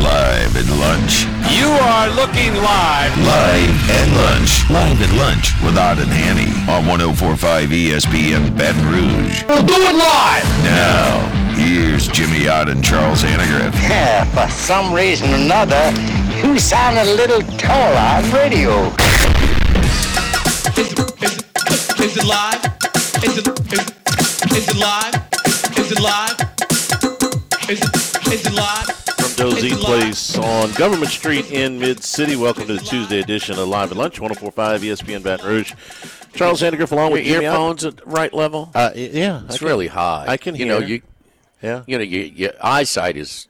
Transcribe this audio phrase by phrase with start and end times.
[0.00, 1.28] Live at lunch.
[1.52, 3.12] You are looking live.
[3.20, 4.64] Live at lunch.
[4.70, 9.44] Live at lunch with Art and Hanny on 1045 ESPN Baton Rouge.
[9.46, 10.48] We'll do it live.
[10.64, 11.20] Now,
[11.54, 13.74] here's Jimmy Ott and Charles Hanagriff.
[13.74, 15.92] Yeah, for some reason or another,
[16.40, 18.86] you sound a little taller on radio.
[20.80, 22.64] Is it, is it, is it live?
[23.22, 25.14] Is it, is, is it live?
[25.76, 26.59] Is it live?
[29.40, 32.36] From Doe's Eat Place on Government Street in Mid City.
[32.36, 35.72] Welcome to the Tuesday edition of Live at Lunch, 1045 ESPN Baton Rouge.
[36.34, 37.52] Charles Hanagriff along with Your Jimmy Ott.
[37.54, 38.70] earphones at right level.
[38.74, 40.26] Uh, yeah, It's can- really high.
[40.28, 40.88] I can You know, hear.
[40.88, 41.02] you
[41.62, 43.48] Yeah, you know your, your eyesight is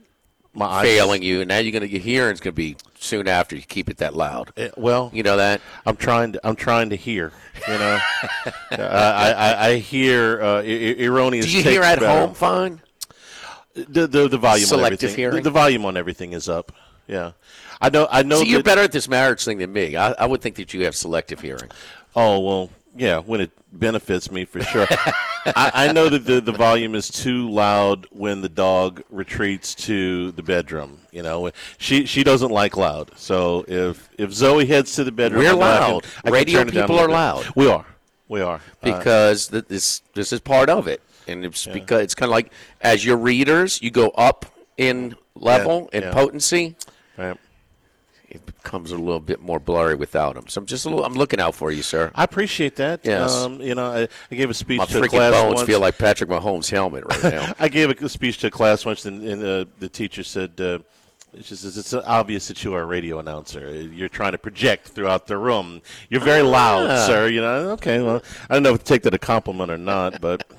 [0.55, 3.63] my eyes- failing you, and now you're gonna your hearing's gonna be soon after you
[3.63, 4.53] keep it that loud.
[4.57, 5.61] Eh, Well, You know that.
[5.85, 6.41] I'm trying to.
[6.47, 7.33] I'm trying to hear.
[7.67, 7.99] You know,
[8.45, 11.47] I, I, I- I hear uh, er- erroneous.
[11.47, 12.27] Do you hear at better.
[12.27, 12.81] home fine?
[13.89, 15.17] The the, the volume Selective everything.
[15.17, 15.37] hearing?
[15.37, 16.73] The, the volume on everything is up.
[17.07, 17.33] Yeah,
[17.81, 18.07] I know.
[18.11, 18.41] I know.
[18.43, 19.97] See, you're better at this marriage thing than me.
[19.97, 21.71] I, I would think that you have selective hearing.
[22.15, 23.19] Oh well, yeah.
[23.19, 24.87] When it benefits me for sure.
[25.47, 30.33] I, I know that the, the volume is too loud when the dog retreats to
[30.33, 31.01] the bedroom.
[31.11, 33.11] You know, she she doesn't like loud.
[33.17, 35.59] So if if Zoe heads to the bedroom, We're I I can-
[35.93, 36.03] loud.
[36.25, 37.47] Can Radio turn it down people are loud.
[37.57, 37.87] We are.
[38.29, 38.57] We are.
[38.57, 42.33] Uh, because th- this this is part of it, and it's because it's kind of
[42.33, 46.13] like as your readers, you go up in level Yeah, and yeah.
[46.13, 46.77] potency.
[47.17, 47.37] right.
[48.29, 50.47] It becomes a little bit more blurry without them.
[50.47, 51.05] So I'm just a little.
[51.05, 52.13] I'm looking out for you, sir.
[52.15, 53.01] I appreciate that.
[53.05, 53.35] Yes.
[53.35, 55.67] Um, you know, I, I gave a speech My to a freaking class bones once.
[55.67, 57.53] feel like Patrick Mahomes' helmet right now.
[57.59, 60.79] I gave a speech to a class once, and, and uh, the teacher said, uh,
[61.35, 63.69] "It's just it's obvious that you are a radio announcer.
[63.75, 65.83] You're trying to project throughout the room.
[66.09, 67.07] You're very loud, Ah.
[67.09, 67.27] sir.
[67.27, 67.71] You know.
[67.71, 70.45] Okay, well, I don't know if to take that a compliment or not, but."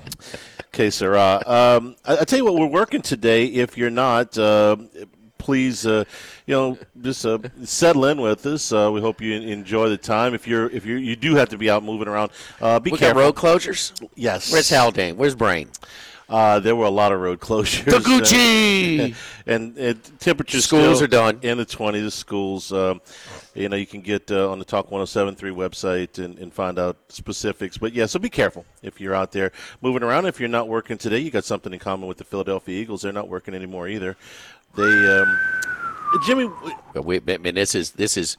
[0.74, 1.14] Okay, sir.
[1.14, 3.44] Uh, um, I, I tell you what, we're working today.
[3.44, 4.76] If you're not, uh,
[5.36, 6.04] please, uh,
[6.46, 8.72] you know, just uh, settle in with us.
[8.72, 10.32] Uh, we hope you enjoy the time.
[10.32, 12.30] If you're, if you you do have to be out moving around,
[12.62, 13.20] uh, be we careful.
[13.20, 13.92] road closures.
[14.14, 14.50] Yes.
[14.50, 15.18] Where's Haldane?
[15.18, 15.68] Where's Brain?
[16.28, 17.84] Uh, there were a lot of road closures.
[17.84, 19.12] Taguchi!
[19.12, 19.16] Uh,
[19.46, 21.38] and, and temperatures Schools still are done.
[21.42, 22.12] in the 20s.
[22.12, 23.00] Schools, um,
[23.54, 26.96] you know, you can get uh, on the Talk 1073 website and, and find out
[27.08, 27.76] specifics.
[27.76, 30.26] But yeah, so be careful if you're out there moving around.
[30.26, 33.02] If you're not working today, you got something in common with the Philadelphia Eagles.
[33.02, 34.16] They're not working anymore either.
[34.74, 34.82] They,
[35.18, 35.38] um,
[36.24, 36.50] Jimmy,
[36.94, 38.36] But we, I mean, this is this is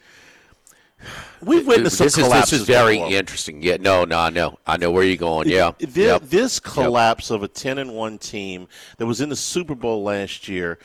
[1.41, 3.11] we've witnessed this some is this is very before.
[3.13, 3.61] interesting.
[3.61, 5.49] Yeah, no, no, I know, I know where you're going.
[5.49, 6.21] Yeah, This, Yep.
[6.23, 10.47] this collapse of a 10 and 1 team that was in the Super Bowl last
[10.47, 10.79] year,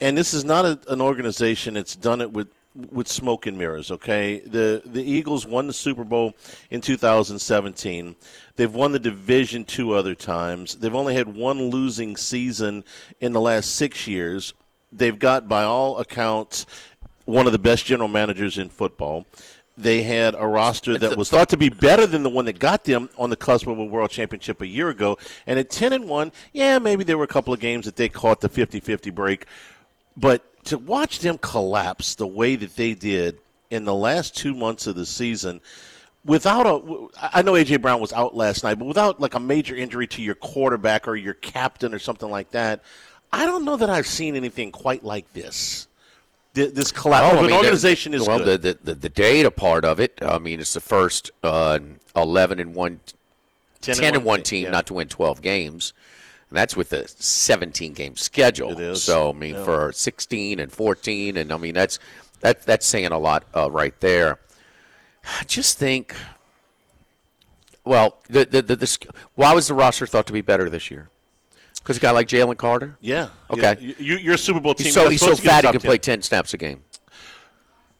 [0.00, 2.48] and this is not a, an organization that's done it with
[2.90, 3.90] with smoke and mirrors.
[3.90, 6.34] Okay, the the Eagles won the Super Bowl
[6.70, 8.16] in 2017.
[8.56, 10.76] They've won the division two other times.
[10.76, 12.84] They've only had one losing season
[13.20, 14.54] in the last six years.
[14.90, 16.66] They've got, by all accounts,
[17.24, 19.26] one of the best general managers in football.
[19.78, 22.84] They had a roster that was thought to be better than the one that got
[22.84, 25.16] them on the cusp of a world championship a year ago.
[25.46, 28.10] And at 10 and 1, yeah, maybe there were a couple of games that they
[28.10, 29.46] caught the 50 50 break.
[30.14, 33.38] But to watch them collapse the way that they did
[33.70, 35.62] in the last two months of the season,
[36.24, 39.74] without a, I know AJ Brown was out last night, but without like a major
[39.74, 42.82] injury to your quarterback or your captain or something like that,
[43.32, 45.88] I don't know that I've seen anything quite like this.
[46.54, 48.62] Th- This collapse of I an mean, organization the, is well, good.
[48.62, 50.18] The, the the data part of it.
[50.20, 51.78] I mean, it's the first uh,
[52.14, 53.00] eleven and one,
[53.80, 54.70] 10 10, and and one one team, team yeah.
[54.70, 55.92] not to win twelve games.
[56.50, 58.72] And that's with a 17 game schedule.
[58.72, 59.64] It is, So I mean, yeah.
[59.64, 61.98] for 16 and 14, and I mean that's
[62.40, 64.38] that that's saying a lot uh, right there.
[65.40, 66.14] I just think.
[67.84, 68.98] Well, the, the, the, the,
[69.34, 71.08] why was the roster thought to be better this year?
[71.82, 72.96] Because a guy like Jalen Carter.
[73.00, 73.28] Yeah.
[73.50, 73.76] Okay.
[73.80, 73.94] Yeah.
[73.98, 74.84] You, you're a Super Bowl team.
[74.86, 75.88] He's so he's so supposed to get fat he can 10.
[75.88, 76.82] play ten snaps a game.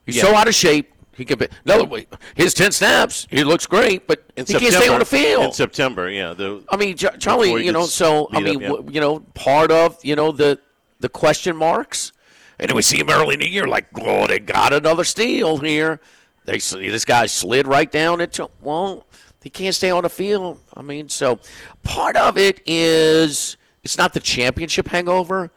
[0.06, 0.22] He's Yeah.
[0.24, 1.38] so out of shape he can.
[1.38, 3.26] Be, no, wait, his ten snaps.
[3.30, 5.44] He looks great, but in he September, can't stay on the field.
[5.46, 6.08] in September.
[6.10, 6.32] Yeah.
[6.32, 8.68] The, I mean, Charlie, you know, so I mean, up, yeah.
[8.68, 10.58] w- you know, part of you know the
[11.00, 12.12] the question marks,
[12.58, 15.58] and then we see him early in the year, like, oh, they got another steal
[15.58, 16.00] here.
[16.44, 19.06] They see this guy slid right down into well,
[19.42, 20.60] he can't stay on the field.
[20.74, 21.40] I mean, so
[21.82, 25.50] part of it is it's not the championship hangover,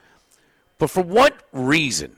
[0.77, 2.18] but for what reason?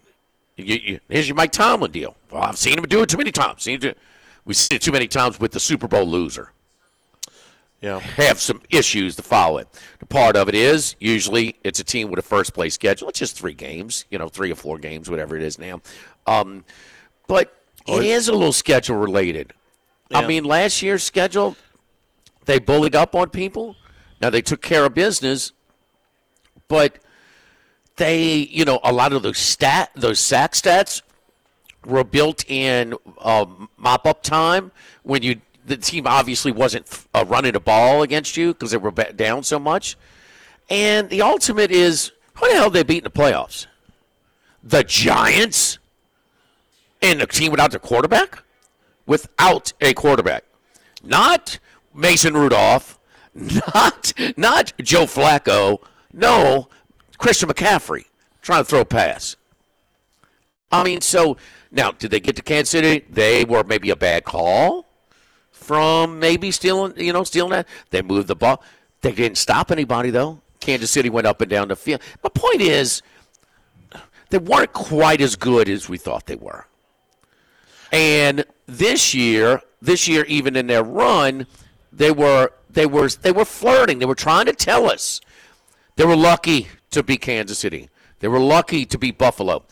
[0.55, 2.15] You, you, here's your Mike Tomlin deal.
[2.31, 3.63] Well, I've seen him do it too many times.
[3.63, 3.97] Seen it
[4.45, 6.53] We've seen it too many times with the Super Bowl loser
[7.81, 7.99] yeah.
[7.99, 9.67] have some issues to follow it.
[9.99, 13.09] The part of it is usually it's a team with a first place schedule.
[13.09, 15.81] It's just three games, you know, three or four games, whatever it is now.
[16.25, 16.65] Um,
[17.27, 17.53] but
[17.87, 19.53] it is a little schedule related.
[20.13, 21.57] I mean, last year's schedule,
[22.45, 23.75] they bullied up on people.
[24.21, 25.51] Now they took care of business,
[26.67, 26.99] but
[27.95, 31.01] they, you know, a lot of those stat, those sack stats
[31.85, 33.45] were built in uh,
[33.77, 34.71] mop up time
[35.03, 38.91] when you the team obviously wasn't uh, running the ball against you because they were
[38.91, 39.97] down so much.
[40.69, 43.67] And the ultimate is who the hell they beat in the playoffs?
[44.63, 45.77] The Giants
[47.01, 48.43] and a team without their quarterback?
[49.05, 50.45] Without a quarterback.
[51.03, 51.59] Not
[51.93, 52.97] Mason Rudolph,
[53.33, 55.79] not not Joe Flacco.
[56.13, 56.69] No,
[57.17, 58.05] Christian McCaffrey
[58.41, 59.35] trying to throw a pass.
[60.71, 61.37] I mean, so
[61.71, 63.05] now did they get to Kansas City?
[63.09, 64.85] They were maybe a bad call
[65.51, 67.67] from maybe stealing, you know, stealing that.
[67.89, 68.63] They moved the ball.
[69.01, 70.41] They didn't stop anybody though.
[70.59, 72.01] Kansas City went up and down the field.
[72.23, 73.01] My point is,
[74.29, 76.65] they weren't quite as good as we thought they were.
[77.91, 81.47] And this year, this year, even in their run,
[81.93, 83.99] they were they were they were flirting.
[83.99, 85.21] They were trying to tell us
[85.97, 87.89] they were lucky to beat Kansas City.
[88.19, 89.63] They were lucky to beat Buffalo.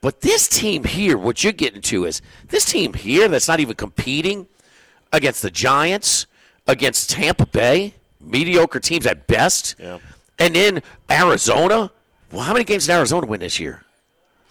[0.00, 3.74] But this team here, what you're getting to is this team here that's not even
[3.76, 4.46] competing
[5.12, 6.26] against the Giants,
[6.66, 9.98] against Tampa Bay, mediocre teams at best, Yeah.
[10.38, 11.90] and then Arizona.
[12.32, 13.82] Well, how many games did Arizona win this year?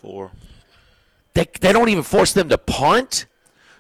[0.02, 0.32] Four.
[1.34, 3.26] They, they don't even force them to punt.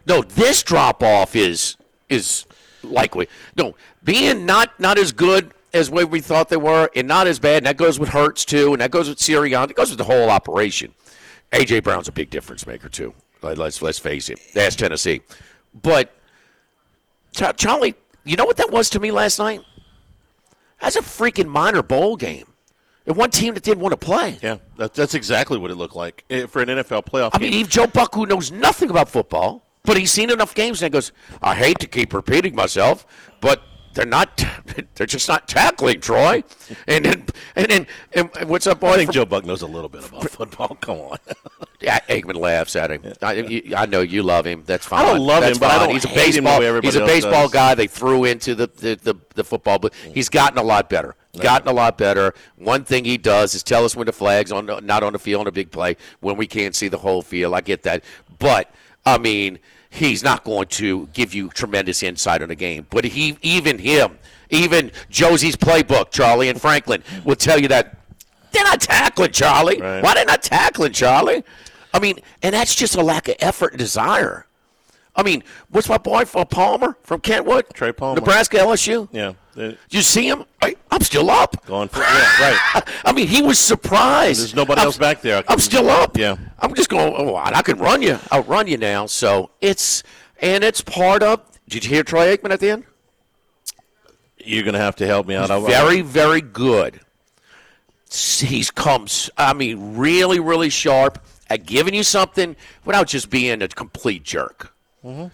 [0.06, 1.78] No, this drop off is
[2.10, 2.46] is
[2.84, 3.28] likely.
[3.58, 7.38] No, being not not as good as what we thought they were, and not as
[7.40, 7.58] bad.
[7.58, 9.72] And that goes with Hurts too, and that goes with Sirianni.
[9.72, 10.94] It goes with the whole operation.
[11.52, 13.14] AJ Brown's a big difference maker too.
[13.42, 14.40] Let- Let's let's face it.
[14.54, 15.22] That's Tennessee,
[15.84, 16.12] but
[17.58, 19.62] Charlie, you know what that was to me last night?
[20.82, 22.48] That's a freaking minor bowl game.
[23.06, 24.40] And one team that didn't want to play.
[24.42, 27.52] Yeah, that, that's exactly what it looked like eh, for an NFL playoff I game.
[27.52, 30.92] mean, even Joe Buck, who knows nothing about football, but he's seen enough games and
[30.92, 31.12] he goes,
[31.42, 33.06] I hate to keep repeating myself,
[33.42, 33.62] but
[33.96, 34.44] they're not,
[34.96, 36.44] they're just not tackling, Troy.
[36.88, 37.26] And then,
[37.56, 38.90] and then, and, and what's up, boy?
[38.90, 40.76] I think Joe Buck knows a little bit about football.
[40.82, 41.18] Come on.
[41.82, 43.02] Yeah, Aikman laughs at him.
[43.22, 44.64] I, I know you love him.
[44.66, 45.04] That's fine.
[45.06, 46.82] I don't love That's him, but I don't He's a hate him the baseball.
[46.82, 47.52] he's a baseball does.
[47.52, 47.76] guy.
[47.76, 51.16] They threw into the the, the, the football, but he's gotten a lot better.
[51.40, 52.34] Gotten a lot better.
[52.56, 55.20] One thing he does is tell us when the flag's on, the- not on the
[55.20, 57.54] field on a big play when we can't see the whole field.
[57.54, 58.04] I get that,
[58.40, 58.74] but
[59.06, 59.60] I mean,
[59.90, 62.88] he's not going to give you tremendous insight on the game.
[62.90, 64.18] But he, even him,
[64.50, 67.98] even Josie's playbook, Charlie and Franklin will tell you that
[68.52, 69.82] they're not tackling Charlie.
[69.82, 70.02] Right.
[70.02, 71.44] Why they're not tackling Charlie?
[71.94, 74.48] I mean, and that's just a lack of effort and desire.
[75.16, 77.66] I mean, what's my boy Palmer from Kentwood?
[77.74, 78.16] Trey Palmer.
[78.20, 79.08] Nebraska LSU.
[79.14, 80.44] yeah, Did you see him?
[80.62, 81.66] I, I'm still up.
[81.66, 82.84] going for yeah, right.
[83.06, 84.42] I mean, he was surprised.
[84.42, 85.44] There's nobody I'm- else back there.
[85.48, 86.18] I'm still up.
[86.18, 86.36] Yeah.
[86.60, 87.14] I'm just going.
[87.16, 88.20] Oh, I can run you.
[88.32, 89.06] I'll run you now.
[89.06, 90.04] So it's
[90.40, 91.42] and it's part of.
[91.70, 92.84] Did you hear Troy Aikman at the end?
[94.38, 95.48] You're going to have to help me out.
[95.66, 97.00] Very, very good.
[98.12, 102.56] He's comes, I mean, really, really sharp at giving you something
[102.86, 104.75] without just being a complete jerk.
[105.06, 105.28] Mm-hmm.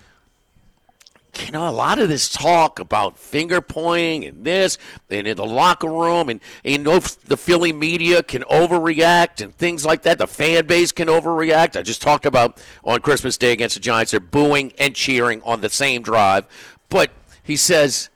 [1.46, 4.78] You know, a lot of this talk about finger pointing and this,
[5.10, 9.86] and in the locker room, and, you know the Philly media can overreact and things
[9.86, 10.18] like that.
[10.18, 11.78] The fan base can overreact.
[11.78, 15.62] I just talked about on Christmas Day against the Giants, they're booing and cheering on
[15.62, 16.46] the same drive.
[16.90, 17.12] But
[17.42, 18.10] he says,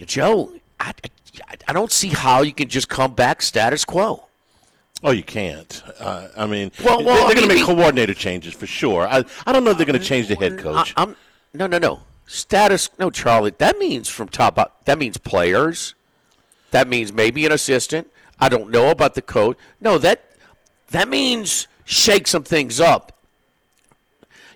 [0.00, 0.92] Joe, I,
[1.46, 4.26] I, I don't see how you can just come back status quo.
[5.02, 5.82] Oh, you can't.
[5.98, 9.08] Uh, I mean, Well, well, they're going to make coordinator changes for sure.
[9.08, 10.92] I, I don't know if they're going to change the head coach.
[10.96, 11.16] I, am
[11.54, 12.00] no, no, no.
[12.26, 13.52] Status, no, Charlie.
[13.58, 14.84] That means from top up.
[14.84, 15.94] That means players.
[16.70, 18.08] That means maybe an assistant.
[18.38, 19.56] I don't know about the coach.
[19.80, 20.24] No, that
[20.90, 23.18] that means shake some things up.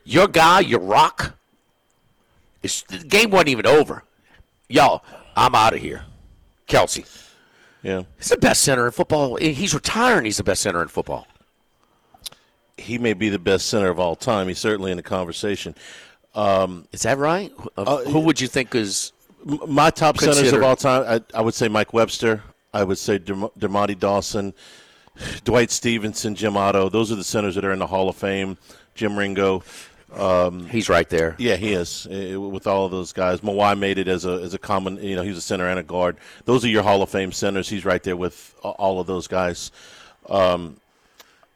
[0.04, 1.36] Your guy, your rock.
[2.62, 4.04] It's, the game wasn't even over.
[4.68, 5.04] Y'all,
[5.36, 6.04] I'm out of here.
[6.68, 7.06] Kelce,
[7.84, 8.04] Yeah.
[8.16, 9.36] He's the best center in football.
[9.36, 10.24] He's retiring.
[10.24, 11.28] He's the best center in football.
[12.78, 14.48] He may be the best center of all time.
[14.48, 15.74] He's certainly in the conversation.
[16.34, 17.52] Is that right?
[17.76, 19.12] Uh, who would you think is?
[19.44, 22.42] My top centers of all time, I, I would say Mike Webster.
[22.72, 24.54] I would say Derm- Dermontti Dawson,
[25.44, 26.88] Dwight Stephenson, Jim Otto.
[26.88, 28.56] Those are the centers that are in the Hall of Fame.
[28.94, 29.62] Jim Ringo.
[30.70, 31.34] He's right there.
[31.38, 33.40] Yeah, he is uh, with all of those guys.
[33.40, 35.02] Mawae made it as a as a common.
[35.02, 36.16] You know, he was a center and a guard.
[36.44, 37.68] Those are your Hall of Fame centers.
[37.68, 39.70] He's right there with all of those guys.
[40.28, 40.76] Um,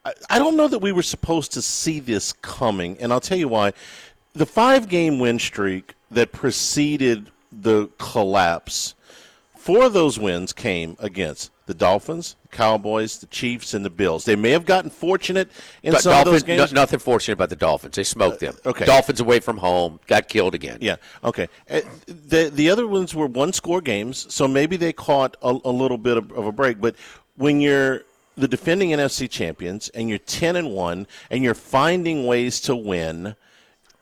[0.05, 3.37] I, I don't know that we were supposed to see this coming, and I'll tell
[3.37, 3.73] you why.
[4.33, 8.93] The five game win streak that preceded the collapse,
[9.55, 14.25] four of those wins came against the Dolphins, the Cowboys, the Chiefs, and the Bills.
[14.25, 15.49] They may have gotten fortunate
[15.83, 16.73] in But some of those games.
[16.73, 17.95] no- nothing fortunate about the Dolphins.
[17.95, 18.55] They smoked them.
[18.65, 18.85] okay.
[18.85, 20.79] Dolphins away from home, got killed again.
[20.81, 20.97] Yeah.
[21.23, 21.47] Okay.
[21.69, 25.71] Uh, The the other ones were one score games, so maybe they caught a, a
[25.71, 26.81] little bit of, of a break.
[26.81, 26.95] But
[27.37, 28.01] when you're
[28.35, 33.35] the defending NFC champions and you're ten and one and you're finding ways to win,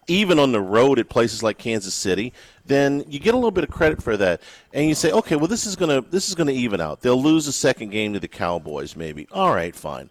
[0.08, 2.34] even on the road at places like Kansas City,
[2.66, 4.42] then you get a little bit of credit for that.
[4.74, 7.02] And you say, okay, well this is gonna this is gonna even out.
[7.02, 9.28] They'll lose the second game to the Cowboys, maybe.
[9.32, 10.10] All right, fine.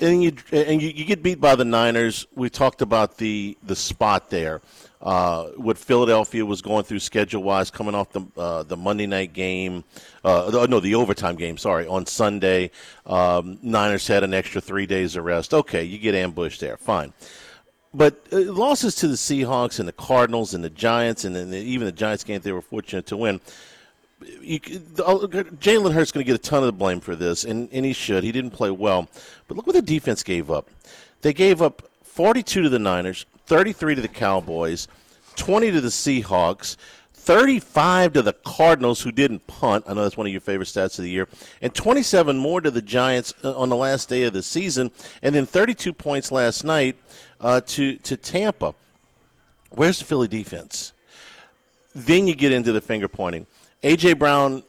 [0.00, 2.26] And you and you, you get beat by the Niners.
[2.34, 4.60] We talked about the the spot there.
[5.00, 9.32] Uh, what Philadelphia was going through schedule wise, coming off the uh, the Monday night
[9.32, 9.84] game,
[10.24, 11.56] uh, no, the overtime game.
[11.56, 12.72] Sorry, on Sunday,
[13.06, 15.54] um, Niners had an extra three days of rest.
[15.54, 17.12] Okay, you get ambushed there, fine.
[17.94, 21.86] But uh, losses to the Seahawks and the Cardinals and the Giants and then even
[21.86, 23.40] the Giants game they were fortunate to win.
[24.42, 27.44] You, the- uh, Jalen Hurts going to get a ton of the blame for this,
[27.44, 28.24] and, and he should.
[28.24, 29.08] He didn't play well,
[29.46, 30.68] but look what the defense gave up.
[31.22, 34.88] They gave up 42 to the Niners, 33 to the Cowboys,
[35.36, 36.76] 20 to the Seahawks,
[37.14, 39.84] 35 to the Cardinals, who didn't punt.
[39.86, 41.28] I know that's one of your favorite stats of the year,
[41.62, 44.90] and 27 more to the Giants uh, on the last day of the season,
[45.22, 46.96] and then 32 points last night
[47.40, 48.74] uh, to to Tampa.
[49.70, 50.92] Where's the Philly defense?
[51.94, 53.46] Then you get into the finger pointing.
[53.82, 54.62] AJ Brown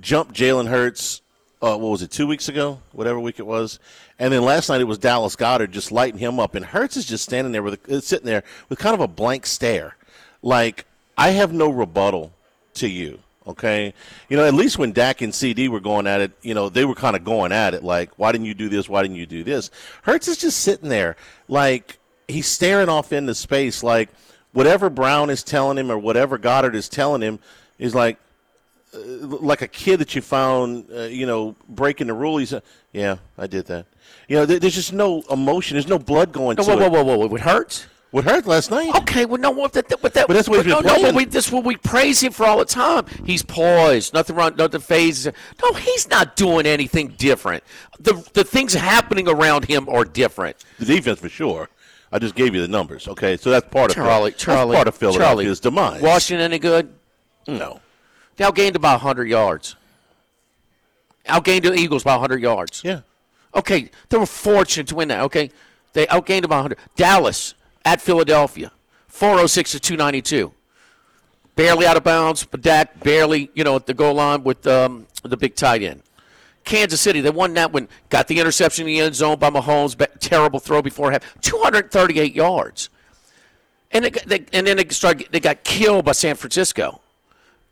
[0.00, 1.22] jumped Jalen Hurts.
[1.62, 2.10] Uh, what was it?
[2.10, 3.78] Two weeks ago, whatever week it was,
[4.18, 7.06] and then last night it was Dallas Goedert just lighting him up, and Hurts is
[7.06, 9.96] just standing there with a, uh, sitting there with kind of a blank stare,
[10.42, 10.84] like
[11.16, 12.32] I have no rebuttal
[12.74, 13.20] to you.
[13.46, 13.94] Okay,
[14.28, 16.84] you know at least when Dak and CD were going at it, you know they
[16.84, 18.88] were kind of going at it like, why didn't you do this?
[18.88, 19.70] Why didn't you do this?
[20.02, 21.16] Hurts is just sitting there
[21.48, 24.08] like he's staring off into space, like
[24.52, 27.38] whatever Brown is telling him or whatever Goedert is telling him
[27.78, 28.18] is like
[28.94, 32.38] uh, like a kid that you found, uh, you know, breaking the rule.
[32.38, 32.60] He's, uh,
[32.92, 33.86] yeah, I did that.
[34.28, 35.74] You know, there, there's just no emotion.
[35.74, 36.90] There's no blood going No, to whoa, it.
[36.92, 37.34] whoa, whoa, whoa!
[37.36, 37.86] It hurts?
[38.12, 38.94] What hurt last night?
[38.94, 41.24] Okay, well, no, what that, what that, But that's what he's no, no, but we,
[41.24, 43.04] this is what we praise him for all the time.
[43.26, 45.32] He's poised, nothing wrong, nothing phases.
[45.62, 47.62] No, he's not doing anything different.
[47.98, 50.56] The the things happening around him are different.
[50.78, 51.68] The defense for sure.
[52.12, 53.08] I just gave you the numbers.
[53.08, 56.02] Okay, so that's part of Charlie, that's Charlie, part of Philadelphia's Charlie, demise.
[56.02, 56.92] Washington any good?
[57.46, 57.80] No.
[58.36, 59.76] They outgained about 100 yards.
[61.26, 62.82] Outgained the Eagles by 100 yards.
[62.84, 63.00] Yeah.
[63.54, 65.22] Okay, they were fortunate to win that.
[65.22, 65.50] Okay,
[65.94, 66.78] they outgained about 100.
[66.94, 68.70] Dallas at Philadelphia,
[69.08, 70.52] 406 to 292.
[71.56, 75.06] Barely out of bounds, but Dak barely, you know, at the goal line with um,
[75.22, 76.02] the big tight end.
[76.66, 77.88] Kansas City, they won that one.
[78.10, 79.96] Got the interception in the end zone by Mahomes.
[80.20, 81.22] Terrible throw before half.
[81.40, 82.90] 238 yards.
[83.92, 87.00] And, they, they, and then they, started, they got killed by San Francisco.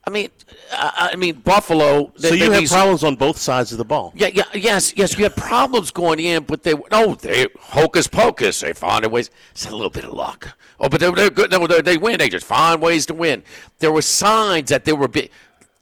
[0.07, 0.29] I mean,
[0.73, 2.13] I, I mean Buffalo.
[2.19, 4.13] They, So you have these- problems on both sides of the ball.
[4.15, 5.17] yeah, yeah, yes, yes.
[5.19, 8.61] You had problems going in, but they no, they hocus pocus.
[8.61, 9.31] They find ways.
[9.53, 10.57] It's a little bit of luck.
[10.79, 11.51] Oh, but they, they're good.
[11.51, 12.19] No, they, they win.
[12.19, 13.43] They just find ways to win.
[13.79, 15.31] There were signs that they were big.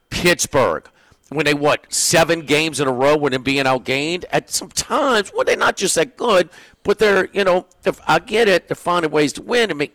[0.09, 0.88] Pittsburgh,
[1.35, 4.25] when they what seven games in a row with them being outgained.
[4.31, 6.49] At some times, well, they're not just that good,
[6.83, 9.71] but they're you know, if I get it, they're finding ways to win.
[9.71, 9.91] I mean,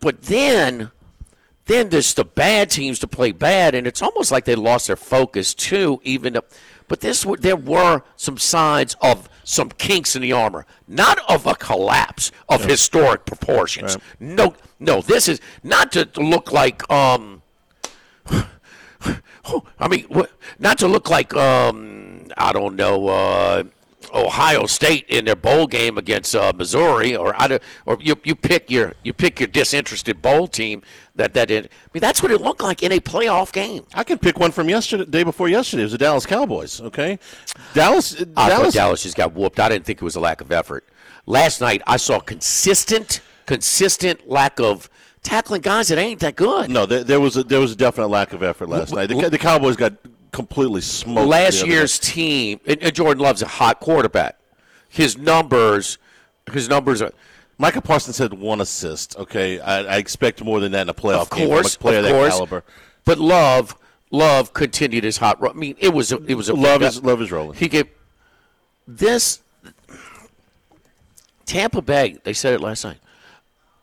[0.00, 0.90] but then
[1.66, 4.96] then there's the bad teams to play bad, and it's almost like they lost their
[4.96, 6.00] focus too.
[6.02, 6.44] Even, though-
[6.88, 11.54] but this there were some signs of some kinks in the armor, not of a
[11.54, 13.96] collapse of historic proportions.
[14.20, 16.88] No, no, this is not to look like.
[16.90, 17.42] um
[19.78, 20.06] I mean,
[20.58, 23.64] not to look like um, I don't know uh,
[24.14, 28.34] Ohio State in their bowl game against uh, Missouri, or I don't, or you, you
[28.34, 30.82] pick your you pick your disinterested bowl team
[31.16, 31.66] that that did.
[31.66, 33.84] I mean, that's what it looked like in a playoff game.
[33.94, 35.82] I can pick one from yesterday, day before yesterday.
[35.82, 36.80] It was the Dallas Cowboys.
[36.80, 37.18] Okay,
[37.74, 38.14] Dallas.
[38.14, 38.74] I thought Dallas.
[38.74, 39.58] Dallas just got whooped.
[39.60, 40.88] I didn't think it was a lack of effort.
[41.26, 44.90] Last night, I saw consistent, consistent lack of
[45.22, 46.70] tackling guys that ain't that good.
[46.70, 49.06] No, there, there was a, there was a definite lack of effort last night.
[49.06, 49.94] The, the Cowboys got
[50.32, 51.28] completely smoked.
[51.28, 54.38] last year's team, and, Jordan Love's a hot quarterback.
[54.88, 55.98] His numbers,
[56.52, 57.12] his numbers are.
[57.58, 59.16] Micah Parsons had one assist.
[59.16, 62.10] Okay, I, I expect more than that in a playoff Of course, player of of
[62.10, 62.32] that course.
[62.32, 62.64] caliber.
[63.04, 63.76] But Love,
[64.10, 65.52] Love continued his hot run.
[65.52, 67.56] I mean, it was a, it was a Love is love is rolling.
[67.56, 67.86] He gave
[68.88, 69.40] this
[71.46, 72.18] Tampa Bay.
[72.24, 72.98] They said it last night.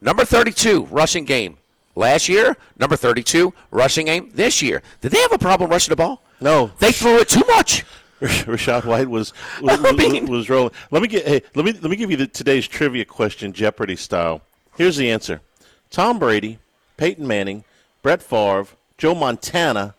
[0.02, 1.58] Number thirty-two rushing game
[1.96, 2.56] last year.
[2.78, 4.82] Number thirty-two rushing game this year.
[5.02, 6.22] Did they have a problem rushing the ball?
[6.42, 7.84] No, They threw it too much.
[8.22, 10.72] Rachaad White was was, I was, mean- was rolling.
[10.92, 13.96] Let me get hey, let me let me give you the, today's trivia question, Jeopardy
[13.96, 14.42] style.
[14.78, 15.42] Here's the answer:
[15.90, 16.60] Tom Brady,
[16.98, 17.64] Peyton Manning,
[18.02, 19.96] Brett Favre, Joe Montana,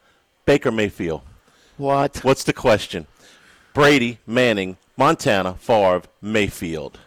[0.46, 1.22] Baker Mayfield.
[1.76, 2.18] What?
[2.24, 3.06] What's the question?
[3.72, 6.98] Brady, Manning, Montana, Favre, Mayfield.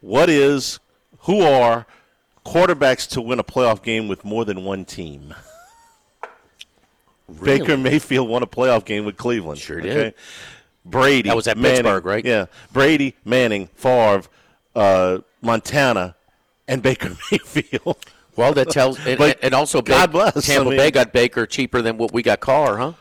[0.00, 0.78] What is
[1.22, 1.86] who are
[2.44, 5.34] quarterbacks to win a playoff game with more than one team?
[7.42, 9.58] Baker Mayfield won a playoff game with Cleveland.
[9.58, 10.14] Sure did.
[10.84, 11.28] Brady.
[11.28, 12.24] That was at Manning, Pittsburgh, right?
[12.24, 12.46] Yeah.
[12.72, 14.24] Brady, Manning, Favre,
[14.74, 16.16] uh, Montana,
[16.68, 17.96] and Baker Mayfield.
[18.36, 21.46] Well, that tells, and, and also God Ba- bless, Tampa I mean- Bay got Baker
[21.46, 22.92] cheaper than what we got Carr, huh?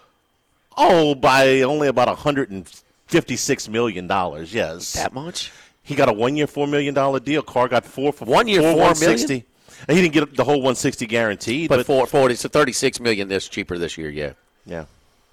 [0.78, 4.08] Oh, by only about $156 million,
[4.48, 4.94] yes.
[4.94, 5.52] That much?
[5.92, 7.42] He got a one-year, four million dollar deal.
[7.42, 9.46] Carr got four for One year, four, four 160.
[9.90, 13.02] And he didn't get the whole one sixty guaranteed, But, but, for forty, so thirty-six
[13.02, 14.10] million this cheaper this year.
[14.10, 14.34] Yeah,
[14.66, 14.86] yeah,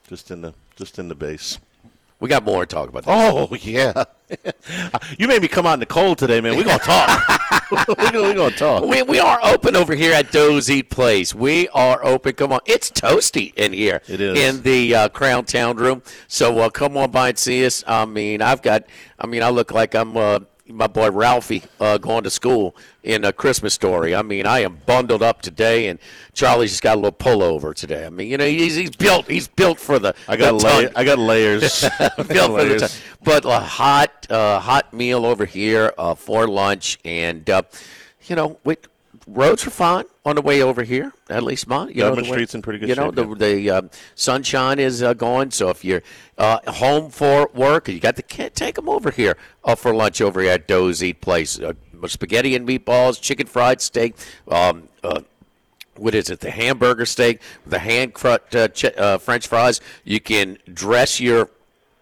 [0.08, 1.58] just in the just in the base.
[2.20, 3.04] We got more to talk about.
[3.04, 3.14] This.
[3.14, 4.04] Oh yeah,
[5.18, 6.56] you made me come out in the cold today, man.
[6.56, 7.70] We're gonna talk.
[7.70, 8.84] we're, gonna, we're gonna talk.
[8.84, 11.34] We, we are open over here at Doe's Eat Place.
[11.34, 12.32] We are open.
[12.34, 14.02] Come on, it's toasty in here.
[14.08, 14.38] It is.
[14.38, 16.02] in the uh, Crown Town room.
[16.26, 17.84] So uh, come on by and see us.
[17.86, 18.84] I mean, I've got.
[19.18, 20.16] I mean, I look like I'm.
[20.16, 24.14] Uh, my boy Ralphie uh, going to school in a Christmas story.
[24.14, 25.98] I mean, I am bundled up today, and
[26.34, 28.06] Charlie's just got a little pullover today.
[28.06, 29.28] I mean, you know, he's, he's built.
[29.28, 30.14] He's built for the.
[30.28, 31.84] I got the I got layers.
[31.84, 32.80] I got Built for the layers.
[32.82, 32.90] time.
[33.24, 37.62] But a hot, uh, hot meal over here uh, for lunch, and uh,
[38.26, 38.76] you know, we,
[39.28, 41.12] roads are fine on the way over here.
[41.28, 41.88] At least mine.
[41.88, 43.82] You know, Government the way- Street's in pretty good You know, shape, the, the uh,
[44.14, 45.50] sunshine is uh, going.
[45.50, 46.02] So if you're
[46.38, 50.20] uh, home for work, you got the kid, take them over here uh, for lunch
[50.20, 51.58] over here at Doe's Eat Place.
[51.60, 51.72] Uh,
[52.06, 54.14] spaghetti and meatballs, chicken fried steak.
[54.48, 55.20] Um, uh,
[55.96, 56.40] what is it?
[56.40, 59.80] The hamburger steak, the hand cut uh, ch- uh, French fries.
[60.04, 61.50] You can dress your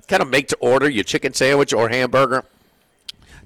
[0.07, 2.45] kind of make to order your chicken sandwich or hamburger.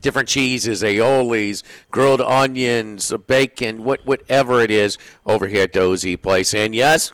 [0.01, 6.23] Different cheeses, aiolis, grilled onions, bacon, what whatever it is over here at Doe's Eat
[6.23, 6.55] Place.
[6.55, 7.13] And yes,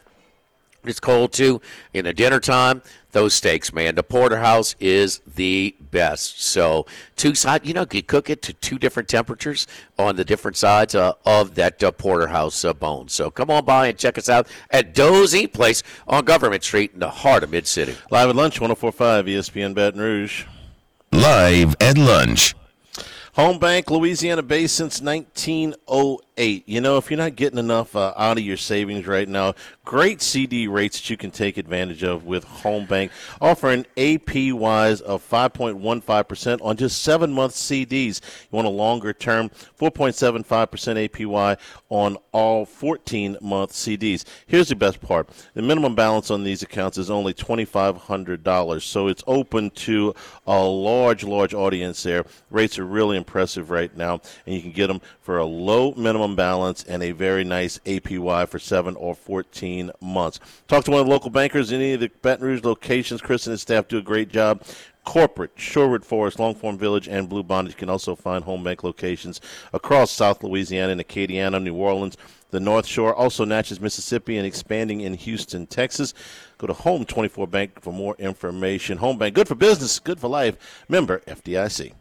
[0.85, 1.61] it's cold too.
[1.93, 3.95] In the dinner time, those steaks, man.
[3.95, 6.43] The porterhouse is the best.
[6.43, 9.67] So two side, you know, you cook it to two different temperatures
[9.99, 13.09] on the different sides uh, of that uh, porterhouse uh, bone.
[13.09, 16.93] So come on by and check us out at Doe's Eat Place on Government Street
[16.93, 17.97] in the heart of Mid City.
[18.11, 20.45] Live at lunch, 1045 ESPN Baton Rouge.
[21.13, 22.55] Live at lunch.
[23.37, 26.26] Home Bank, Louisiana based since 1908.
[26.39, 29.55] You know, if you're not getting enough uh, out of your savings right now,
[29.87, 35.27] great CD rates that you can take advantage of with Home Bank, offering APYs of
[35.27, 38.21] 5.15% on just seven month CDs.
[38.21, 39.49] You want a longer term,
[39.81, 41.57] 4.75% APY
[41.89, 44.25] on all 14 month CDs.
[44.47, 49.25] Here's the best part the minimum balance on these accounts is only $2,500, so it's
[49.27, 50.15] open to
[50.47, 52.27] a large, large audience there.
[52.51, 56.26] Rates are really impressive right now, and you can get them for a low minimum
[56.35, 60.41] balance and a very nice APY for 7 or 14 months.
[60.67, 63.21] Talk to one of the local bankers in any of the Baton Rouge locations.
[63.21, 64.63] Chris and his staff do a great job.
[65.05, 67.69] Corporate, Sherwood Forest, Long Farm Village, and Blue Bond.
[67.69, 69.41] You can also find home bank locations
[69.73, 72.17] across South Louisiana and Acadiana, New Orleans,
[72.51, 76.13] the North Shore, also Natchez, Mississippi, and expanding in Houston, Texas.
[76.59, 78.99] Go to Home 24 Bank for more information.
[78.99, 80.85] Home Bank, good for business, good for life.
[80.89, 81.93] Member FDIC.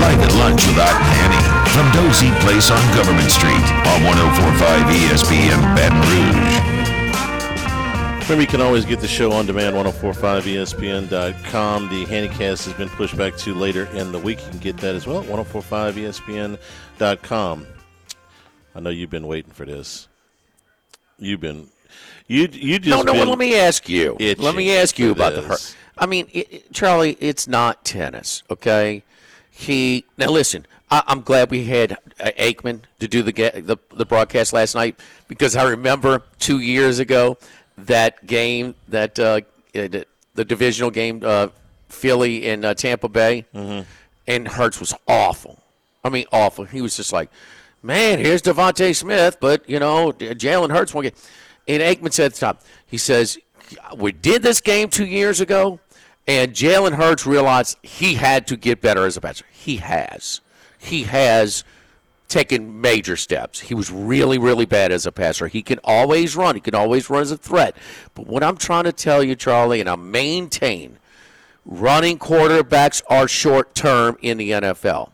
[0.00, 4.02] Live at lunch with Art and Annie from Doe's Eat Place on Government Street on
[4.04, 6.56] 1045 ESPN Baton Rouge.
[8.24, 11.88] Remember, you can always get the show on demand, 1045ESPN.com.
[11.88, 14.38] The Handycast has been pushed back to later in the week.
[14.44, 17.66] You can get that as well, 1045ESPN.com.
[18.74, 20.06] I know you've been waiting for this.
[21.18, 21.66] You've been,
[22.28, 23.12] you you just No, no.
[23.12, 24.16] been Well, let me ask you.
[24.20, 25.72] Let me ask you for about the this.
[25.72, 25.76] hurt.
[25.98, 29.02] I mean, it, it- Charlie, it's not tennis, okay?
[29.60, 30.66] He now listen.
[30.90, 34.98] I, I'm glad we had uh, Aikman to do the, the the broadcast last night
[35.28, 37.36] because I remember two years ago
[37.76, 39.40] that game that uh, uh,
[39.72, 41.48] the, the divisional game, uh,
[41.88, 43.82] Philly and uh, Tampa Bay, Mm-hmm.
[44.26, 45.62] and Hurts was awful.
[46.02, 46.64] I mean, awful.
[46.64, 47.30] He was just like,
[47.82, 51.14] man, here's DeVonta Smith, but you know, Jalen Hurts won't get.
[51.68, 53.38] And Aikman said at the top, he says,
[53.96, 55.78] we did this game two years ago,
[56.26, 59.44] and Jalen Hurts realized he had to get better as a passer.
[59.50, 60.40] He has.
[60.78, 61.64] He has
[62.28, 63.60] taken major steps.
[63.60, 65.48] He was really, really bad as a passer.
[65.48, 66.54] He can always run.
[66.54, 67.76] He can always run as a threat.
[68.14, 70.98] But what I'm trying to tell you, Charlie, and I maintain,
[71.66, 75.10] running quarterbacks are short term in the NFL.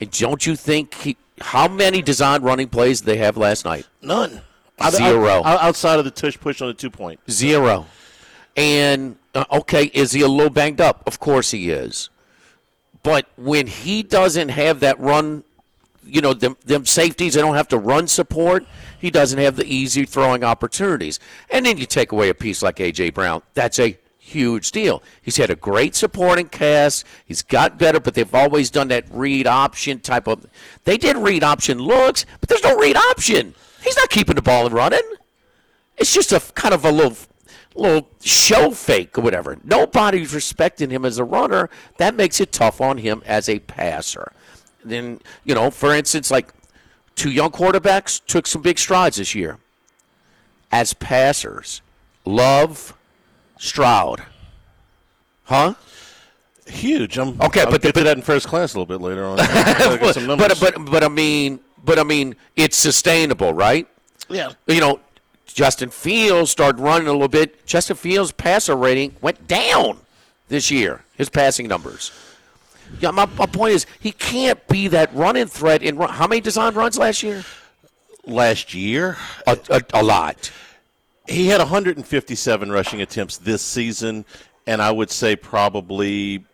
[0.00, 3.86] And don't you think he, how many designed running plays did they have last night?
[4.02, 4.42] None.
[4.90, 5.42] Zero.
[5.44, 7.20] Out- outside of the tush push on the two point.
[7.30, 7.86] Zero.
[8.56, 11.02] And uh, okay, is he a little banged up?
[11.06, 12.10] Of course he is.
[13.02, 15.44] But when he doesn't have that run,
[16.04, 18.64] you know, them, them safeties, they don't have to run support.
[18.98, 21.20] He doesn't have the easy throwing opportunities.
[21.50, 23.10] And then you take away a piece like A.J.
[23.10, 23.42] Brown.
[23.52, 25.02] That's a huge deal.
[25.20, 27.04] He's had a great supporting cast.
[27.26, 30.46] He's got better, but they've always done that read option type of.
[30.84, 33.54] They did read option looks, but there's no read option.
[33.82, 35.02] He's not keeping the ball and running.
[35.98, 37.16] It's just a kind of a little
[37.74, 39.58] little show fake or whatever.
[39.64, 41.70] Nobody's respecting him as a runner.
[41.98, 44.32] That makes it tough on him as a passer.
[44.84, 46.52] Then, you know, for instance, like
[47.16, 49.58] two young quarterbacks took some big strides this year
[50.70, 51.80] as passers.
[52.24, 52.94] Love,
[53.58, 54.22] Stroud.
[55.44, 55.74] Huh?
[56.66, 57.18] Huge.
[57.18, 59.24] I'm, Okay, I'll but- get but- to that in first class a little bit later
[59.26, 59.38] on.
[59.40, 60.58] I got some numbers.
[60.60, 63.86] but, but but I mean but I mean it's sustainable, right?
[64.30, 64.52] yeah.
[64.66, 65.00] You know,
[65.54, 67.64] Justin Fields started running a little bit.
[67.64, 69.98] Justin Fields' passer rating went down
[70.48, 71.04] this year.
[71.16, 72.10] His passing numbers.
[72.98, 76.10] Yeah, my, my point is he can't be that running threat in run.
[76.10, 77.44] How many designed runs last year?
[78.26, 80.50] Last year, A, a, a lot.
[81.28, 84.24] he had 157 rushing attempts this season,
[84.66, 86.44] and I would say probably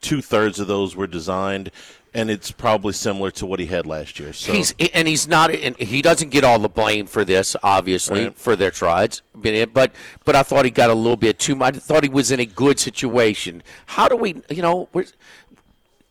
[0.00, 1.70] two thirds of those were designed,
[2.14, 4.32] and it's probably similar to what he had last year.
[4.32, 8.24] So He's and he's not and he doesn't get all the blame for this, obviously,
[8.24, 8.36] Right.
[8.38, 9.22] for their strides.
[9.34, 9.92] But
[10.24, 11.76] but I thought he got a little bit too much.
[11.76, 13.62] I thought he was in a good situation.
[13.86, 15.06] How do we, you know, we're,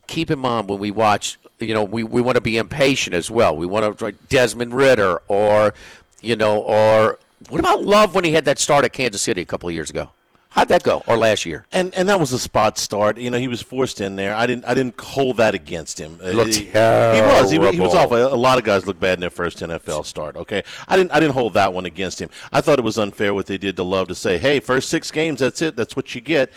[0.07, 3.29] keep in mind when we watch, you know, we, we want to be impatient as
[3.29, 3.55] well.
[3.55, 5.73] We want to like Desmond Ridder or,
[6.21, 9.45] you know, or what about Love when he had that start at Kansas City a
[9.45, 10.09] couple of years ago?
[10.51, 11.03] How'd that go?
[11.05, 11.65] Or last year?
[11.71, 13.17] and and that was a spot start.
[13.19, 14.33] You know, he was forced in there.
[14.35, 16.17] I didn't I didn't hold that against him.
[16.17, 18.11] Looked he, he was he, was- he was off.
[18.11, 20.35] A, lot of guys look bad in their first NFL start.
[20.35, 22.29] Okay, I didn't I didn't hold that one against him.
[22.51, 25.11] I thought it was unfair what they did to Love to say, hey, first six
[25.11, 25.75] games, that's it.
[25.75, 26.51] That's what you get.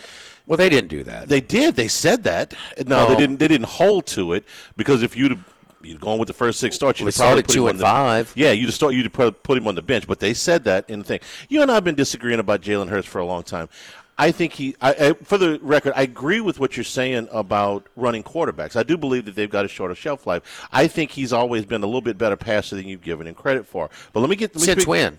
[0.45, 1.29] Well, they didn't do that.
[1.29, 1.75] They did.
[1.75, 2.53] They said that.
[2.85, 3.37] No, they didn't.
[3.37, 4.43] They didn't hold to it
[4.75, 5.39] because if you'd
[5.85, 7.75] you'd gone with the first six starts, you'd Well, probably started put two him and
[7.75, 7.85] on the,
[8.25, 8.33] five.
[8.35, 8.93] Yeah, you'd start.
[8.93, 10.07] You'd put him on the bench.
[10.07, 11.19] But they said that in the thing.
[11.49, 13.69] You and I have been disagreeing about Jalen Hurts for a long time.
[14.17, 14.75] I think he.
[14.79, 18.75] I, I, for the record, I agree with what you're saying about running quarterbacks.
[18.75, 20.67] I do believe that they've got a shorter shelf life.
[20.71, 23.65] I think he's always been a little bit better passer than you've given him credit
[23.65, 23.89] for.
[24.13, 25.17] But let me get let me Since speak- when?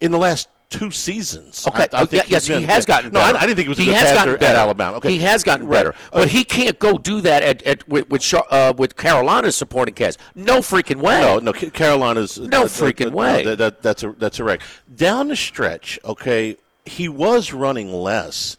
[0.00, 1.66] in the last two seasons.
[1.66, 1.86] Okay.
[1.92, 3.20] I, I Oh, think yes, he has gotten No.
[3.20, 4.42] I, I didn't think he was he has gotten at.
[4.42, 4.96] Alabama.
[4.98, 5.78] Okay, He has gotten Right.
[5.78, 9.94] better, but he can't go do that at, at with with, uh, with Carolina's supporting
[9.94, 10.18] cast.
[10.34, 11.20] No freaking way.
[11.20, 13.44] No, no, Carolina's No that- freaking that- way.
[13.44, 14.60] that- that- that's a that's a wreck.
[14.94, 18.56] Down the stretch, okay, he was running less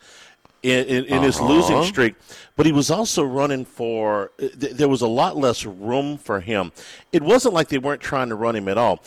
[0.63, 1.85] in, in, in his losing Uh-huh.
[1.85, 2.15] streak,
[2.57, 4.31] but he was also running for.
[4.39, 6.71] th- There was a lot less room for him.
[7.13, 8.99] It wasn't like they weren't trying to run him at all.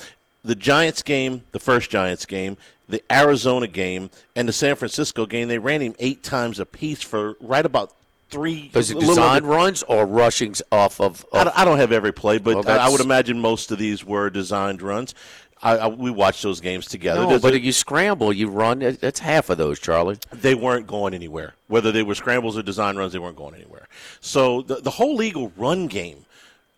[0.45, 2.57] The Giants game, the first Giants game,
[2.89, 7.37] the Arizona game, and the San Francisco game, they ran him eight times apiece for
[7.41, 7.93] right about
[8.29, 8.71] three.
[8.75, 11.25] Was it design runs or rushings off of?
[11.33, 13.79] I don't, I don't have every play, but Well, I, I would imagine most of
[13.79, 15.15] these were designed runs.
[15.63, 17.21] I, I, we watched those games together.
[17.25, 18.81] no, but a- you scramble, you run.
[18.81, 20.19] That's half of those, Charlie.
[20.33, 21.55] they weren't going anywhere.
[21.69, 23.87] Whether they were scrambles or design runs, they weren't going anywhere.
[24.21, 26.25] So the, the whole legal run game,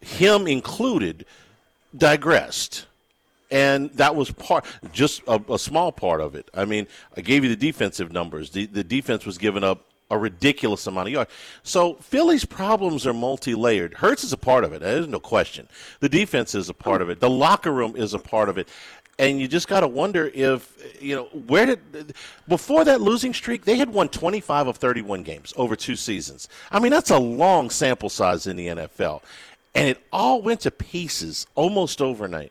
[0.03, 1.25] him included,
[1.97, 2.85] digressed.
[3.55, 6.51] And that was part, just a, a small part of it.
[6.55, 8.51] I mean, I gave you the defensive numbers.
[8.51, 11.31] The, the defense was giving up a ridiculous amount of yards.
[11.63, 13.95] So Philly's problems are multi-layered.
[13.95, 14.81] Hurts is a part of it.
[14.81, 15.69] There's no question.
[16.01, 17.21] The defense is a part of it.
[17.21, 18.69] The locker room is a part of it.
[19.21, 22.17] And you just got to wonder if you know where did
[22.49, 26.49] before that losing streak they had won 25 of 31 games over two seasons.
[26.73, 29.23] I mean that's a long sample size in the NFL,
[29.73, 32.51] and it all went to pieces almost overnight.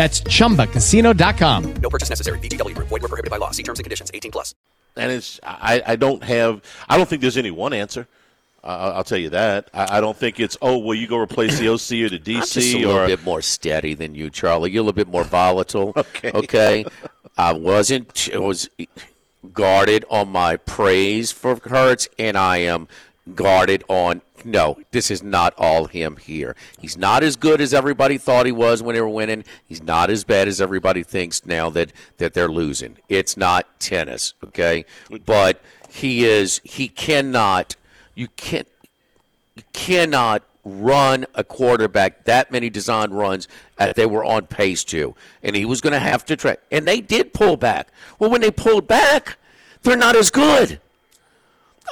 [0.00, 1.74] That's chumbacasino.com.
[1.74, 2.38] No purchase necessary.
[2.38, 2.88] VGW Group.
[2.88, 3.50] Void were prohibited by law.
[3.50, 4.10] See terms and conditions.
[4.14, 4.54] 18 plus.
[4.96, 8.08] and it's I, I don't have I don't think there's any one answer.
[8.64, 9.68] Uh, I'll tell you that.
[9.74, 12.34] I, I don't think it's oh well you go replace the OC or the DC
[12.36, 14.70] I'm just a little or bit more steady than you, Charlie.
[14.70, 15.92] You're a little bit more volatile.
[15.98, 16.30] Okay.
[16.32, 16.84] Okay.
[17.36, 18.30] I wasn't.
[18.32, 18.70] I was
[19.52, 22.88] guarded on my praise for Hurts, and I am
[23.34, 24.22] guarded on.
[24.44, 26.56] No, this is not all him here.
[26.78, 29.44] He's not as good as everybody thought he was when they were winning.
[29.66, 32.96] He's not as bad as everybody thinks now that that they're losing.
[33.08, 34.84] It's not tennis, okay?
[35.26, 36.60] But he is.
[36.64, 37.76] He cannot.
[38.14, 38.68] You can't
[39.56, 45.14] you cannot run a quarterback that many design runs that they were on pace to.
[45.42, 46.56] And he was going to have to try.
[46.70, 47.88] And they did pull back.
[48.18, 49.38] Well, when they pulled back,
[49.82, 50.80] they're not as good.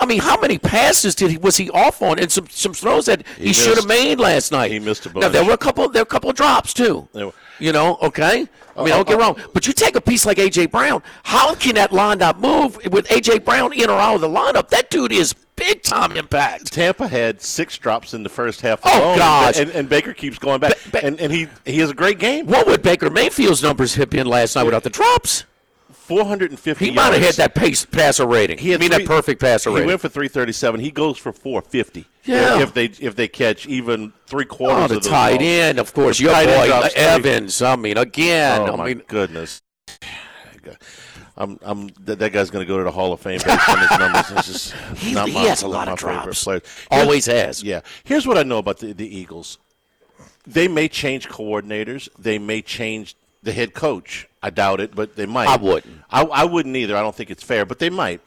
[0.00, 3.06] I mean, how many passes did he was he off on, and some some throws
[3.06, 4.70] that he, He should have made last night?
[4.70, 5.22] He missed a bunch.
[5.22, 7.08] Now there were a couple there were a couple of drops too.
[7.60, 8.46] You know, okay.
[8.76, 11.02] I mean, Uh, don't get uh, wrong, but you take a piece like AJ Brown.
[11.24, 14.68] How can that line not move with AJ Brown in or out of the lineup?
[14.68, 16.72] That dude is big time impact.
[16.72, 18.78] Tampa had six drops in the first half.
[18.84, 19.58] Oh, alone, gosh.
[19.58, 22.20] And, and Baker keeps going back, Ba- ba- and, and he he has a great
[22.20, 22.46] game.
[22.46, 25.42] What would Baker Mayfield's numbers have been last night without the drops?
[26.08, 26.84] 450.
[26.86, 28.56] He might have hit that pace passer rating.
[28.58, 29.88] He had I mean, three- that perfect passer He rating.
[29.88, 30.80] He went for 337.
[30.80, 32.06] He goes for 450.
[32.24, 32.60] Yeah.
[32.62, 35.42] If they if they catch even three quarters Oh, of the tight balls.
[35.42, 36.18] end, of course.
[36.18, 36.88] The Your boy.
[36.96, 37.60] Evans.
[37.62, 38.62] I mean, again.
[38.62, 39.62] Oh I my mean, goodness.
[41.36, 43.78] I'm, I'm that, that guy's going to go to the Hall of Fame based on
[43.78, 44.24] his numbers.
[44.32, 46.42] It's just He- not he my, has a lot of drops.
[46.44, 46.62] players.
[46.90, 47.62] Always has.
[47.62, 47.80] Yeah.
[48.04, 49.58] Here's what I know about the, the Eagles.
[50.46, 52.08] They may change coordinators.
[52.18, 54.28] They may change the head coach.
[54.42, 55.48] I doubt it, but they might.
[55.48, 56.02] I wouldn't.
[56.10, 56.96] I, I wouldn't either.
[56.96, 58.20] I don't think it's fair, but they might.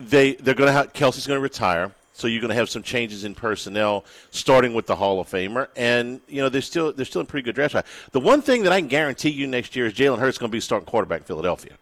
[0.00, 2.82] They they're going to have Kelce's going to retire, so you're going to have some
[2.82, 7.04] changes in personnel, starting with the Hall of Famer, and you know they're still they're
[7.04, 7.86] still in pretty good draft.
[8.12, 10.54] The one thing that I can guarantee you next year is Jalen Hurts going to
[10.54, 11.72] be starting quarterback in Philadelphia.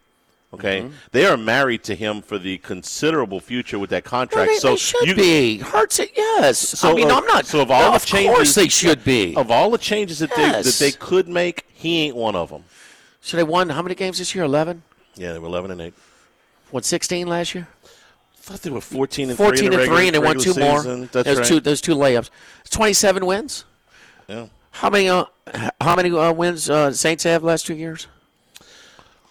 [0.54, 0.94] Okay, Mm-hmm.
[1.12, 4.50] they are married to him for the considerable future with that well, contract.
[4.50, 5.58] they, so they should you, be.
[5.58, 6.58] Hurts it, yes.
[6.58, 7.46] So, I mean, uh, I'm not.
[7.46, 9.34] so of all the of changes- course they should be.
[9.34, 12.64] Of all the changes that they that they could make, he ain't one of them.
[13.22, 14.44] So they won how many games this year?
[14.44, 14.82] Eleven.
[15.14, 15.94] Yeah, they were eleven and eight.
[16.70, 17.66] Won sixteen last year.
[17.84, 17.88] I
[18.42, 19.74] thought they were fourteen and Fourteen three.
[19.84, 21.06] and the three, and they won two regular more.
[21.06, 21.46] That's those right.
[21.46, 21.60] two.
[21.60, 22.28] Those two layups.
[22.68, 23.64] Twenty-seven wins.
[24.28, 24.48] Yeah.
[24.72, 25.08] How many?
[25.08, 25.24] Uh,
[25.80, 28.06] how many uh, wins uh, Saints have last two years?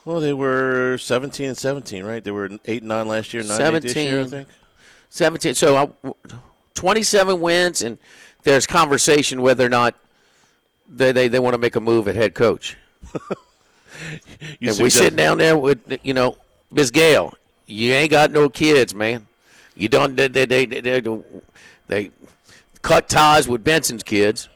[0.05, 2.23] Well, they were seventeen and seventeen, right?
[2.23, 4.47] They were eight and nine last year, nine and eight this year, I think.
[5.11, 6.13] 17 so uh,
[6.73, 7.97] 27 wins and
[8.43, 9.93] there's conversation whether or not
[10.87, 12.77] they, they, they want to make a move at head coach.
[14.61, 16.37] And we sitting down there with you know
[16.71, 17.35] Miss Gail
[17.67, 19.27] you ain't got no kids man.
[19.75, 21.01] You don't they they, they, they,
[21.87, 22.11] they
[22.81, 24.49] cut ties with Benson's kids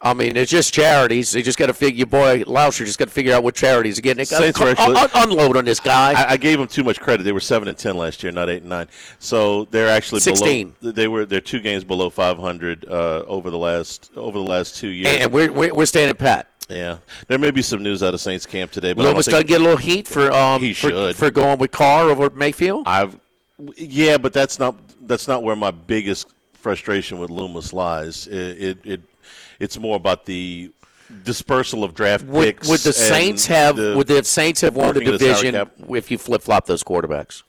[0.00, 1.32] I mean, it's just charities.
[1.32, 1.98] They just got to figure.
[1.98, 4.16] Your boy Lauscher just got to figure out what charities again.
[4.16, 6.12] They got Saints were actually- unload on this guy.
[6.12, 7.24] I, I gave them too much credit.
[7.24, 8.86] They were seven and ten last year, not eight and nine.
[9.18, 10.74] So they're actually 16.
[10.80, 10.92] below.
[10.92, 14.76] They were they're two games below five hundred uh, over the last over the last
[14.76, 15.16] two years.
[15.16, 16.46] and we're, we're we're standing pat.
[16.68, 19.48] yeah, there may be some news out of Saints camp today, but Loomis going to
[19.48, 22.84] get a little heat for um He for, for going with Carr over Mayfield.
[22.86, 23.18] I've
[23.76, 24.76] yeah, but that's not
[25.08, 28.28] that's not where my biggest frustration with Loomis lies.
[28.28, 29.00] It it, it
[29.58, 30.72] it's more about the
[31.24, 32.68] dispersal of draft Would, picks.
[32.68, 36.10] would the Saints have the- would the Saints have won the of the division if
[36.10, 37.42] you flip flop those quarterbacks?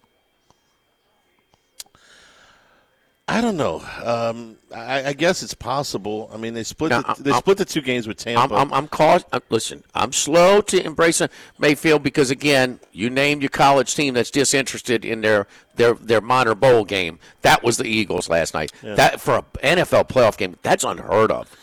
[3.27, 3.83] I don't know.
[4.03, 6.31] Um, I, I guess it's possible.
[6.33, 8.55] I mean, they split Now, the, they I'm- split the two games with I'm Tampa.
[8.55, 11.21] I'm, I'm cause, uh, Listen, I'm slow to embrace
[11.59, 15.45] Mayfield because again, you named your college team that's disinterested in their
[15.75, 17.19] their their minor bowl game.
[17.43, 18.71] That was the Eagles last night.
[18.81, 21.55] That for an NFL playoff game, that's unheard of.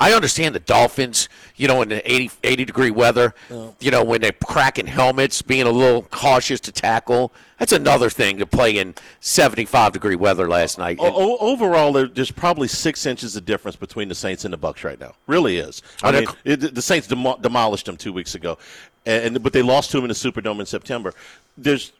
[0.00, 3.34] I understand the Dolphins, you know, in the 80, 80 degree weather,
[3.80, 7.32] you know, when they're cracking helmets, being a little cautious to tackle.
[7.58, 10.98] That's another thing to play in 75 degree weather last night.
[11.00, 15.00] O- overall, there's probably six inches of difference between the Saints and the Bucks right
[15.00, 15.14] now.
[15.26, 15.82] Really is.
[16.04, 18.56] I mean, it, the Saints demo- demolished them two weeks ago,
[19.04, 21.12] and but they lost to them in the Superdome in September.
[21.56, 21.90] There's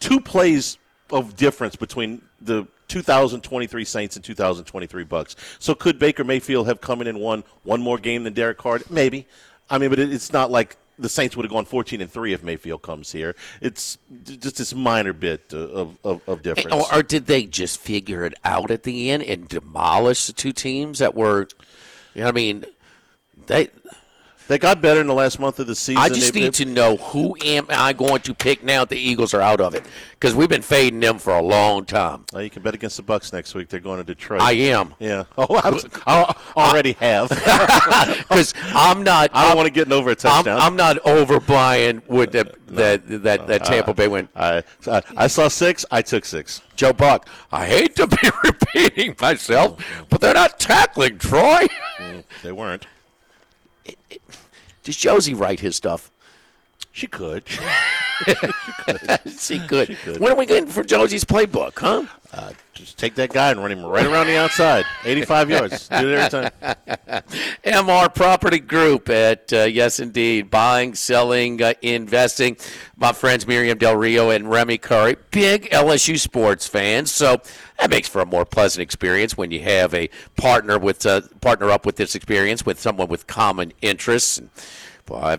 [0.00, 0.78] two plays
[1.10, 5.36] of difference between the 2023 Saints and 2023 Bucks.
[5.58, 8.80] So could Baker Mayfield have come in and won one more game than Derek Carr?
[8.90, 9.26] Maybe.
[9.70, 12.42] I mean, but it's not like the Saints would have gone 14 and three if
[12.42, 13.34] Mayfield comes here.
[13.60, 16.72] It's just this minor bit uh, of of, of difference.
[16.72, 20.52] Or, or did they just figure it out at the end and demolish the two
[20.52, 21.48] teams that were?
[22.14, 22.64] You know, I mean,
[23.46, 23.70] they
[24.46, 26.02] They got better in the last month of the season.
[26.02, 28.90] I just They- need they- to know who am I going to pick now that
[28.90, 32.26] the Eagles are out of it because we've been fading them for a long time.
[32.34, 33.70] Oh, you can bet against the Bucks next week.
[33.70, 34.42] They're going to Detroit.
[34.42, 35.24] I am Yeah.
[35.38, 37.28] Oh, I, was, I uh, already uh, have.
[38.28, 39.30] because I'm not.
[39.32, 40.60] I don't I'm- want to get over a I'm, touchdown.
[40.60, 44.28] I'm not overbuying with the, that that that Tampa Bay win.
[44.36, 45.86] I, I I saw six.
[45.90, 46.60] I took six.
[46.76, 47.28] Joe Buck.
[47.50, 51.66] I hate to be repeating myself, but they're not tackling Troy.
[51.98, 52.86] Mm, they weren't.
[54.84, 56.12] Does Josie write his stuff?
[56.94, 57.48] She could.
[59.38, 59.98] she could.
[59.98, 60.20] could.
[60.20, 62.04] When are we getting for Josie's playbook, huh?
[62.32, 64.84] Uh, just take that guy and run him right around the outside.
[65.04, 65.88] 85 yards.
[65.88, 66.50] Do it every time.
[67.64, 72.56] MR Property Group at uh, Yes Indeed, buying, selling, uh, investing.
[72.96, 77.40] My friends Miriam Del Rio and Remy Curry, big LSU sports fans, so
[77.78, 81.70] that makes for a more pleasant experience when you have a partner with uh, partner
[81.70, 84.40] up with this experience with someone with common interests.
[85.08, 85.38] Well,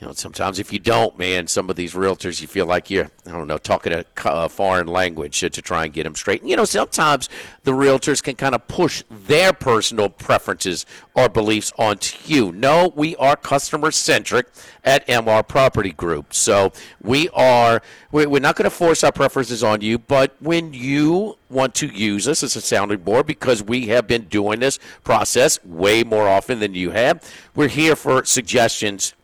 [0.00, 3.10] you know, sometimes if you don't, man, some of these realtors, you feel like you're,
[3.26, 6.42] I don't know, talking a, foreign language to, to try and get them straight.
[6.42, 7.30] And, you know, sometimes
[7.64, 12.52] the realtors can kind of push their personal preferences or beliefs onto you.
[12.52, 14.48] No, we are customer centric
[14.84, 16.34] at MR Property Group.
[16.34, 17.80] So we are,
[18.12, 22.28] we're not going to force our preferences on you, but when you want to use
[22.28, 26.60] us as a sounding board because we have been doing this process way more often
[26.60, 27.22] than you have,
[27.54, 29.14] we're here for suggestions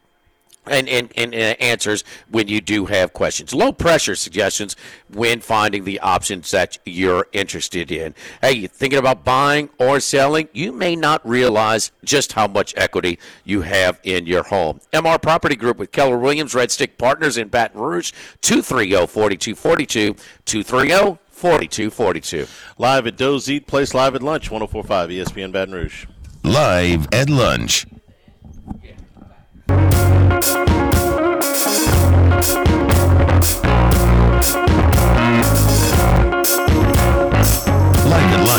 [0.66, 3.54] and, and, and uh, answers when you do have questions.
[3.54, 4.76] Low pressure suggestions
[5.12, 8.14] when finding the options that you're interested in.
[8.40, 10.48] Hey, you thinking about buying or selling?
[10.52, 14.80] You may not realize just how much equity you have in your home.
[14.92, 20.14] MR Property Group with Keller Williams, Red Stick Partners in Baton Rouge, oh, 230 4242,
[20.44, 22.46] 230 4242.
[22.78, 26.06] Live at Doe's Eat Place, live at lunch, 1045 ESPN Baton Rouge.
[26.44, 27.86] Live at lunch.
[28.66, 28.84] Live
[29.68, 30.11] at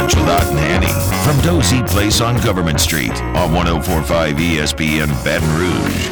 [0.04, 0.88] lunch without Nanny
[1.24, 6.10] from Doe's Eat Place on Government Street on 1045 ESPN Baton Rouge.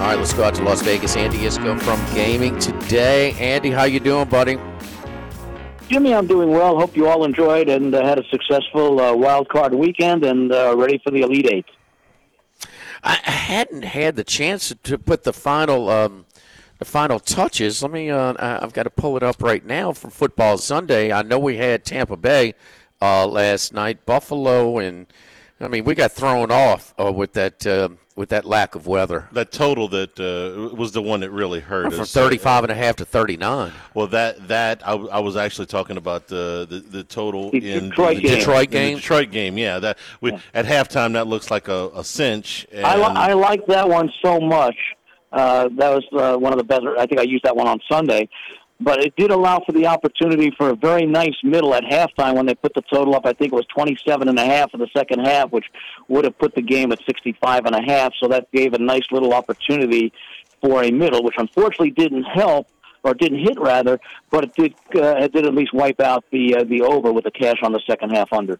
[0.00, 1.16] All right, let's go out to Las Vegas.
[1.16, 3.32] Andy Iskoe from Gaming today.
[3.32, 4.58] Andy, how you doing, buddy?
[5.88, 6.78] Jimmy, I'm doing well.
[6.78, 10.76] Hope you all enjoyed and uh, had a successful uh, wild card weekend and uh,
[10.76, 11.66] ready for the Elite Eight.
[13.02, 16.26] I hadn't had the chance to put the final um,
[16.78, 17.82] the final touches.
[17.82, 18.10] Let me.
[18.10, 21.12] Uh, I've got to pull it up right now from Football Sunday.
[21.12, 22.54] I know we had Tampa Bay
[23.00, 25.06] uh, last night, Buffalo, and
[25.60, 29.28] I mean we got thrown off uh, with that uh, with that lack of weather.
[29.32, 32.12] That total that uh, was the one that really hurt From us.
[32.12, 33.72] 35 and a half to 39.
[33.94, 37.90] Well, that that I, I was actually talking about the the, the total The in
[37.90, 38.38] Detroit the, game.
[38.38, 38.96] Detroit in the game?
[38.96, 39.78] Detroit game, yeah.
[39.78, 42.66] That we, at halftime that looks like a, a cinch.
[42.72, 44.76] And, I, li- I like that one so much.
[45.32, 46.98] Uh, that was uh, one of the better.
[46.98, 48.28] I think I used that one on Sunday,
[48.80, 52.46] but it did allow for the opportunity for a very nice middle at halftime when
[52.46, 53.26] they put the total up.
[53.26, 55.66] I think it was twenty-seven and a half for the second half, which
[56.08, 58.12] would have put the game at sixty-five and a half.
[58.20, 60.12] So that gave a nice little opportunity
[60.60, 62.68] for a middle, which unfortunately didn't help
[63.02, 64.74] or didn't hit rather, but it did.
[64.94, 67.72] Uh, it did at least wipe out the uh, the over with the cash on
[67.72, 68.58] the second half under.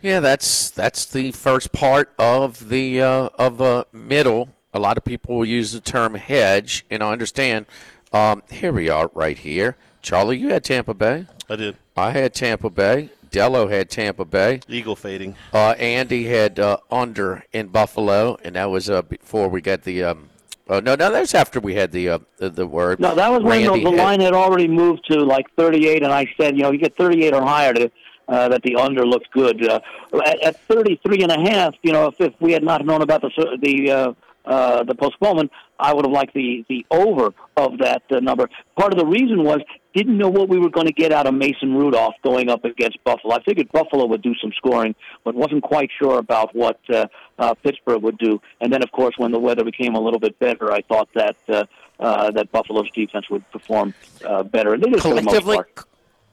[0.00, 4.48] Yeah, that's that's the first part of the uh, of a middle.
[4.72, 7.66] A lot of people will use the term hedge, and I understand.
[8.12, 9.76] Um, here we are, right here.
[10.02, 11.26] Charlie, you had Tampa Bay.
[11.48, 13.10] I did I had Tampa Bay.
[13.30, 14.60] Dello had Tampa Bay.
[14.68, 15.36] eagle fading.
[15.52, 20.02] Uh, Andy had uh, under in Buffalo, and that was uh, before we got the.
[20.02, 20.30] Um,
[20.68, 22.98] oh no, no, that was after we had the uh, the, the word.
[22.98, 26.12] No, that was when the, the had- line had already moved to like 38, and
[26.12, 27.90] I said, you know, you get 38 or higher to,
[28.28, 29.64] uh, that the under looks good.
[29.68, 29.78] Uh,
[30.26, 33.20] at, at 33 and a half, you know, if, if we had not known about
[33.20, 38.20] the the uh, the postponement, I would have liked the the over of that uh,
[38.20, 38.48] number.
[38.76, 39.60] Part of the reason was
[39.94, 43.02] didn't know what we were going to get out of Mason Rudolph going up against
[43.04, 43.34] Buffalo.
[43.34, 47.06] I figured Buffalo would do some scoring, but wasn't quite sure about what uh,
[47.38, 48.40] uh, Pittsburgh would do.
[48.60, 51.36] And then, of course, when the weather became a little bit better, I thought that
[51.48, 51.64] uh,
[51.98, 54.74] uh, that Buffalo's defense would perform uh, better.
[54.74, 55.84] And they did for the most collectively.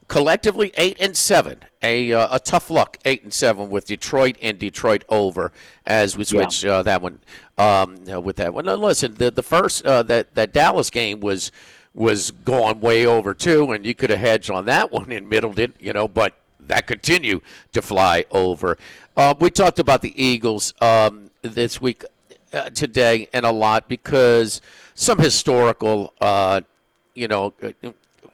[0.07, 4.57] Collectively eight and seven a uh, a tough luck eight and seven with Detroit and
[4.57, 5.51] Detroit over
[5.85, 6.47] as we Yeah.
[6.47, 7.19] switch uh, that one
[7.57, 8.65] um, uh, with that one.
[8.65, 11.51] Now, listen, the the first uh, that that Dallas game was
[11.93, 15.57] was going way over too, and you could have hedged on that one and middled
[15.59, 17.41] it, you know, but that continued
[17.73, 18.77] to fly over.
[19.15, 22.03] Uh, we talked about the Eagles um, this week
[22.53, 24.61] uh, today and a lot because
[24.95, 26.13] some historical.
[26.21, 26.61] Uh,
[27.15, 27.51] you know,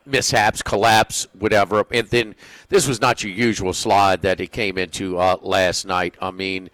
[0.05, 1.85] mishaps, collapse, whatever.
[1.91, 2.35] And then
[2.69, 6.15] this was not your usual slide that he came into uh, last night.
[6.21, 6.69] I mean,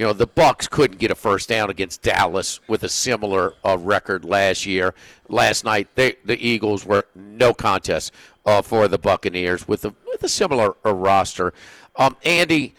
[0.00, 3.76] You know, the Bucks couldn't get a first down against Dallas with a similar uh,
[3.76, 4.94] record last year.
[5.28, 8.10] Last night, they, the Eagles were no contest
[8.46, 11.52] uh, for the Buccaneers with a with a similar uh, roster.
[11.96, 12.74] Um, Andy,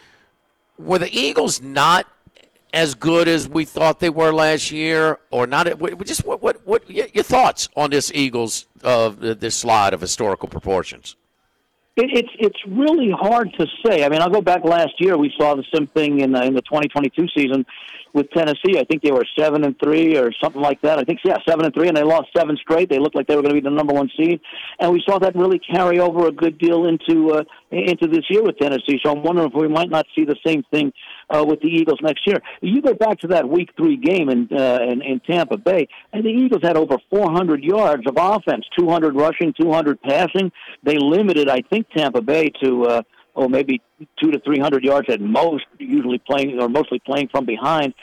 [0.79, 2.07] were the Eagles not
[2.73, 5.67] as good as we thought they were last year, or not?
[6.03, 10.47] Just what what what your thoughts on this Eagles of uh, this slide of historical
[10.47, 11.15] proportions?
[11.97, 14.05] It's it's really hard to say.
[14.05, 15.17] I mean, I'll go back last year.
[15.17, 17.65] We saw the same thing in the, in the 2022 season
[18.13, 18.79] with Tennessee.
[18.79, 20.99] I think they were seven and three or something like that.
[20.99, 22.89] I think yeah, seven and three, and they lost seven straight.
[22.89, 24.39] They looked like they were going to be the number one seed,
[24.79, 28.41] and we saw that really carry over a good deal into uh, into this year
[28.41, 28.99] with Tennessee.
[29.03, 30.93] So I'm wondering if we might not see the same thing
[31.35, 32.41] uh, with the Eagles next year.
[32.61, 36.23] You go back to that Week Three game in, uh, in in Tampa Bay, and
[36.23, 40.51] the Eagles had over 400 yards of offense, 200 rushing, 200 passing.
[40.83, 42.85] They limited, I think, Tampa Bay to.
[42.85, 43.01] Uh,
[43.35, 43.81] oh, maybe
[44.21, 47.93] two to three hundred yards at most, usually playing or mostly playing from behind.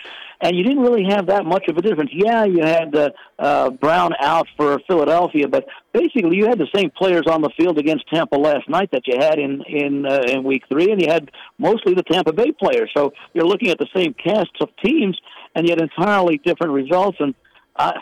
[0.41, 2.11] And you didn't really have that much of a difference.
[2.15, 3.11] Yeah, you had uh,
[3.41, 7.77] uh, Brown out for Philadelphia, but basically you had the same players on the field
[7.77, 11.09] against Tampa last night that you had in in uh, in Week Three, and you
[11.09, 12.91] had mostly the Tampa Bay players.
[12.97, 15.19] So you're looking at the same casts of teams,
[15.57, 17.19] and yet entirely different results.
[17.19, 17.35] And
[17.77, 17.95] I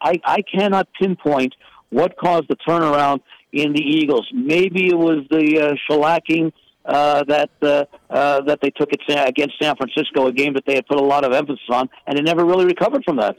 [0.00, 1.54] I, I cannot pinpoint
[1.90, 3.20] what caused the turnaround
[3.52, 4.26] in the Eagles.
[4.32, 6.52] Maybe it was the uh, shellacking
[6.84, 10.74] uh, that uh, uh, that they took it against San Francisco, a game that they
[10.74, 13.36] had put a lot of emphasis on, and they never really recovered from that.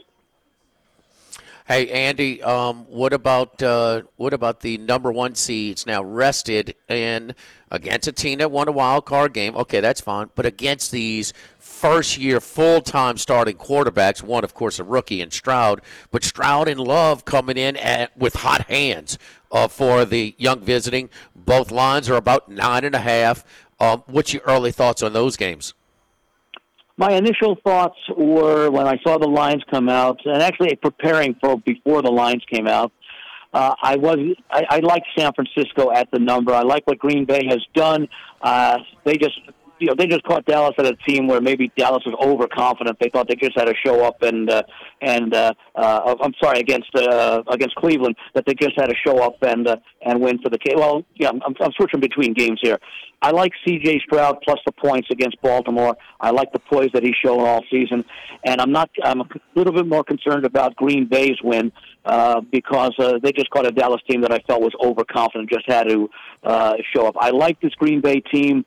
[1.66, 7.34] Hey Andy, um, what about uh, what about the number one seeds now rested in
[7.70, 9.56] against a team that won a wild card game?
[9.56, 14.78] Okay, that's fine, but against these first year full time starting quarterbacks, one of course
[14.78, 19.16] a rookie in Stroud, but Stroud and Love coming in at, with hot hands
[19.50, 21.08] uh, for the young visiting.
[21.34, 23.42] Both lines are about nine and a half.
[23.80, 25.72] Um, what's your early thoughts on those games?
[26.96, 31.58] My initial thoughts were when I saw the lines come out, and actually preparing for
[31.58, 32.92] before the lines came out.
[33.52, 34.18] Uh, I was
[34.50, 36.52] I, I like San Francisco at the number.
[36.52, 38.08] I like what Green Bay has done.
[38.42, 39.38] Uh, they just
[39.78, 42.98] you know, they just caught Dallas at a team where maybe Dallas was overconfident.
[43.00, 44.62] They thought they just had to show up and uh,
[45.00, 49.22] and uh, uh, I'm sorry against uh, against Cleveland that they just had to show
[49.22, 50.74] up and uh, and win for the case.
[50.76, 52.78] Well, yeah, I'm, I'm switching between games here.
[53.22, 54.00] I like C.J.
[54.00, 55.96] Stroud plus the points against Baltimore.
[56.20, 58.04] I like the poise that he's shown all season,
[58.44, 58.90] and I'm not.
[59.02, 61.72] I'm a little bit more concerned about Green Bay's win
[62.04, 65.64] uh, because uh, they just caught a Dallas team that I felt was overconfident, just
[65.66, 66.10] had to
[66.42, 67.14] uh, show up.
[67.18, 68.64] I like this Green Bay team.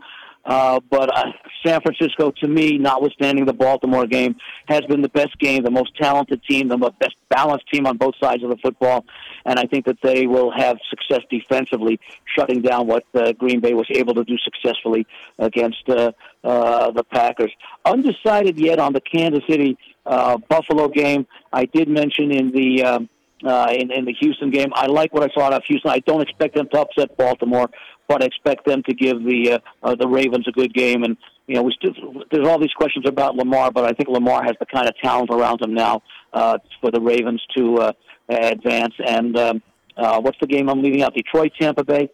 [0.48, 1.26] Uh, but uh,
[1.66, 4.38] San Francisco, to me, notwithstanding the Baltimore game,
[4.70, 8.16] has been the best game, the most talented team, the best balanced team on both
[8.18, 9.04] sides of the football.
[9.46, 12.00] And I think that they will have success defensively,
[12.34, 15.06] shutting down what uh, Green Bay was able to do successfully
[15.38, 16.14] against uh,
[16.46, 17.52] uh, the Packers.
[17.84, 21.28] Undecided yet on the Kansas City uh, Buffalo game.
[21.52, 22.84] I did mention in the.
[22.84, 23.10] Um,
[23.44, 24.70] uh, in, in the Houston game.
[24.74, 25.92] I like what I saw out of Houston.
[25.92, 27.70] I don't expect them to upset Baltimore,
[28.08, 31.04] but I expect them to give the uh, uh, the Ravens a good game.
[31.04, 31.18] And
[31.48, 31.94] you know, we still
[32.32, 35.30] there's all these questions about Lamar, but I think Lamar has the kind of talent
[35.32, 36.02] around him now
[36.34, 37.92] uh, for the Ravens to uh,
[38.30, 38.94] advance.
[39.06, 39.62] And um,
[39.96, 41.14] uh, what's the game I'm leaving out?
[41.14, 42.10] Detroit, Tampa Bay.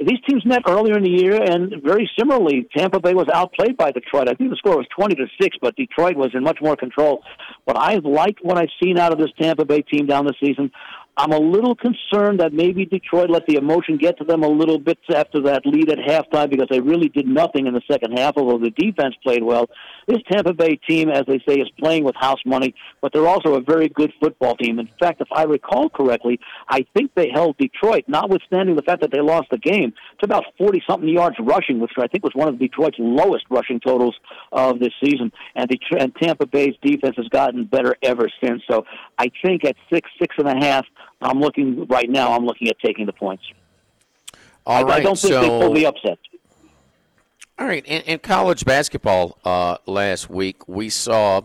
[0.00, 3.92] These teams met earlier in the year, and very similarly, Tampa Bay was outplayed by
[3.92, 4.28] Detroit.
[4.28, 7.22] I think the score was twenty to six, but Detroit was in much more control.
[7.64, 10.72] But I liked what I've seen out of this Tampa Bay team down the season.
[11.16, 14.80] I'm a little concerned that maybe Detroit let the emotion get to them a little
[14.80, 18.34] bit after that lead at halftime because they really did nothing in the second half,
[18.36, 19.70] although the defense played well.
[20.08, 23.54] This Tampa Bay team, as they say, is playing with house money, but they're also
[23.54, 24.80] a very good football team.
[24.80, 29.12] In fact, if I recall correctly, I think they held Detroit, notwithstanding the fact that
[29.12, 32.48] they lost the game, to about 40 something yards rushing, which I think was one
[32.48, 34.16] of Detroit's lowest rushing totals
[34.50, 35.30] of this season.
[35.54, 38.62] And, Detroit, and Tampa Bay's defense has gotten better ever since.
[38.68, 38.84] So
[39.16, 40.84] I think at six, six and a half,
[41.24, 42.32] I'm looking right now.
[42.32, 43.44] I'm looking at taking the points.
[44.66, 46.18] All I, right, I don't think so, they pull the upset.
[47.58, 51.42] All right, in, in college basketball uh, last week, we saw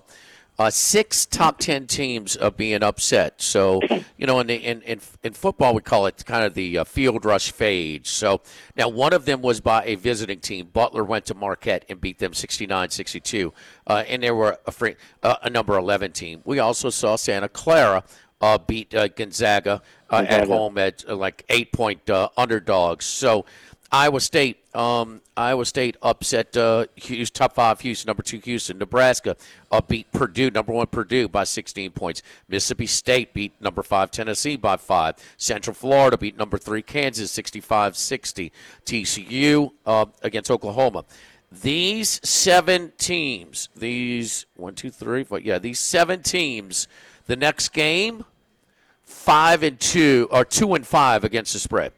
[0.57, 3.41] uh, six top ten teams uh, being upset.
[3.41, 3.79] So,
[4.17, 6.83] you know, in, the, in, in in football, we call it kind of the uh,
[6.83, 8.05] field rush fade.
[8.05, 8.41] So
[8.75, 10.67] now one of them was by a visiting team.
[10.71, 13.53] Butler went to Marquette and beat them 69-62.
[13.87, 16.41] Uh, and there were a, free, uh, a number 11 team.
[16.43, 18.03] We also saw Santa Clara
[18.41, 23.05] uh, beat uh, Gonzaga, uh, at home at uh, like eight point uh, underdogs.
[23.05, 23.45] So
[23.91, 24.57] Iowa State.
[24.75, 28.77] Um, Iowa State upset uh, Houston, top five Houston, number two Houston.
[28.77, 29.35] Nebraska
[29.71, 32.21] uh, beat Purdue, number one Purdue by 16 points.
[32.47, 35.15] Mississippi State beat number five Tennessee by five.
[35.37, 38.51] Central Florida beat number three Kansas 65-60.
[38.85, 41.03] TCU uh, against Oklahoma.
[41.51, 46.87] These seven teams, these one, two, three, four, yeah, these seven teams.
[47.29, 48.25] The next game,
[49.03, 51.91] five and two or two and five against the spread.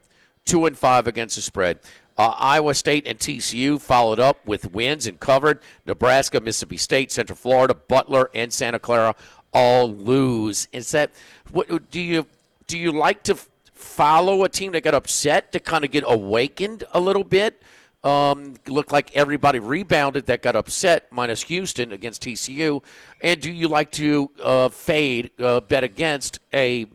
[0.44, 1.80] Two and five against the spread.
[2.18, 5.62] Uh, Iowa State and TCU followed up with wins and covered.
[5.86, 9.16] Nebraska, Mississippi State, Central Florida, Butler, and Santa Clara
[9.54, 10.68] all lose.
[10.74, 11.12] Is that
[11.54, 12.26] what do you
[12.68, 12.78] do?
[12.78, 13.38] You like to
[13.74, 17.64] follow a team that got upset to kind of get awakened a little bit?
[18.04, 22.84] Um, looked like everybody rebounded that got upset, minus Houston against TCU.
[23.22, 26.88] And do you like to uh, fade, uh, bet against a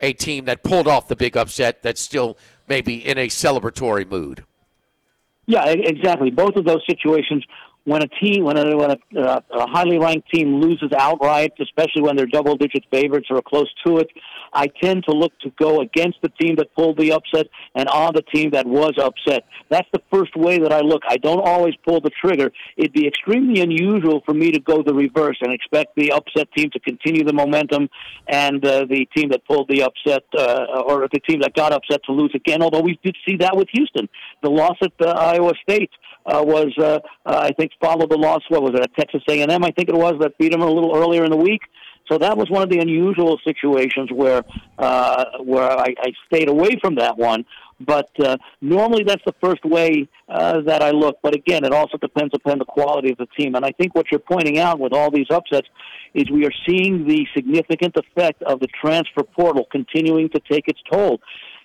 [0.00, 2.36] a team that pulled off the big upset that's still
[2.68, 4.44] maybe in a celebratory mood?
[5.46, 6.30] Yeah, exactly.
[6.30, 7.44] Both of those situations,
[7.84, 12.02] when a team, when a, when a, uh, a highly ranked team loses outright, especially
[12.02, 14.08] when they're double digit favorites or close to it,
[14.54, 18.14] I tend to look to go against the team that pulled the upset and on
[18.14, 19.44] the team that was upset.
[19.70, 21.02] That's the first way that I look.
[21.08, 22.50] I don't always pull the trigger.
[22.76, 26.70] It'd be extremely unusual for me to go the reverse and expect the upset team
[26.70, 27.88] to continue the momentum
[28.28, 32.00] and uh, the team that pulled the upset uh, or the team that got upset
[32.04, 32.62] to lose again.
[32.62, 34.08] Although we did see that with Houston,
[34.42, 35.90] the loss at uh, Iowa State
[36.26, 38.42] uh, was, uh, uh, I think, followed the loss.
[38.48, 38.82] What was it?
[38.82, 41.36] At Texas A&M, I think it was that beat them a little earlier in the
[41.36, 41.62] week.
[42.10, 44.44] So that was one of the unusual situations where
[44.78, 47.44] uh, where I, I stayed away from that one.
[47.80, 51.16] But uh, normally that's the first way uh, that I look.
[51.22, 53.54] But again, it also depends upon the quality of the team.
[53.54, 55.66] And I think what you're pointing out with all these upsets
[56.14, 60.80] is we are seeing the significant effect of the transfer portal continuing to take its
[60.90, 61.20] toll.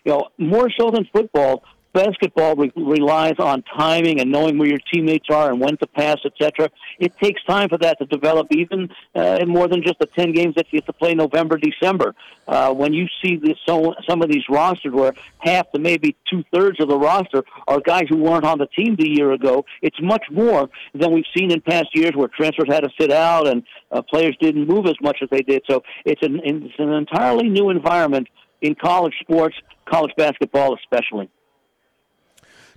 [0.05, 1.63] You know, more so than football,
[1.93, 6.17] basketball re- relies on timing and knowing where your teammates are and when to pass,
[6.25, 6.69] etc.
[6.99, 10.33] It takes time for that to develop, even uh, in more than just the ten
[10.33, 12.15] games that you have to play November, December.
[12.47, 16.43] Uh, when you see this, so, some of these rosters where half to maybe two
[16.53, 20.01] thirds of the roster are guys who weren't on the team the year ago, it's
[20.01, 23.63] much more than we've seen in past years where transfers had to sit out and
[23.91, 25.61] uh, players didn't move as much as they did.
[25.69, 28.27] So it's an it's an entirely new environment
[28.61, 31.29] in college sports, college basketball especially.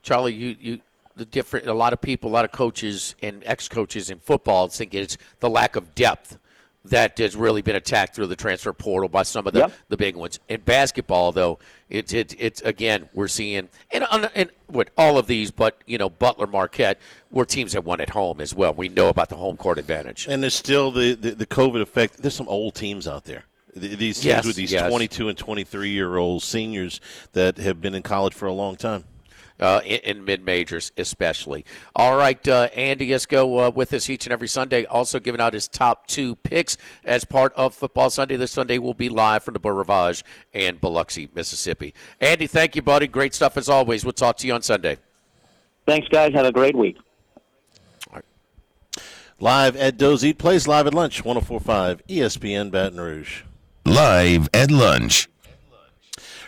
[0.02, 0.80] Charlie, you, you
[1.16, 4.68] the different a lot of people, a lot of coaches and ex coaches in football
[4.68, 6.38] think it's the lack of depth
[6.86, 9.72] that has really been attacked through the transfer portal by some of the, Yep.
[9.88, 10.40] the big ones.
[10.48, 15.26] In basketball, though, it's it, it's again we're seeing and on- and what all of
[15.28, 16.98] these, but you know Butler, Marquette,
[17.30, 18.72] were teams that won at home as well.
[18.74, 20.26] We know about the home court advantage.
[20.28, 22.16] And there's still the, the, the COVID effect.
[22.22, 23.44] There's some old teams out there.
[23.76, 24.88] These teams Yes, with these yes.
[24.90, 27.00] 22 and 23 year old seniors
[27.32, 29.04] that have been in college for a long time.
[29.62, 31.64] Uh, in, in mid majors, especially.
[31.94, 35.54] All right, uh, Andy Iskoe uh, with us each and every Sunday, also giving out
[35.54, 38.34] his top two picks as part of Football Sunday.
[38.34, 41.94] This Sunday will be live from the Beau Rivage and Biloxi, Mississippi.
[42.20, 43.06] Andy, thank you, buddy.
[43.06, 44.04] Great stuff as always.
[44.04, 44.96] We'll talk to you on Sunday.
[45.86, 46.32] Thanks, guys.
[46.34, 46.96] Have a great week.
[49.38, 53.42] Live at Doe's Eat Place, live at lunch, 1045 ESPN Baton Rouge.
[53.84, 55.28] Live at lunch.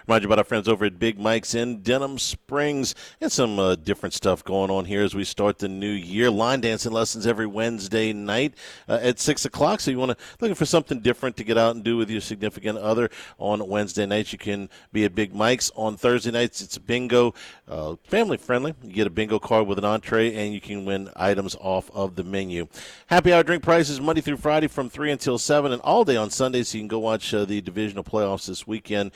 [0.07, 3.74] Remind you about our friends over at Big Mike's in Denham Springs and some uh,
[3.74, 6.30] different stuff going on here as we start the new year.
[6.30, 8.52] Line dancing lessons every Wednesday night
[8.86, 9.80] uh, at six o'clock.
[9.80, 12.20] So you want to looking for something different to get out and do with your
[12.20, 14.30] significant other on Wednesday nights.
[14.30, 16.61] You can be at Big Mike's on Thursday nights.
[16.61, 17.32] It's bingo,
[17.66, 18.74] uh, family friendly.
[18.82, 22.14] You get a bingo card with an entree and you can win items off of
[22.14, 22.68] the menu.
[23.07, 26.28] Happy hour drink prices Monday through Friday from three until seven and all day on
[26.28, 26.68] Sundays.
[26.68, 29.12] So you can go watch uh, the divisional playoffs this weekend.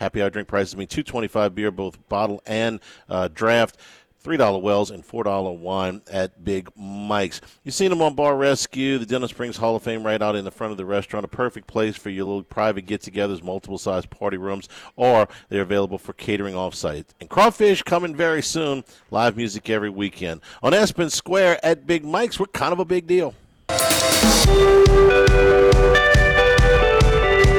[0.00, 3.76] Happy hour drink prices mean two twenty five beer, both bottle and uh, draft.
[4.22, 7.40] Three dollar wells and four dollar wine at Big Mike's.
[7.64, 10.44] You've seen them on Bar Rescue, the Denham Springs Hall of Fame, right out in
[10.44, 11.24] the front of the restaurant.
[11.24, 15.96] A perfect place for your little private get-togethers, multiple size party rooms, or they're available
[15.96, 17.14] for catering off-site.
[17.18, 18.84] And crawfish coming very soon.
[19.10, 22.38] Live music every weekend on Aspen Square at Big Mike's.
[22.38, 23.34] We're kind of a big deal.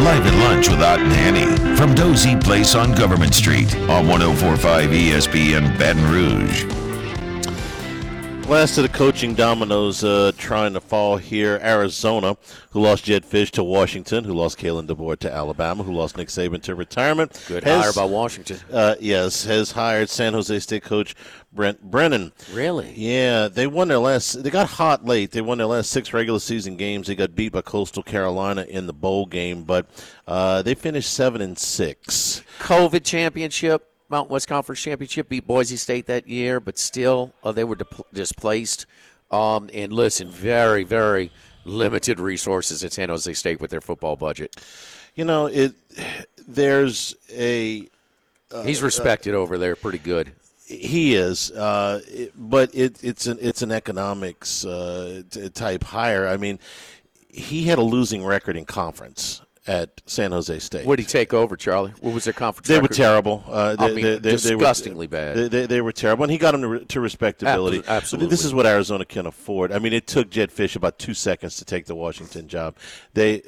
[0.02, 4.08] Live at lunch with Ott and Annie from Doe's Eat Place on Government Street on
[4.08, 6.91] 1045 ESPN Baton Rouge.
[8.52, 11.58] Last of the coaching dominoes uh, trying to fall here.
[11.64, 12.36] Arizona,
[12.72, 16.28] who lost Jedd Fisch to Washington, who lost Kalen DeBoer to Alabama, who lost Nick
[16.28, 17.42] Saban to retirement.
[17.48, 18.60] Good has- hire by Washington.
[18.70, 21.16] Uh, yes, has hired San Jose State coach
[21.54, 22.34] Brent Brennan.
[22.52, 22.92] Really?
[22.94, 24.44] Yeah, they won their last.
[24.44, 25.32] They got hot late.
[25.32, 27.08] They won their last six regular season games.
[27.08, 29.86] They got beat by Coastal Carolina in the bowl game, but
[30.28, 32.44] uh, they finished seven and six.
[32.60, 33.91] COVID championship.
[34.12, 37.78] Mountain West Conference championship, beat Boise State that year, but still uh, they were
[38.14, 38.86] displaced.
[39.32, 41.32] Um, and listen, very, very
[41.64, 44.56] limited resources at San Jose State with their football budget.
[45.16, 45.74] You know, it.
[46.48, 47.88] There's a.
[48.52, 50.34] Uh, He's respected over there, pretty good.
[50.66, 56.28] He is, uh, it, but it, it's an it's an economics uh, t- type hire.
[56.28, 56.60] I mean,
[57.28, 60.86] he had a losing record in conference at San Jose State.
[60.86, 61.94] What did he take over, Charlie?
[62.02, 62.68] What was their conference?
[62.68, 63.44] They were terrible.
[63.48, 65.52] Uh, they, I mean, they, they, disgustingly they were, bad.
[65.52, 67.80] They, they, were terrible, and he got them to, re- to respectability.
[67.82, 68.30] Abso- absolutely.
[68.30, 69.72] This is what Arizona can afford.
[69.72, 72.76] I mean, it took Jedd Fisch about two seconds to take the Washington job.
[73.14, 73.44] They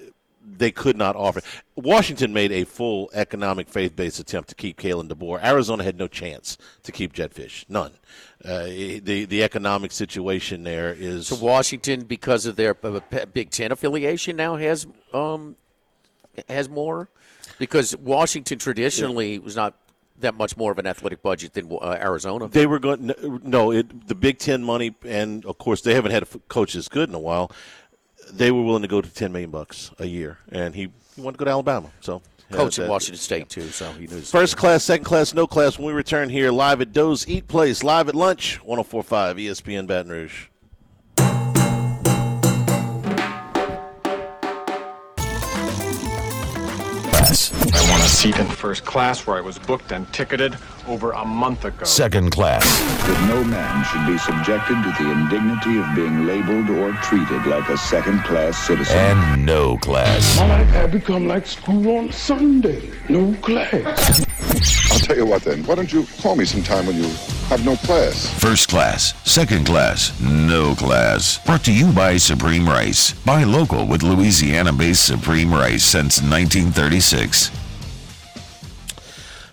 [0.45, 1.41] they could not offer.
[1.76, 5.43] Washington made a full economic faith-based attempt to keep Kalen DeBoer.
[5.43, 7.93] Arizona had no chance to keep Jedd Fisch, none.
[8.43, 12.99] Uh, the the economic situation there is So Washington, because of their uh,
[13.34, 15.55] Big Ten affiliation, now has um,
[16.49, 17.09] has more
[17.59, 19.75] because Washington traditionally was not
[20.19, 22.47] that much more of an athletic budget than uh, Arizona.
[22.47, 23.13] They were going
[23.43, 26.88] no, it, the Big Ten money, and of course they haven't had a coach as
[26.88, 27.51] good in a while.
[28.31, 31.38] They were willing to go to ten million bucks a year, and he, he wanted
[31.38, 31.91] to go to Alabama.
[31.99, 32.21] So
[32.51, 34.31] Coach at Washington State too, so he knows.
[34.31, 35.77] First class, second class, no class.
[35.77, 40.11] When we return here live at Doe's Eat Place, live at lunch, 1045 ESPN Baton
[40.11, 40.47] Rouge.
[47.34, 50.53] I want a seat in first class where I was booked and ticketed
[50.88, 51.84] over a month ago.
[51.86, 52.63] Second class.
[53.07, 57.67] that no man should be subjected to the indignity of being labeled or treated like
[57.69, 58.97] a second-class citizen.
[58.97, 60.39] And no class.
[60.39, 62.91] My life had become like school on Sunday.
[63.09, 64.25] No class.
[64.91, 65.63] I'll tell you what then.
[65.63, 67.09] Why don't you call me sometime when you
[67.49, 68.27] have no class?
[68.39, 71.39] First class, second class, no class.
[71.45, 73.13] Brought to you by Supreme Rice.
[73.25, 77.62] Buy local with Louisiana based Supreme Rice since 1936.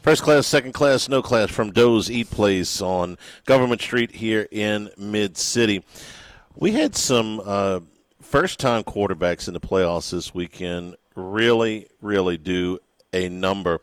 [0.03, 4.89] First class, second class, no class from Doe's Eat Place on Government Street here in
[4.97, 5.85] Mid City.
[6.57, 7.81] We had some uh,
[8.23, 12.79] first time quarterbacks in the playoffs this weekend really, really do
[13.13, 13.83] a number.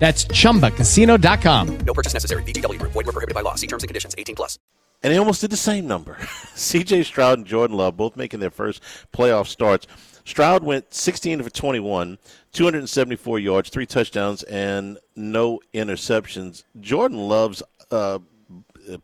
[0.00, 1.78] That's chumbacasino.com.
[1.86, 2.42] No purchase necessary.
[2.42, 2.92] VGW Group.
[2.92, 3.54] Void were prohibited by law.
[3.54, 4.14] See terms and conditions.
[4.18, 4.58] 18 plus.
[5.02, 6.18] And they almost did the same number.
[6.54, 7.04] C.J.
[7.04, 8.82] Stroud and Jordan Love both making their first
[9.14, 9.86] playoff starts.
[10.24, 12.18] Stroud went 16 for 21,
[12.52, 16.64] 274 yards, three touchdowns, and no interceptions.
[16.80, 18.18] Jordan Love's uh,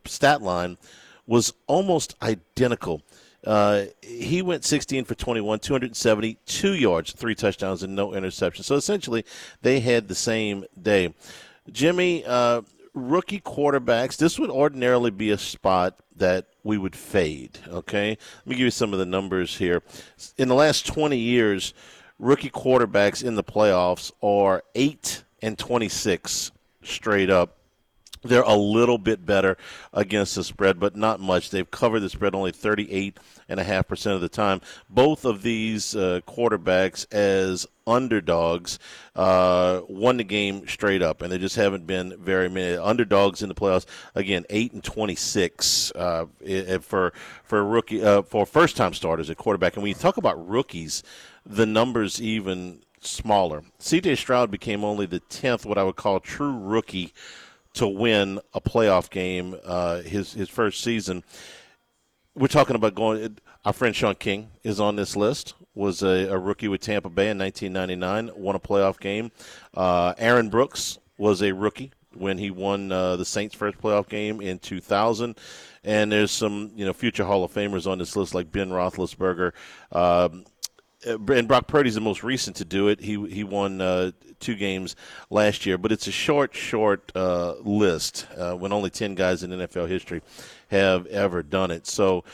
[0.04, 0.76] stat line
[1.26, 3.02] was almost identical.
[3.46, 8.64] Uh, he went 16 for 21, 272 yards, three touchdowns, and no interceptions.
[8.64, 9.24] So essentially,
[9.62, 11.14] they had the same day.
[11.70, 17.58] Jimmy, uh, rookie quarterbacks, this would ordinarily be a spot that we would fade.
[17.68, 19.82] Okay, let me give you some of the numbers here.
[20.36, 21.72] In the last 20 years,
[22.18, 26.50] rookie quarterbacks in the playoffs are eight and 26
[26.82, 27.55] straight up.
[28.22, 29.56] They're a little bit better
[29.92, 31.50] against the spread, but not much.
[31.50, 34.60] They've covered the spread only 38.5% of the time.
[34.88, 38.78] Both of these uh, quarterbacks, as underdogs,
[39.14, 43.48] uh, won the game straight up, and there just haven't been very many underdogs in
[43.48, 43.86] the playoffs.
[44.14, 46.26] Again, 8 and 26 uh,
[46.80, 47.12] for,
[47.44, 49.74] for, rookie, uh, for first time starters at quarterback.
[49.74, 51.02] And when you talk about rookies,
[51.44, 53.62] the numbers even smaller.
[53.80, 57.12] CJ Stroud became only the 10th, what I would call true rookie
[57.76, 61.22] to win a playoff game uh, his his first season.
[62.34, 63.38] We're talking about going.
[63.64, 65.54] Our friend Shaun King is on this list.
[65.74, 68.40] Was a, a rookie with Tampa Bay in 1999.
[68.40, 69.30] Won a playoff game.
[69.74, 74.40] Uh, Aaron Brooks was a rookie when he won uh, the Saints' first playoff game
[74.40, 75.36] in 2000.
[75.84, 79.52] And there's some you know future Hall of Famers on this list like Ben Roethlisberger.
[79.92, 80.44] Um,
[81.04, 83.00] and Brock Purdy's the most recent to do it.
[83.00, 84.96] He he won uh, two games
[85.30, 89.50] last year, but it's a short, short uh, list uh, when only ten guys in
[89.50, 90.22] NFL history
[90.68, 91.86] have ever done it.
[91.86, 92.24] So,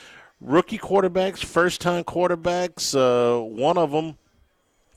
[0.41, 4.19] rookie quarterbacks, first time quarterbacks, uh, one of them.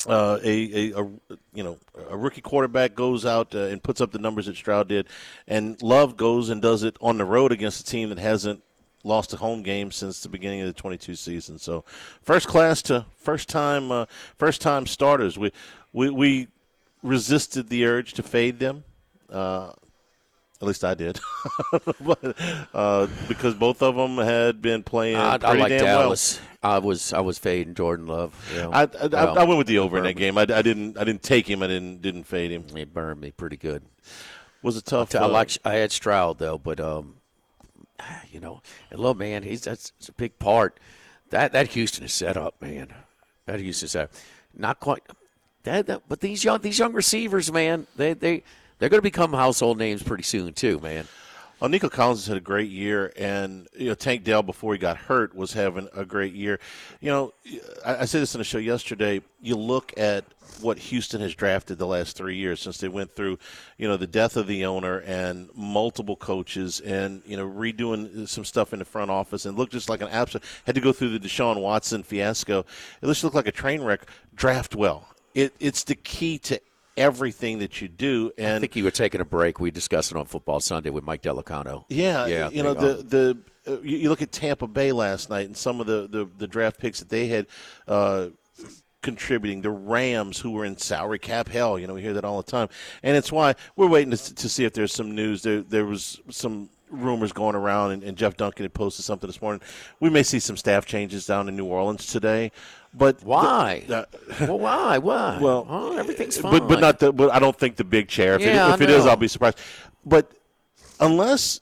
[0.08, 1.08] Uh, a, a, a
[1.56, 1.80] you know
[2.12, 5.08] a rookie quarterback goes out uh, and puts up the numbers that Stroud did,
[5.48, 8.62] and Love goes and does it on the road against a team that hasn't
[9.06, 11.60] lost a home game since the beginning of the 22 season.
[11.60, 11.86] So,
[12.22, 14.06] first class to first time, uh,
[14.38, 15.38] first time starters.
[15.38, 15.52] We,
[15.94, 16.48] we we
[17.04, 18.84] resisted the urge to fade them.
[19.32, 19.72] Uh,
[20.62, 21.20] At least I did,
[22.02, 22.36] but,
[22.74, 26.40] uh, because both of them had been playing I, I pretty like damn Dallas.
[26.64, 28.34] I was I was fading Jordan Love.
[28.54, 28.72] you know.
[28.72, 30.38] I, I, Well, I went with the over in that game.
[30.38, 31.62] I, I didn't I didn't take him.
[31.62, 32.66] I didn't didn't fade him.
[32.74, 33.84] He burned me pretty good.
[34.64, 35.14] Was it tough?
[35.14, 37.18] I uh, like I had Stroud though, but um,
[38.32, 40.80] you know, and look, man, he's that's, that's a big part.
[41.30, 42.94] That that Houston is set up, man.
[43.46, 44.06] That Houston set.
[44.06, 44.12] up.
[44.56, 45.02] Not quite.
[45.64, 48.44] That, that but these young these young receivers, man, they they
[48.78, 51.08] they're going to become household names pretty soon too, man.
[51.66, 54.78] Well, Nico Collins has had a great year, and you know Tank Dell before he
[54.78, 56.60] got hurt was having a great year.
[57.02, 57.34] You know,
[57.84, 59.24] I, I said this in the show yesterday.
[59.42, 60.26] You look at
[60.62, 63.40] what Houston has drafted the last three years since they went through,
[63.80, 68.46] you know, the death of the owner and multiple coaches, and you know redoing some
[68.46, 70.44] stuff in the front office, and looked just like an absolute.
[70.68, 72.60] Had to go through the Deshaun Watson fiasco.
[73.02, 74.02] It just looked like a train wreck.
[74.36, 75.08] Draft well.
[75.34, 76.62] It, it's the key to
[76.98, 79.60] everything that you do, and I think you were taking a break.
[79.60, 81.86] We discussed it on Football Sunday with Mike Delicano.
[81.90, 82.50] yeah, yeah.
[82.50, 83.38] You know the the
[83.68, 86.48] uh, you you look at Tampa Bay last night and some of the the, the
[86.48, 87.48] draft picks that they had.
[87.88, 88.28] Uh,
[89.02, 92.42] contributing the Rams who were in salary cap hell you know we hear that all
[92.42, 92.68] the time
[93.04, 96.20] and it's why we're waiting to, to see if there's some news there there was
[96.32, 99.62] some rumors going around and, and Jeff Duncan had posted something this morning
[100.00, 102.52] we may see some staff changes down in New Orleans today
[102.98, 103.84] but Why?
[103.88, 104.08] the-
[104.42, 104.98] well, why?
[104.98, 105.38] Why?
[105.42, 106.52] well, Oh, everything's fine.
[106.52, 107.12] but but not the.
[107.12, 108.36] But I don't think the big chair.
[108.36, 109.06] If, Yeah, it, if it is.
[109.06, 109.60] I'll be surprised.
[110.06, 110.32] But
[111.00, 111.60] unless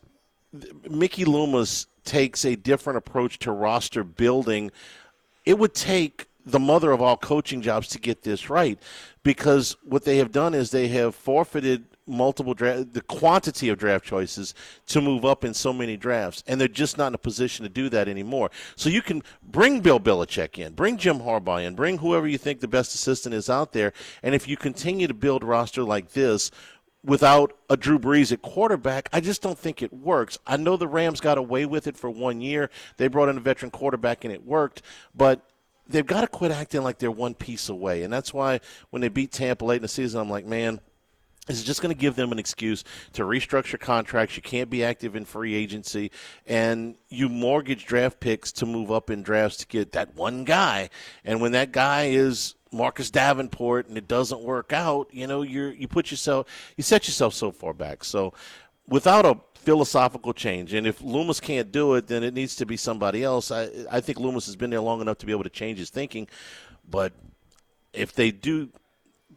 [0.90, 4.72] Mickey Loomis takes a different approach to roster building,
[5.46, 8.78] it would take the mother of all coaching jobs to get this right.
[9.24, 14.06] Because what they have done is they have forfeited multiple draft, the quantity of draft
[14.06, 14.54] choices
[14.88, 17.70] to move up in so many drafts, and they're just not in a position to
[17.70, 18.52] do that anymore.
[18.76, 22.60] So you can bring Bill Belichick in, bring Jim Harbaugh in, bring whoever you think
[22.60, 26.52] the best assistant is out there, and if you continue to build roster like this
[27.04, 30.38] without a Drew Brees at quarterback, I just don't think it works.
[30.48, 32.70] I know the Rams got away with it for one year.
[32.98, 34.82] They brought in a veteran quarterback and it worked,
[35.14, 35.42] but
[35.88, 38.04] they've got to quit acting like they're one piece away.
[38.04, 40.80] And that's why when they beat Tampa late in the season, I'm like, man,
[41.50, 42.84] is just going to give them an excuse
[43.14, 44.36] to restructure contracts.
[44.36, 46.12] You can't be active in free agency,
[46.48, 50.90] and you mortgage draft picks to move up in drafts to get that one guy.
[51.26, 55.68] And when that guy is Marcus Davenport and it doesn't work out, you know, you
[55.68, 58.04] you put yourself, you set yourself so far back.
[58.06, 58.34] So,
[58.88, 62.78] without a philosophical change, and if Loomis can't do it, then it needs to be
[62.78, 63.52] somebody else.
[63.52, 65.90] I I think Loomis has been there long enough to be able to change his
[65.90, 66.28] thinking,
[66.90, 67.12] but
[67.92, 68.70] if they do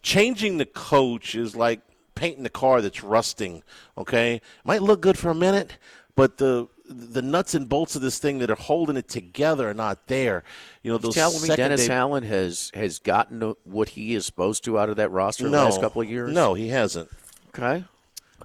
[0.02, 1.80] changing the coach is like
[2.16, 3.62] painting the car that's rusting.
[3.96, 5.78] Okay, might look good for a minute,
[6.16, 9.74] but the the nuts and bolts of this thing that are holding it together are
[9.74, 10.42] not there.
[10.82, 14.64] You know, those telling me Dennis day- Allen has has gotten what he is supposed
[14.64, 16.32] to out of that roster no, the last couple of years?
[16.32, 17.08] No, he hasn't.
[17.48, 17.84] Okay.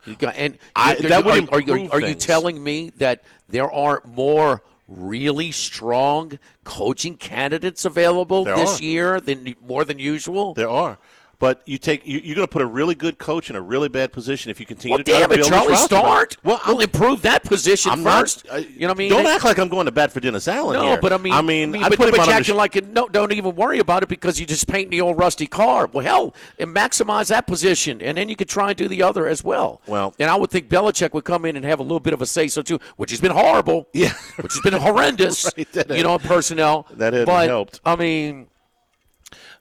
[0.06, 3.72] You got, and I- that would are, are, you, are you telling me that there
[3.72, 8.84] aren't more really strong coaching candidates available There this are.
[8.84, 10.54] year than more than usual?
[10.56, 10.98] There are.
[11.42, 13.90] But you take you, you're going to put a really good coach in a really
[13.90, 15.76] bad position if you continue Well, to try damn to it, Charlie.
[15.76, 16.38] Start.
[16.44, 18.46] Well, we'll improve that position I'm not- first.
[18.46, 19.10] you know what I mean?
[19.10, 20.80] Don't act like I'm going to bat for Dennis Allen.
[20.80, 21.00] No, here.
[21.02, 22.88] but I mean, I mean, I but, put him but you're under- acting like it,
[22.90, 25.88] no, don't even worry about it because you just paint the old rusty car.
[25.92, 29.28] Well, hell, and maximize that position, and then you could try and do the other
[29.28, 29.82] as well.
[29.88, 32.22] Well- and I would think Belichick would come in and have a little bit of
[32.22, 33.88] a say so too, which has been horrible.
[33.94, 35.50] Yeah, which has been horrendous.
[35.58, 37.82] Right, you know, personnel That hadn't helped.
[37.84, 38.48] I mean,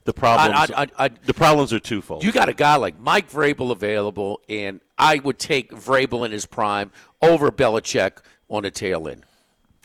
[0.05, 0.71] the problems.
[0.71, 2.23] I- I- I- the problems are twofold.
[2.23, 6.45] you got a guy like Mike Vrabel available, and I would take Vrabel in his
[6.45, 6.91] prime
[7.21, 8.17] over Belichick
[8.49, 9.23] on the tail end.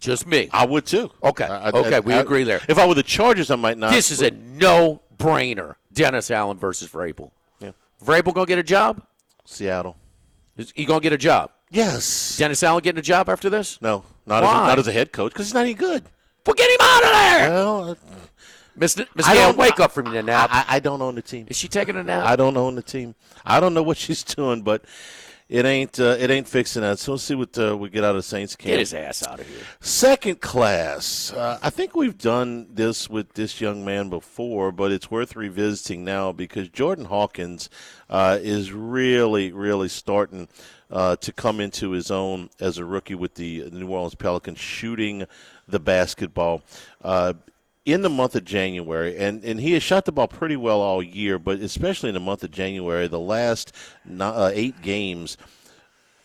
[0.01, 0.49] Just me.
[0.53, 1.11] I would too.
[1.23, 1.45] Okay.
[1.45, 2.61] I- okay, we agree there.
[2.69, 3.93] If I were the Chargers, I might not.
[3.93, 5.77] This is a no-brainer.
[5.93, 7.31] Dennis Allen versus Vrabel.
[7.61, 7.71] Yeah.
[8.05, 9.03] Vrabel gonna get a job?
[9.47, 9.97] Seattle.
[10.57, 11.51] Is he gonna get a job?
[11.71, 12.37] Yes.
[12.37, 13.81] Dennis Allen getting a job after this?
[13.81, 14.67] No, not as a, Why?
[14.69, 16.05] not as a head coach because he's not any good.
[16.47, 17.51] Well, get him out of there.
[17.51, 17.97] Well,
[18.77, 20.51] Miss Miss I Gail, don't- wake up from your nap.
[20.53, 21.47] I, I don't own the team.
[21.49, 22.25] Is she taking a nap?
[22.27, 23.15] I don't own the team.
[23.45, 24.85] I don't know what she's doing, but
[25.49, 26.99] it ain't uh, it ain't fixing that.
[26.99, 28.71] So we'll see what uh, we get out of Saints camp.
[28.73, 29.61] Get his ass out of here.
[29.81, 31.33] Second class.
[31.33, 36.05] Uh, I think we've done this with this young man before, but it's worth revisiting
[36.05, 37.71] now because Jordan Hawkins
[38.11, 40.49] uh, is really, really starting
[40.91, 45.27] uh, to come into his own as a rookie with the New Orleans Pelicans, shooting
[45.69, 46.63] the basketball.
[47.87, 51.01] In the month of January, and, and he has shot the ball pretty well all
[51.01, 53.73] year, but especially in the month of January, the last
[54.21, 55.37] uh, eight games,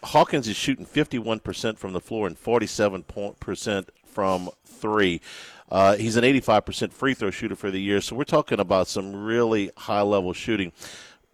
[0.03, 5.21] Hawkins is shooting 51% from the floor and 47% from three.
[5.69, 9.15] Uh, he's an 85% free throw shooter for the year, so we're talking about some
[9.23, 10.71] really high level shooting.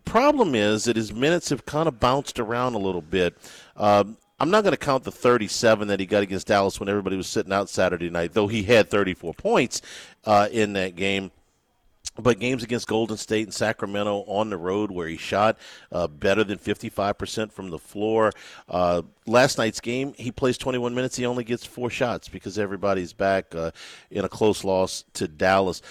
[0.03, 3.37] problem is that his minutes have kind of bounced around a little bit.
[3.77, 7.17] Um, I'm not going to count the 37 that he got against Dallas when everybody
[7.17, 9.81] was sitting out Saturday night, though he had 34 points
[10.25, 11.31] uh, in that game.
[12.19, 15.57] But games against Golden State and Sacramento on the road where he shot
[15.91, 18.31] uh, better than 55% from the floor.
[18.67, 21.15] Uh, last night's game, he plays 21 minutes.
[21.15, 23.71] He only gets four shots because everybody's back uh,
[24.09, 25.81] in a close loss to Dallas.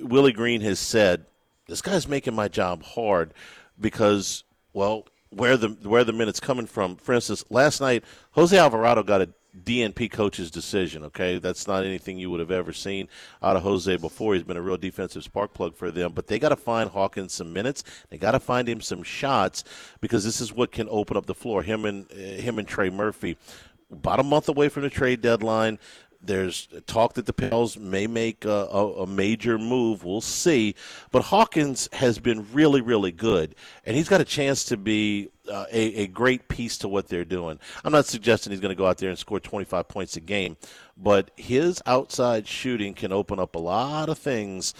[0.00, 1.26] Willie Green has said,
[1.66, 3.34] This guy's making my job hard
[3.80, 6.96] because, well, where the where the minutes coming from.
[6.96, 9.28] For instance, last night Jose Alvarado got a
[9.62, 11.04] DNP coach's decision.
[11.04, 13.08] Okay, that's not anything you would have ever seen
[13.42, 14.34] out of Jose before.
[14.34, 16.12] He's been a real defensive spark plug for them.
[16.12, 17.84] But they got to find Hawkins some minutes.
[18.10, 19.64] They got to find him some shots
[20.00, 21.62] because this is what can open up the floor.
[21.62, 23.36] Him and uh, him and Trey Murphy.
[23.92, 25.78] About a month away from the trade deadline.
[26.26, 30.04] There's talk that the Pels may make a, a, a, major move.
[30.04, 30.74] We'll see.
[31.10, 33.54] But Hawkins has been really, really good,
[33.84, 37.24] and he's got a chance to be uh, a, a great piece to what they're
[37.24, 37.58] doing.
[37.84, 40.56] I'm not suggesting he's going to go out there and score 25 points a game,
[40.96, 44.74] but his outside shooting can open up a lot of things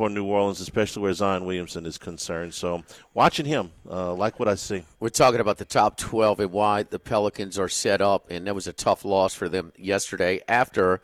[0.00, 2.54] for New Orleans, especially where Zion Williamson is concerned.
[2.54, 4.82] So, watching him, uh, like what I see.
[4.98, 8.54] We're talking about the top 12 and why the Pelicans are set up, and that
[8.54, 11.02] was a tough loss for them yesterday after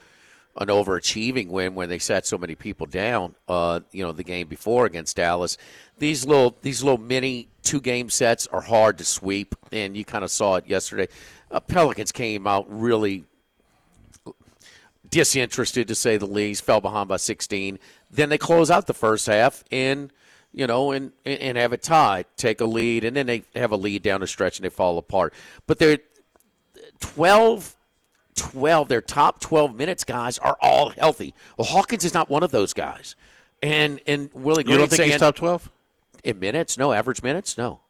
[0.56, 3.34] an overachieving win when they sat so many people down.
[3.46, 5.58] Uh, you know, the game before against Dallas.
[5.98, 10.24] These little these little mini two game sets are hard to sweep, and you kind
[10.24, 11.08] of saw it yesterday.
[11.50, 13.26] Uh, Pelicans came out really
[15.10, 17.78] disinterested to say the least, fell behind by 16.
[18.10, 20.12] Then they close out the first half and
[20.52, 23.76] you know and and have it tied, take a lead, and then they have a
[23.76, 25.34] lead down the stretch and they fall apart.
[25.66, 25.98] But they're
[27.00, 27.76] 12
[28.36, 31.34] 12 their top 12 minutes guys are all healthy.
[31.56, 33.16] Well, Hawkins is not one of those guys.
[33.62, 35.70] And and Willie Green You don't think saying, he's top 12?
[36.24, 36.76] In minutes?
[36.76, 37.56] No, average minutes?
[37.56, 37.80] No.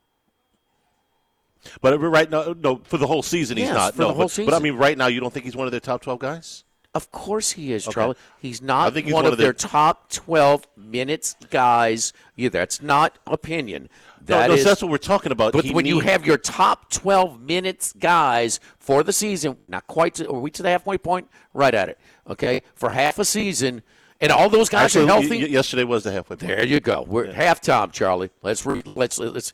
[1.80, 3.94] But uh, right now, no, for the whole season, he's not.
[3.94, 5.66] for no, the whole but, but I mean, right now, you don't think he's one
[5.66, 6.64] of their top 12 guys?
[6.96, 7.94] Of course he is, Okay.
[7.94, 8.16] Charlie.
[8.40, 12.58] He's not he's one, one of of their the- top 12 minutes guys either.
[12.58, 13.88] That's not opinion.
[14.28, 15.52] No, That no, is- that's what we're talking about.
[15.52, 20.14] But He when you have your top 12 minutes guys for the season, not quite,
[20.14, 21.28] to, are we to the halfway point?
[21.52, 21.98] Right at it.
[22.28, 23.82] Okay, for half a season,
[24.20, 25.38] and all those guys Actually, are healthy.
[25.42, 26.48] y- yesterday was the halfway point.
[26.48, 27.04] There you go.
[27.06, 28.30] We're at halftime, Charlie.
[28.42, 29.52] Let's re- let's let's.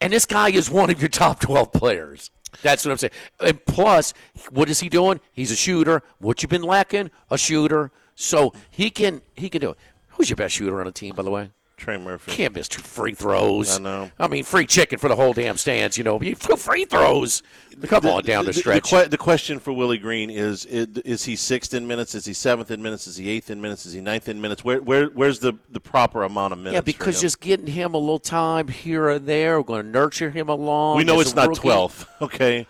[0.00, 2.30] And this guy is one of your top twelve players.
[2.62, 3.12] That's what I'm saying.
[3.40, 4.14] And plus,
[4.50, 5.20] what is he doing?
[5.32, 6.02] He's a shooter.
[6.18, 7.10] What you've been lacking?
[7.30, 7.90] A shooter.
[8.14, 9.78] So he can he can do it.
[10.10, 11.50] Who's your best shooter on the team, by the way?
[11.76, 12.32] Trey Murphy.
[12.32, 13.76] Can't miss two free throws.
[13.78, 14.10] I know.
[14.18, 15.98] I mean, free chicken for the whole damn stands.
[15.98, 17.42] You know, free throws.
[17.82, 18.90] Come on down the stretch.
[18.90, 22.14] The, the question for Willie Green is, is: he sixth in minutes?
[22.14, 23.06] Is he seventh in minutes?
[23.06, 23.84] Is he eighth in minutes?
[23.84, 24.64] Is he ninth in minutes?
[24.64, 26.74] Where, where where's the, the proper amount of minutes?
[26.74, 30.30] yeah, because just getting him a little time here and there, we're going to nurture
[30.30, 30.96] him along.
[30.96, 32.66] we know it's not twelfth, okay,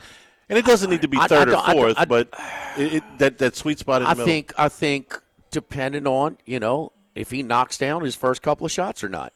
[0.48, 2.28] and it doesn't need to be I- I third or I don't- fourth, I- but
[2.76, 4.26] it, it, that that sweet spot the I middle.
[4.26, 8.72] think I think depending on you know if he knocks down his first couple of
[8.72, 9.32] shots or not.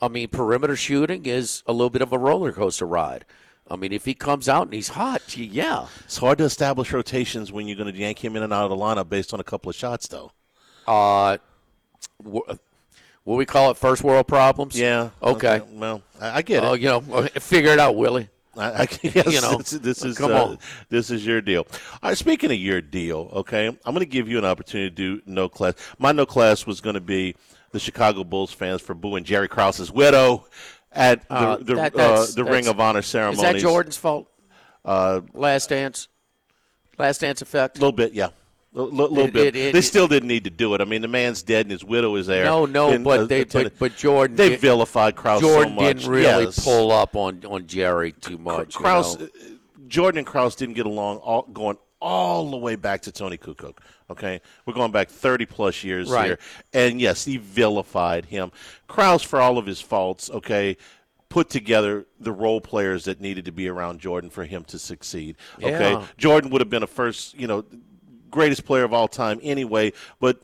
[0.00, 3.24] I mean, perimeter shooting is a little bit of a roller coaster ride.
[3.70, 5.86] I mean, if he comes out and he's hot, gee, yeah.
[6.04, 8.70] it's hard to establish rotations when you're going to yank him in and out of
[8.70, 10.32] the lineup based on a couple of shots, though.
[10.86, 11.38] Uh,
[12.22, 12.50] wh-
[13.24, 14.78] what we call it, first world problems.
[14.78, 15.10] Yeah.
[15.22, 15.62] Okay.
[15.72, 16.66] Well, I, get it.
[16.66, 17.00] Oh, you know,
[17.38, 18.28] figure it out, Willie.
[18.56, 20.56] I, I, yes, You know, this, this is uh,
[20.88, 21.66] this is your deal.
[22.02, 24.94] All right, speaking of your deal, okay, I'm going to give you an opportunity to
[24.94, 25.74] do no class.
[25.98, 27.34] My no class was going to be
[27.70, 30.46] the Chicago Bulls fans for booing Jerry Krause's widow
[30.92, 33.36] at the Uh, the, that- uh, the Ring of Honor ceremony.
[33.36, 34.28] Is that Jordan's fault?
[34.84, 36.08] Uh, Last dance,
[36.98, 37.78] last dance effect.
[37.78, 38.28] a little bit, yeah.
[38.74, 39.46] A little It- bit.
[39.54, 40.80] it- it- they still didn't need to do it.
[40.80, 42.44] I mean, the man's dead and his widow is there.
[42.46, 45.96] No, no, And, but uh, they, but, but Jordan, they vilified Krause Jordan so much.
[45.98, 46.64] didn't really Yes.
[46.64, 48.74] pull up on on Jerry too much.
[48.74, 49.28] you Krause, know.
[49.88, 53.76] Jordan and Krause didn't get along all, going all the way back to Toni Kukoc.
[54.10, 56.26] Okay, we're going back 30 plus years Right.
[56.26, 56.38] here,
[56.72, 58.52] and yes, he vilified him.
[58.88, 60.76] Krause, for all of his faults, okay,
[61.28, 65.36] put together the role players that needed to be around Jordan for him to succeed.
[65.62, 66.04] Okay, Yeah.
[66.18, 67.64] Jordan would have been a first, you know,
[68.32, 70.40] greatest player of all time anyway, but.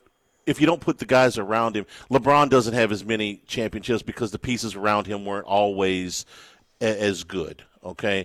[0.47, 4.31] If you don't put the guys around him, LeBron doesn't have as many championships because
[4.31, 6.25] the pieces around him weren't always
[6.81, 7.65] a- as good.
[7.85, 8.25] Okay,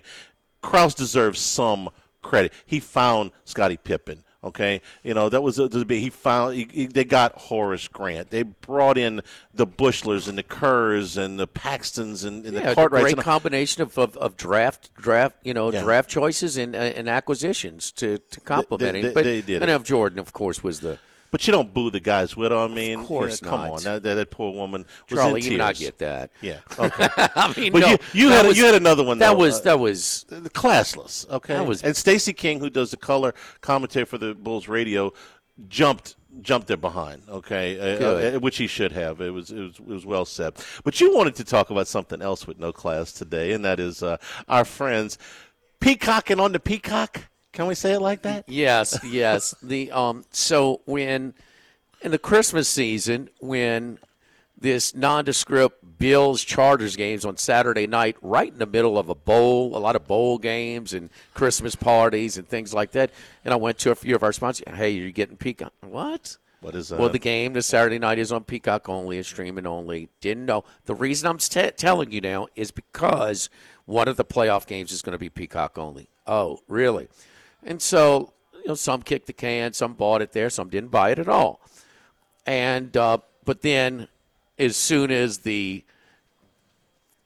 [0.62, 1.90] Krause deserves some
[2.22, 2.54] credit.
[2.64, 4.23] He found Scottie Pippen.
[4.44, 6.54] Okay, you know that was a, the he found.
[6.54, 8.28] He, he- they got Horace Grant.
[8.30, 9.22] They brought in
[9.54, 13.14] the Buechlers and the Kerrs and the Paxtons and, and yeah, the Cartwrights.
[13.14, 15.82] great combination of, of, of draft draft you know Yeah.
[15.82, 19.70] draft choices and uh, and acquisitions to to complement They- they- but they did and
[19.70, 20.98] of Jordan, of course, was the
[21.34, 22.52] But you don't boo the guys with.
[22.52, 22.56] her.
[22.58, 23.70] I mean, Of course yeah, come not.
[23.72, 25.78] on, that, that, that poor woman was Charlie, in even I tears.
[25.80, 26.30] get that.
[26.40, 26.58] Yeah.
[26.78, 27.08] Okay.
[27.16, 29.18] I mean, but no, you, you had was- you had another one.
[29.18, 31.28] That though, was uh, that was classless.
[31.28, 31.54] Okay.
[31.54, 35.12] That was- and Stacey King, who does the color commentary for the Bulls radio,
[35.68, 37.22] jumped jumped there behind.
[37.28, 38.34] Okay, Uh, Good.
[38.36, 39.20] uh, which he should have.
[39.20, 40.54] It was, it was it was well said.
[40.84, 44.04] But you wanted to talk about something else with no class today, and that is
[44.04, 44.18] uh,
[44.48, 45.18] our friends
[45.80, 47.22] peacocking on the peacock.
[47.54, 48.44] Can we say it like that?
[48.48, 49.54] Yes, yes.
[49.62, 51.34] The um so when
[52.02, 53.98] in the Christmas season when
[54.60, 59.76] this nondescript Bills Chargers games on Saturday night, right in the middle of a bowl,
[59.76, 63.10] a lot of bowl games and Christmas parties and things like that.
[63.44, 64.64] And I went to a few of our sponsors.
[64.74, 65.72] Hey, you're getting Peacock.
[65.80, 66.36] What?
[66.60, 66.98] What is that?
[66.98, 70.08] Well, the game this Saturday night is on Peacock only, is streaming only.
[70.20, 70.64] Didn't know.
[70.86, 73.50] The reason I'm t- telling you now is because
[73.84, 76.08] one of the playoff games is going to be Peacock only.
[76.26, 77.08] Oh, really?
[77.64, 81.10] And so, you know, some kicked the can, some bought it there, some didn't buy
[81.10, 81.60] it at all.
[82.46, 84.08] And uh, but then,
[84.58, 85.84] as soon as the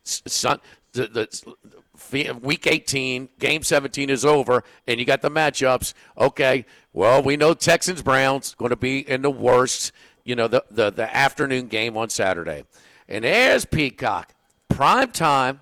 [0.04, 0.60] sun,
[0.92, 5.92] the, the week 18, game 17 is over, and you got the matchups.
[6.16, 9.92] Okay, well, we know Texans Browns going to be in the worst,
[10.24, 12.64] you know, the, the the afternoon game on Saturday,
[13.08, 14.34] and there's Peacock,
[14.68, 15.60] prime time,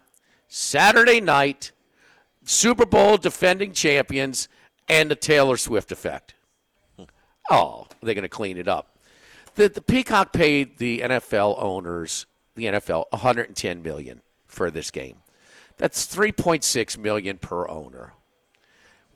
[0.48, 1.72] Saturday night,
[2.44, 4.48] Super Bowl defending champions,
[4.88, 6.34] and the Taylor Swift effect.
[7.50, 8.96] Oh, they're going to clean it up.
[9.54, 12.26] The, the Peacock paid the NFL owners,
[12.56, 15.16] the NFL, 110 million for this game.
[15.76, 18.12] That's 3.6 million per owner.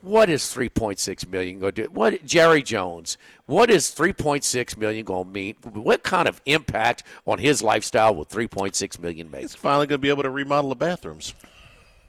[0.03, 1.91] What is 3.6 million going to do?
[1.91, 3.19] What Jerry Jones?
[3.45, 5.57] What is 3.6 million going to mean?
[5.63, 9.43] What kind of impact on his lifestyle will 3.6 million make?
[9.43, 11.35] He's finally going to be able to remodel the bathrooms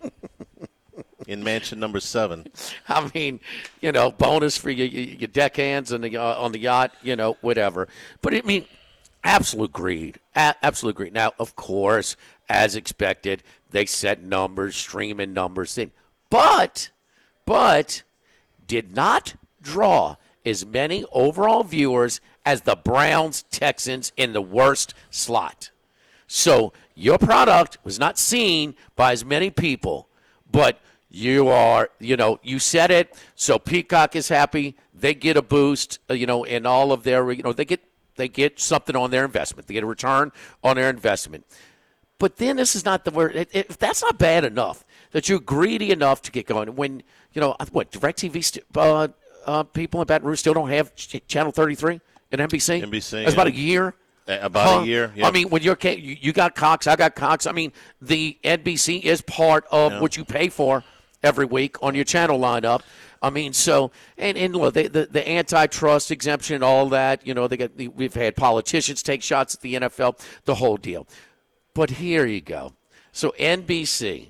[1.31, 2.47] in mansion number seven.
[2.87, 3.39] I mean,
[3.79, 7.37] you know, bonus for your, your deckhands and the, uh, on the yacht, you know,
[7.41, 7.87] whatever.
[8.21, 8.65] But I mean,
[9.23, 11.13] absolute greed, A- absolute greed.
[11.13, 12.15] Now, of course,
[12.49, 15.91] as expected, they set numbers, streaming numbers, thing,
[16.29, 16.89] but,
[17.45, 18.03] but,
[18.67, 25.69] did not draw as many overall viewers as the Browns Texans in the worst slot.
[26.27, 30.07] So your product was not seen by as many people,
[30.51, 30.79] but
[31.13, 33.13] you are, you know, you said it.
[33.35, 34.77] So Peacock is happy.
[34.93, 37.81] They get a boost, uh, you know, in all of their, you know, they get
[38.15, 39.67] they get something on their investment.
[39.67, 40.31] They get a return
[40.63, 41.45] on their investment.
[42.17, 43.35] But then this is not the word.
[43.35, 47.03] It, it, if that's not bad enough that you're greedy enough to get going, when
[47.33, 49.07] you know what Directv st- uh,
[49.45, 51.99] uh, people in Baton Rouge still don't have ch- Channel 33
[52.31, 52.83] and NBC.
[52.83, 53.95] NBC, That's about a year.
[54.29, 54.79] Uh, about Huh?
[54.81, 55.11] a year.
[55.23, 57.47] I mean, when you're you, you got Cox, I got Cox.
[57.47, 59.99] I mean, the NBC is part of Yeah.
[59.99, 60.83] what you pay for
[61.23, 62.81] every week on your channel lineup.
[63.21, 67.25] I mean, so and and look, they, the the antitrust exemption, and all that.
[67.25, 71.07] You know, they got we've had politicians take shots at the NFL, the whole deal.
[71.73, 72.73] But here you go.
[73.11, 74.29] So NBC,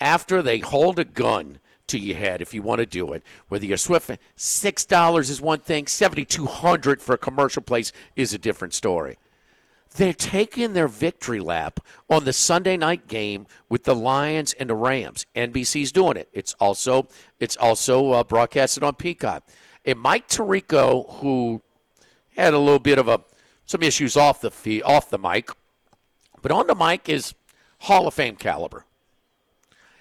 [0.00, 1.58] after they hold a gun
[1.88, 5.40] to your head, if you want to do it, whether you're Swift, six dollars is
[5.40, 5.86] one thing.
[5.88, 9.18] Seventy two hundred for a commercial place is a different story.
[9.96, 14.74] They're taking their victory lap on the Sunday night game with the Lions and the
[14.74, 15.26] Rams.
[15.34, 16.28] NBC's doing it.
[16.32, 17.08] It's also
[17.40, 19.44] it's also uh, broadcasted on Peacock.
[19.84, 21.62] And Mike Tirico, who
[22.36, 23.20] had a little bit of a
[23.66, 25.50] some issues off the fee, off the mic,
[26.42, 27.34] but on the mic is
[27.80, 28.84] Hall of Fame caliber.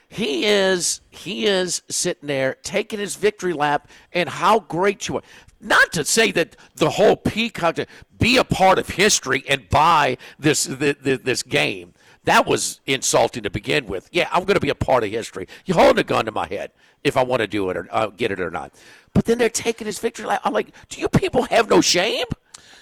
[0.09, 5.23] He is he is sitting there taking his victory lap, and how great you are.
[5.61, 7.85] Not to say that the whole Peacock to
[8.17, 11.93] be a part of history and buy this this, this game.
[12.23, 14.09] That was insulting to begin with.
[14.11, 15.47] Yeah, I'm going to be a part of history.
[15.65, 16.71] You're holding a gun to my head
[17.03, 18.73] if I want to do it or uh, get it or not.
[19.13, 20.41] But then they're taking his victory lap.
[20.43, 22.25] I'm like, do you people have no shame?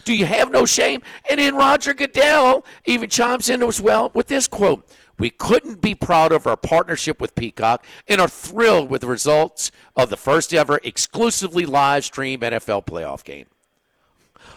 [0.06, 1.02] Do you have no shame?
[1.30, 4.90] And then Roger Goodell even chimes in as well with this quote
[5.20, 9.72] We couldn't be proud of our partnership with Peacock and are thrilled with the results
[9.96, 13.48] of the first ever exclusively live stream NFL playoff game.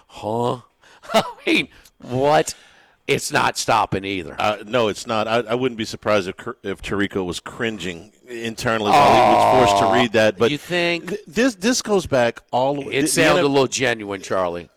[0.08, 0.60] Huh?
[1.14, 2.54] I mean, what?
[3.06, 4.36] It's not stopping either.
[4.38, 5.26] Uh, no, it's not.
[5.26, 9.82] I, I wouldn't be surprised if if Tirico was cringing internally while he was forced
[9.82, 10.38] to read that.
[10.38, 12.94] But you think th- this this goes back all the way?
[12.94, 14.68] it the- sounded a little genuine, Charlie.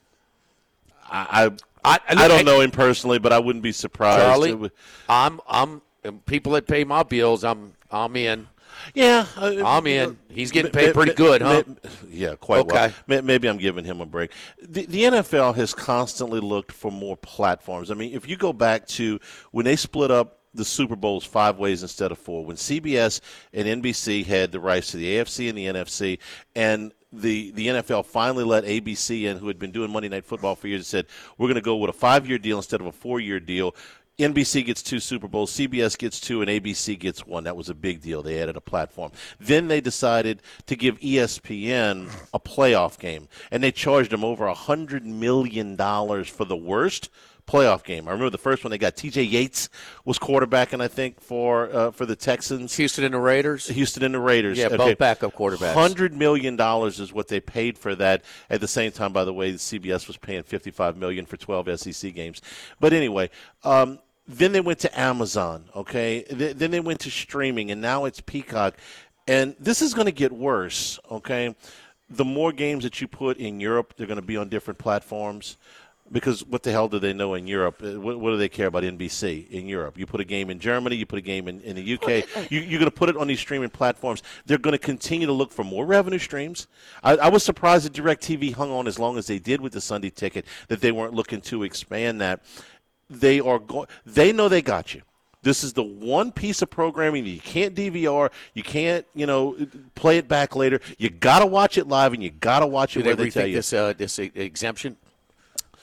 [1.11, 1.51] I I,
[1.85, 4.21] I, I don't know him personally, but I wouldn't be surprised.
[4.21, 4.71] Charlie, would-
[5.09, 5.81] I'm I'm
[6.25, 7.43] people that pay my bills.
[7.43, 8.47] I'm I'm in.
[8.95, 10.17] Yeah, uh, I'm in.
[10.29, 11.63] He's getting paid pretty good, huh?
[12.09, 12.85] yeah, quite well.
[12.85, 12.93] Okay.
[13.07, 14.31] Ma- Maybe I'm giving him a break.
[14.61, 17.91] The, the NFL has constantly looked for more platforms.
[17.91, 19.19] I mean, if you go back to
[19.51, 22.45] when they split up the Super Bowls five ways instead of four.
[22.45, 23.21] When CBS
[23.53, 26.19] and NBC had the rights to the AFC and the NFC,
[26.55, 30.55] and the, the NFL finally let ABC in, who had been doing Monday Night Football
[30.55, 31.05] for years, and said,
[31.37, 33.75] we're going to go with a five year deal instead of a four year deal.
[34.19, 37.45] NBC gets two Super Bowls, CBS gets two, and ABC gets one.
[37.45, 38.21] That was a big deal.
[38.21, 39.11] They added a platform.
[39.39, 44.53] Then they decided to give ESPN a playoff game, and they charged them over a
[44.53, 47.09] $100 million for the worst
[47.47, 48.07] playoff game.
[48.07, 49.69] I remember the first one they got TJ Yates
[50.05, 52.75] was quarterbacking, I think, for uh, for the Texans.
[52.75, 53.67] Houston and the Raiders.
[53.67, 54.57] Houston and the Raiders.
[54.57, 55.73] Yeah, both backup quarterbacks.
[55.73, 58.23] Hundred million dollars is what they paid for that.
[58.49, 61.67] At the same time, by the way, the CBS was paying fifty-five million for twelve
[61.79, 62.41] SEC games.
[62.79, 63.29] But anyway,
[63.63, 65.65] um, then they went to Amazon.
[65.75, 68.75] Okay, Th- then they went to streaming, and now it's Peacock.
[69.25, 70.99] And this is going to get worse.
[71.09, 71.55] Okay,
[72.09, 75.57] the more games that you put in Europe, they're going to be on different platforms.
[76.13, 77.81] Because what the hell do they know in Europe?
[77.83, 79.97] Uh, What, what do they care about NBC in Europe?
[79.97, 82.51] You put a game in Germany, you put a game in, in the UK.
[82.51, 84.21] You, you're going to put it on these streaming platforms.
[84.45, 86.67] They're going to continue to look for more revenue streams.
[87.03, 89.81] I, I was surprised that DirecTV hung on as long as they did with the
[89.81, 92.41] Sunday ticket, that they weren't looking to expand that.
[93.09, 95.01] They are go- They know they got you.
[95.41, 98.29] This is the one piece of programming that you can't DVR.
[98.53, 99.57] You can't, you know,
[99.93, 100.79] play it back later.
[100.97, 103.15] You got to watch it live, and you got to watch Do it they where
[103.25, 103.55] they tell you.
[103.55, 104.95] this uh, this exemption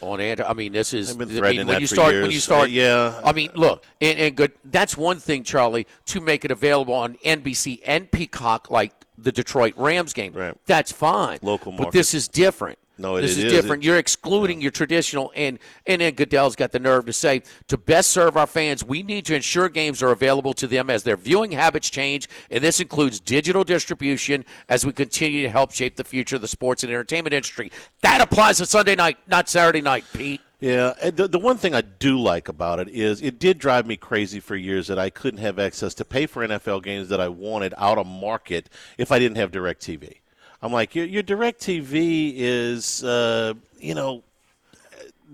[0.01, 0.49] on Android?
[0.49, 2.65] I mean, this is I mean, when you start when you start.
[2.65, 3.21] Uh, yeah.
[3.25, 4.53] I mean, look, and, and good.
[4.65, 9.75] That's one thing, Charlie, to make it available on NBC and Peacock, like the Detroit
[9.77, 10.35] Rams game.
[10.67, 11.39] That's fine.
[11.43, 12.79] Local but this is different.
[13.01, 13.39] No, it this is.
[13.39, 13.83] is It- different.
[13.83, 18.11] You're excluding your traditional, and and then Goodell's got the nerve to say, to best
[18.11, 21.53] serve our fans, we need to ensure games are available to them as their viewing
[21.53, 26.37] habits change, and this includes digital distribution as we continue to help shape the future
[26.37, 27.73] of the sports and entertainment industry.
[28.03, 30.41] That applies to Sunday night, not Saturday night, Pete.
[30.61, 33.97] Yeah, the, the one thing I do like about it is it did drive me
[33.97, 37.29] crazy for years that I couldn't have access to pay for NFL games that I
[37.29, 40.17] wanted out of market if I didn't have DirecTV.
[40.63, 44.23] I'm like, your, your DirecTV is, uh, you know,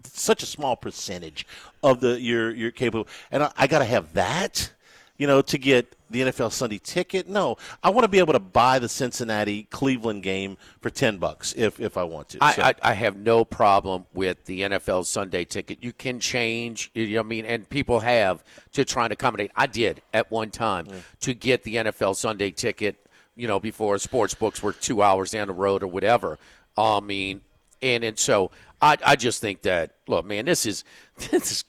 [0.05, 1.47] such a small percentage
[1.83, 4.73] of the your your cable, and I, I got to have that,
[5.17, 7.29] you know, to get the NFL Sunday ticket.
[7.29, 11.55] No, I want to be able to buy the Cincinnati Cleveland game for ten bucks
[11.57, 12.39] if if I want to.
[12.39, 15.83] So- I, I, I have no problem with the NFL Sunday ticket.
[15.83, 19.51] You can change, you know what I mean, and people have to try and accommodate.
[19.57, 20.87] I did at one time
[21.21, 23.06] to get the NFL Sunday ticket,
[23.37, 26.39] you know, before sports books were two hours down the road or whatever.
[26.77, 27.43] I mean,
[27.83, 30.85] and and so I, I just think that look, man, this is
[31.31, 31.65] this is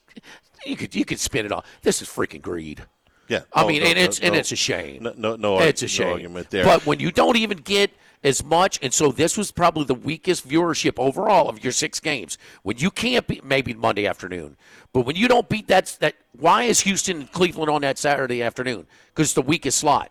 [0.64, 1.64] you could you could spin it all.
[1.82, 2.82] This is freaking greed.
[3.28, 3.40] Yeah.
[3.52, 5.02] I Oh, mean, no, and no, it's and it's a shame.
[5.02, 6.12] No, no, no, it's a no shame.
[6.14, 6.64] argument there.
[6.64, 7.90] But when you don't even get
[8.24, 12.36] as much, and so this was probably the weakest viewership overall of your six games.
[12.62, 14.56] When you can't beat maybe Monday afternoon,
[14.92, 18.42] but when you don't beat that that why is Houston and Cleveland on that Saturday
[18.42, 18.86] afternoon?
[19.08, 20.10] Because it's the weakest slot.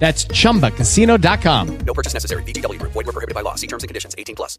[0.00, 1.78] That's chumbacasino.com.
[1.86, 2.42] No purchase necessary.
[2.42, 2.92] VGW Group.
[2.92, 3.54] Void were prohibited by law.
[3.54, 4.14] See terms and conditions.
[4.18, 4.58] 18 plus.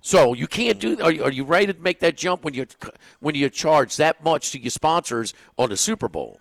[0.00, 1.00] So you can't do.
[1.00, 2.66] Are you, are you ready to make that jump when you
[3.18, 6.40] when you charge that much to your sponsors on the Super Bowl?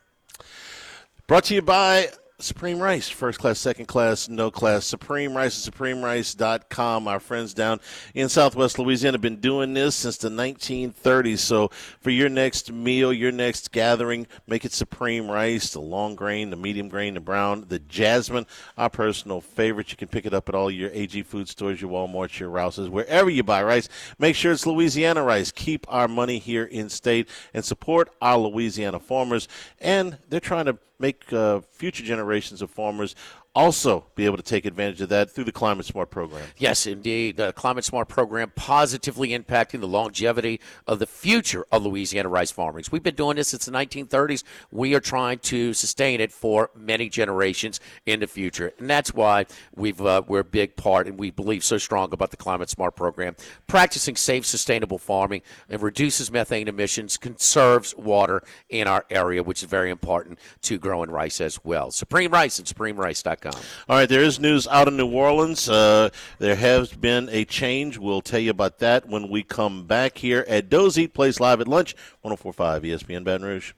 [1.26, 2.10] Brought to you by
[2.40, 4.86] Supreme Rice, first class, second class, no class.
[4.86, 7.08] Supreme Rice and SupremeRice.com.
[7.08, 7.80] Our friends down
[8.14, 11.40] in Southwest Louisiana have been doing this since the 1930s.
[11.40, 11.70] So
[12.00, 16.56] for your next meal, your next gathering, make it Supreme Rice, the long grain, the
[16.56, 18.46] medium grain, the brown, the jasmine,
[18.78, 19.90] our personal favorite.
[19.90, 22.88] You can pick it up at all your AG food stores, your Walmarts, your Rouses,
[22.88, 23.90] wherever you buy rice.
[24.20, 25.52] Make sure it's Louisiana rice.
[25.52, 29.48] Keep our money here in state and support our Louisiana farmers.
[29.80, 33.16] And they're trying to make uh, future generations of farmers
[33.58, 36.44] also be able to take advantage of that through the Climate Smart program.
[36.58, 37.38] Yes, indeed.
[37.38, 42.92] The Climate Smart program positively impacting the longevity of the future of Louisiana rice farmers.
[42.92, 44.44] We've been doing this since the 1930s.
[44.70, 49.48] We are trying to sustain it for many generations in the future, and that's why
[49.76, 52.96] we've uh, we're a big part, and we believe so strong about the Climate Smart
[52.96, 53.36] program.
[53.66, 59.70] Practicing safe, sustainable farming and reduces methane emissions, conserves water in our area, which is
[59.70, 61.90] very important to growing rice as well.
[61.90, 63.62] Supreme Rice and SupremeRice.com com.
[63.90, 65.70] All right, there is news out of New Orleans.
[65.70, 66.10] Uh,
[66.40, 67.98] there has been a change.
[67.98, 71.62] We'll tell you about that when we come back here at Doe's Eat Place Live
[71.62, 73.74] at Lunch, 1045 ESPN Baton Rouge.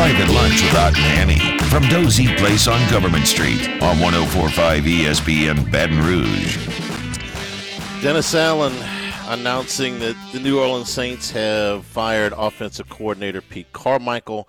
[0.00, 5.70] Live at lunch without Nanny from Doe's Eat Place on Government Street on 1045 ESPN
[5.70, 6.56] Baton Rouge.
[8.02, 8.72] Dennis Allen
[9.30, 14.48] announcing that the New Orleans Saints have fired offensive coordinator Pete Carmichael,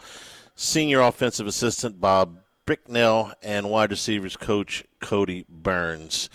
[0.56, 6.32] senior offensive assistant Bob Bicknell, and wide receivers coach Cody Burns.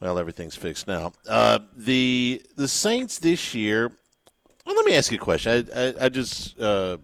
[0.00, 1.12] Well, everything's fixed now.
[1.28, 3.92] Uh, the the Saints this year.
[4.64, 5.68] Well, let me ask you a question.
[5.74, 6.58] I, I, I just.
[6.58, 6.96] Uh,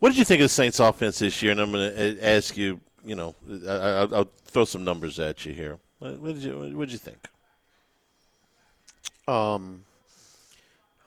[0.00, 1.52] what did you think of the Saints' offense this year?
[1.52, 2.80] And I'm going to ask you.
[3.04, 5.78] You know, I, will throw some numbers at you here.
[6.00, 7.28] What did you What did you think?
[9.30, 9.84] Um,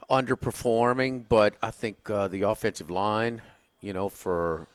[0.10, 3.41] underperforming, but I think uh, the offensive line,
[3.82, 4.68] you know, for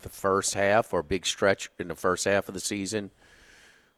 [0.00, 3.10] the first half or a big stretch in the first half of the season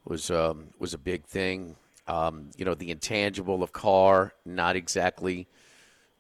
[0.05, 1.77] was um, was a big thing.
[2.09, 5.47] Um, you know, the intangible of Carr not exactly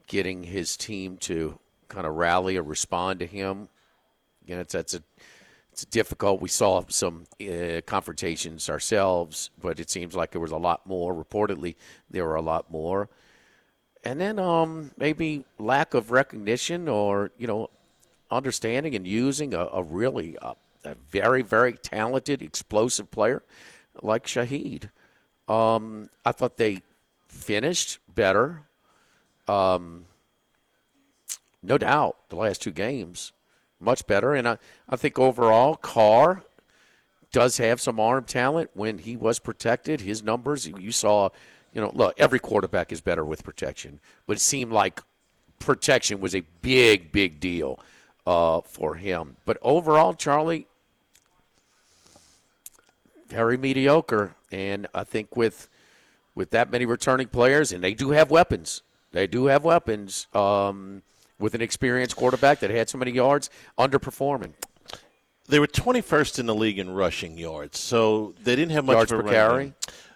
[0.06, 1.58] getting his team to
[1.88, 3.68] kind of rally or respond to him.
[4.46, 5.02] You know, that's a
[5.78, 6.40] it's difficult.
[6.40, 11.14] We saw some uh, confrontations ourselves, but it seems like there was a lot more.
[11.14, 11.76] Reportedly,
[12.10, 13.08] there were a lot more.
[14.02, 17.70] And then um, maybe lack of recognition or you know
[18.28, 23.44] understanding and using a, a really a, a very very talented, explosive player
[24.02, 24.90] like Shaheed.
[25.46, 26.82] Um, I thought they
[27.28, 28.62] finished better.
[29.46, 30.06] Um,
[31.62, 33.32] no doubt, the last two games,
[33.80, 34.34] much better.
[34.34, 36.42] And I, I think overall, Carr
[37.32, 40.00] does have some arm talent when he was protected.
[40.00, 41.28] His numbers, you saw,
[41.72, 45.02] you know, look, every quarterback is better with protection, but it seemed like
[45.58, 47.78] protection was a big, big deal
[48.26, 49.36] uh, for him.
[49.44, 50.66] But overall, Charlie,
[53.28, 54.34] very mediocre.
[54.50, 55.68] And I think with
[56.34, 58.82] with that many returning players, and they do have weapons.
[59.10, 60.28] They do have weapons.
[60.32, 61.02] Um,
[61.38, 64.52] with an experienced quarterback that had so many yards, underperforming.
[65.48, 69.12] They were 21st in the league in rushing yards, so they didn't have much yards
[69.12, 69.72] per carry.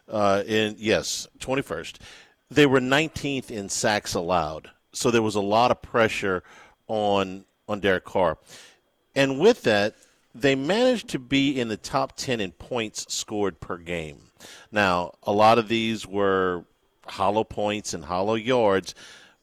[0.08, 1.96] Uh, in yes, 21st.
[2.50, 6.42] They were 19th in sacks allowed, so there was a lot of pressure
[6.86, 8.36] on on Derek Carr,
[9.14, 9.94] and with that,
[10.34, 14.18] they managed to be in the top 10 in points scored per game.
[14.70, 16.64] Now, a lot of these were
[17.06, 18.94] hollow points and hollow yards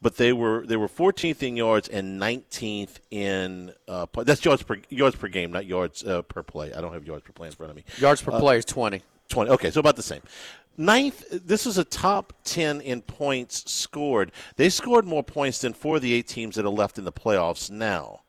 [0.01, 4.77] but they were they were 14th in yards and 19th in uh, that's yards per
[4.89, 6.73] yards per game, not yards uh, per play.
[6.73, 7.83] I don't have yards per play in front of me.
[7.97, 9.01] Yards per uh, play is 20.
[9.29, 9.51] 20.
[9.51, 10.21] Okay, so about the same.
[10.77, 14.31] Ninth, this is a top 10 in points scored.
[14.55, 17.11] They scored more points than four of the eight teams that are left in the
[17.11, 18.21] playoffs now.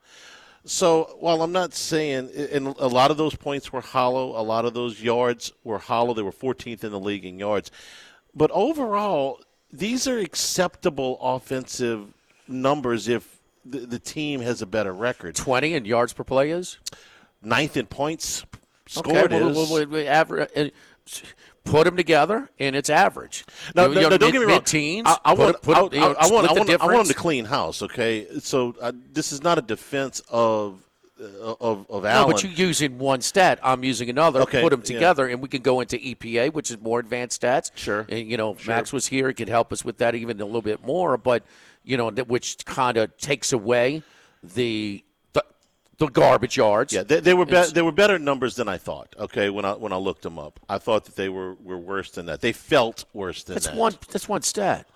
[0.64, 4.64] So while I'm not saying, and a lot of those points were hollow, a lot
[4.64, 6.12] of those yards were hollow.
[6.12, 7.70] They were 14th in the league in yards.
[8.34, 9.40] But overall,
[9.72, 12.08] these are acceptable offensive
[12.48, 15.34] numbers if the, the team has a better record.
[15.34, 16.78] 20 in yards per play is?
[17.42, 18.44] Ninth in points
[18.86, 19.56] scored okay, is.
[19.56, 20.68] Well, well, well, average, uh,
[21.64, 23.44] put them together, and it's average.
[23.74, 24.48] No, you no, don't mid, get me wrong.
[24.48, 25.06] Mid-teens.
[25.06, 27.06] I, I want, put, put, I, you know, I want, I want, I want them
[27.06, 27.82] to clean house.
[27.82, 30.82] Okay, so uh, this is not a defense of
[31.20, 33.58] uh, of of No, but you're using one stat.
[33.62, 34.40] I'm using another.
[34.42, 34.94] Okay, Put them yeah.
[34.94, 37.70] together, and we can go into EPA, which is more advanced stats.
[37.74, 38.06] Sure.
[38.08, 38.74] And you know, Sure.
[38.74, 41.16] Max was here; he could help us with that even a little bit more.
[41.16, 41.44] But
[41.84, 44.02] you know, which kind of takes away
[44.42, 45.04] the
[46.00, 46.92] the, garbage yards.
[46.92, 49.14] Yeah, they, they were be- they were better numbers than I thought.
[49.18, 52.10] Okay, when I when I looked them up, I thought that they were, were worse
[52.10, 52.40] than that.
[52.40, 53.76] They felt worse than That's that.
[53.76, 53.94] one.
[54.10, 54.88] That's one stat.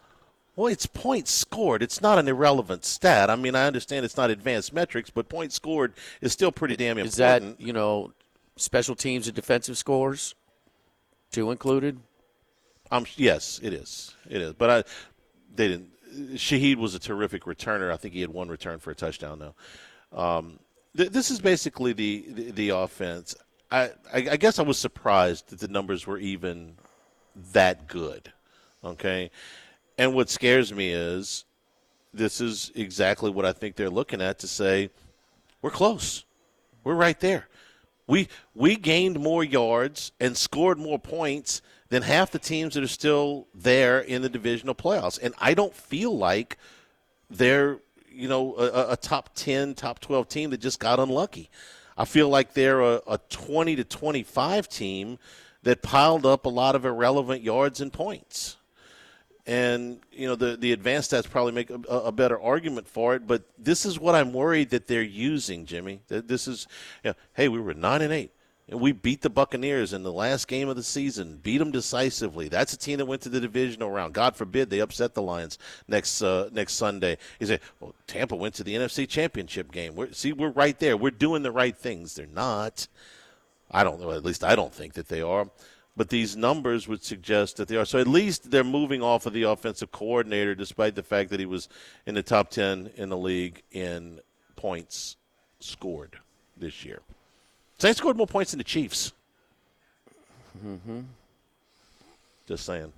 [0.56, 1.82] Well, it's points scored.
[1.82, 3.28] It's not an irrelevant stat.
[3.28, 6.98] I mean, I understand it's not advanced metrics, but points scored is still pretty damn
[6.98, 7.08] important.
[7.08, 8.12] Is that you know,
[8.56, 10.34] special teams and defensive scores,
[11.32, 11.98] two included?
[12.90, 14.14] Um, yes, it is.
[14.28, 14.52] It is.
[14.52, 14.84] But I,
[15.56, 15.90] they didn't.
[16.36, 17.90] Shaheed was a terrific returner.
[17.90, 19.54] I think he had one return for a touchdown, though.
[20.16, 20.60] Um,
[20.96, 23.34] th- this is basically the the, the offense.
[23.72, 26.74] I, I I guess I was surprised that the numbers were even
[27.52, 28.32] that good.
[28.84, 29.32] Okay,
[29.98, 31.44] and what scares me is
[32.12, 34.90] this is exactly what I think they're looking at to say
[35.62, 36.24] we're close.
[36.84, 37.48] We're right there.
[38.06, 42.88] We we gained more yards and scored more points than half the teams that are
[42.88, 45.18] still there in the divisional playoffs.
[45.22, 46.58] And I don't feel like
[47.30, 47.78] they're
[48.10, 51.50] you know a, a top ten, top twelve team that just got unlucky.
[51.96, 55.18] I feel like they're a, a twenty to twenty five team
[55.62, 58.58] that piled up a lot of irrelevant yards and points.
[59.46, 63.26] And you know the the advanced stats probably make a, a better argument for it,
[63.26, 66.00] but this is what I'm worried that they're using, Jimmy.
[66.08, 66.66] This is,
[67.02, 68.30] you know, hey, we were nine and eight.
[68.68, 72.48] And we beat the Buccaneers in the last game of the season, beat them decisively.
[72.48, 74.14] That's a team that went to the divisional round.
[74.14, 77.18] God forbid they upset the Lions next uh, next Sunday.
[77.38, 79.94] You say, well, Tampa went to the NFC Championship game.
[79.94, 80.96] We're, see, we're right there.
[80.96, 82.14] We're doing the right things.
[82.14, 82.88] They're not.
[83.70, 84.12] I don't know.
[84.12, 85.50] At least I don't think that they are.
[85.96, 87.84] But these numbers would suggest that they are.
[87.84, 91.46] So at least they're moving off of the offensive coordinator, despite the fact that he
[91.46, 91.68] was
[92.04, 94.20] in the top 10 in the league in
[94.56, 95.16] points
[95.60, 96.18] scored
[96.56, 97.00] this year.
[97.78, 99.12] Saints scored more points than the Chiefs.
[100.64, 101.00] Mm-hmm.
[102.46, 102.92] Just saying.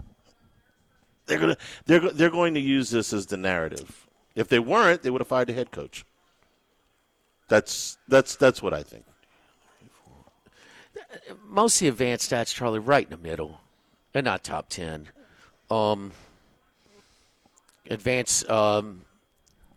[1.27, 1.57] They're gonna
[1.87, 4.07] they're they're going to use this as the narrative.
[4.35, 6.05] If they weren't, they would have fired the head coach.
[7.49, 9.05] That's that's that's what I think.
[11.47, 13.61] Most of the advanced stats, Charlie, right in the middle.
[14.13, 15.09] They're not top ten.
[15.71, 16.13] Um,
[17.91, 18.49] advanced.
[18.49, 19.03] Um,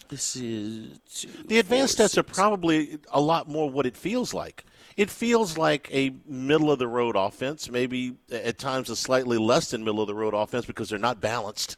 [0.09, 4.33] this is two, The advanced four, stats are probably a lot more what it feels
[4.33, 4.65] like.
[4.97, 9.71] It feels like a middle of the road offense, maybe at times a slightly less
[9.71, 11.77] than middle of the road offense because they're not balanced.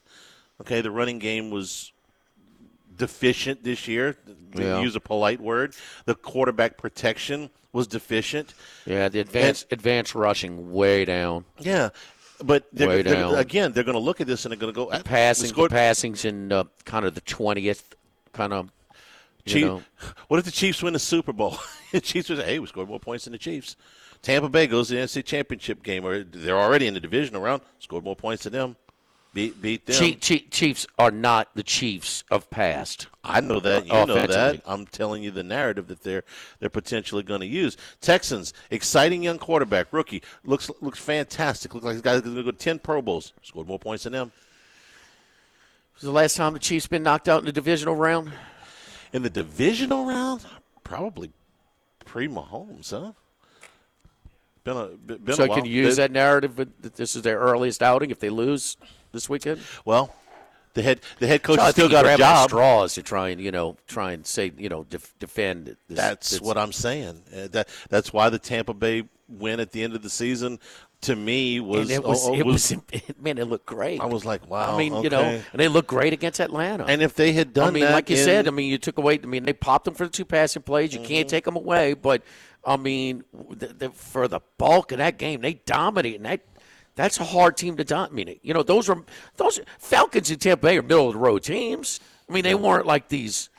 [0.59, 1.91] Okay, the running game was
[3.05, 4.13] deficient this year,
[4.55, 4.81] to Yeah.
[4.81, 5.73] use a polite word.
[6.05, 8.53] The quarterback protection was deficient.
[8.85, 11.45] Yeah, the advanced advanced rushing way down.
[11.59, 11.89] Yeah,
[12.43, 13.35] but they're, Way they're- down.
[13.35, 15.49] again, they're going to look at this and they're going to go "Ah, Passing, we
[15.49, 17.95] scored- the passings in uh, kind of the twentieth,
[18.33, 18.69] kind of.
[19.45, 19.81] You Chief- know,
[20.27, 21.57] what if the Chiefs win the Super Bowl?
[21.91, 23.75] the Chiefs say, "Hey, we scored more points than the Chiefs."
[24.21, 27.63] Tampa Bay goes to the NFC Championship game, or they're already in the divisional round.
[27.79, 28.75] Scored more points than them.
[29.33, 29.95] Beat beat them.
[29.95, 33.07] Chief, Chief, Chiefs are not the Chiefs of past.
[33.23, 33.85] I know that.
[33.85, 34.61] You know that.
[34.65, 36.23] I'm telling you the narrative that they're
[36.59, 37.77] they're potentially going to use.
[38.01, 41.73] Texans, exciting young quarterback, rookie, looks looks fantastic.
[41.73, 43.31] Looks like he's going to go ten Pro Bowls.
[43.41, 44.33] Scored more points than them
[45.93, 48.33] Was the last time the Chiefs been knocked out in the divisional round?
[49.13, 50.45] in the divisional round.
[50.83, 51.31] Probably
[52.05, 53.13] pre Mahomes, huh?
[54.63, 57.81] Been a been so a can you use that narrative that this is their earliest
[57.81, 58.77] outing if they lose
[59.11, 59.61] this weekend?
[59.85, 60.13] Well,
[60.73, 62.49] the head the head coach still got a job.
[62.49, 65.65] straws to try and you know try and say you know def- defend.
[65.65, 67.21] This, That's this- what I'm saying.
[67.35, 70.59] Uh, that that's why the Tampa Bay win at the end of the season
[71.01, 72.73] to me was and it was, oh, oh, it was
[73.19, 73.99] man, it looked great.
[73.99, 74.75] I was like, wow.
[74.75, 76.85] I mean, you know, and they looked great against Atlanta.
[76.85, 78.97] And if they had done I mean, like you in- said, I mean, you took
[78.99, 79.19] away.
[79.21, 80.93] I mean, they popped them for the two passing plays.
[80.93, 81.07] You Mm-hmm.
[81.07, 82.21] can't take them away, but
[82.63, 86.17] I mean, the, the, for the bulk of that game, they dominated.
[86.17, 86.41] And that
[86.95, 88.39] that's a hard team to dominate.
[88.43, 89.01] You know, those are
[89.37, 91.99] those Falcons and Tampa Bay are middle of the road teams.
[92.29, 93.49] I mean, they weren't like these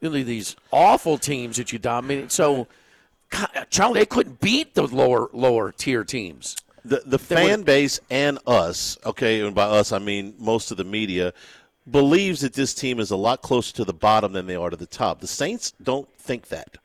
[0.00, 2.32] these awful teams that you dominated.
[2.32, 2.66] So,
[3.70, 6.56] Charlie, they couldn't beat the lower lower tier teams.
[6.84, 10.70] the the They fan would- base and us, okay, and by us I mean most
[10.70, 11.32] of the media,
[11.90, 14.76] believes that this team is a lot closer to the bottom than they are to
[14.76, 15.20] the top.
[15.20, 16.76] The Saints don't think that.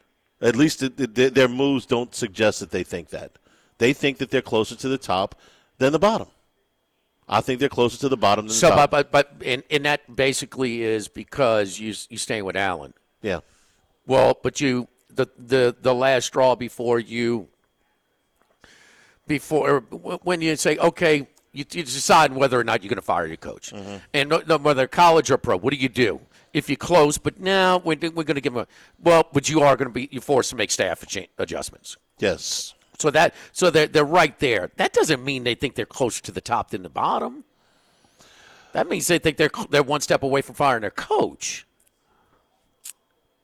[0.42, 3.32] At least their moves don't suggest that they think that.
[3.80, 5.36] They think that they're closer to the top
[5.78, 6.28] than the bottom.
[7.30, 8.92] I think they're closer to the bottom than So, the top.
[8.92, 12.94] but but, but and, and that basically is because you you staying with Allen.
[13.22, 13.40] yeah.
[14.06, 17.50] Well, but you the the the last straw before you
[19.28, 19.82] before
[20.24, 23.36] when you say okay, you, you decide whether or not you're going to fire your
[23.38, 23.98] coach, mm-hmm.
[24.14, 25.58] and no, no, whether college or pro.
[25.58, 26.22] What do you do
[26.54, 27.18] if you close?
[27.18, 28.68] But now we're, we're going to give them a
[29.04, 31.04] well, but you are going to be you're forced to make staff
[31.38, 31.98] adjustments.
[32.20, 32.74] Yes.
[32.98, 34.72] So that so they're they're right there.
[34.78, 37.44] That doesn't mean they think they're closer to the top than the bottom.
[38.74, 41.66] That means they think they're they're one step away from firing their coach.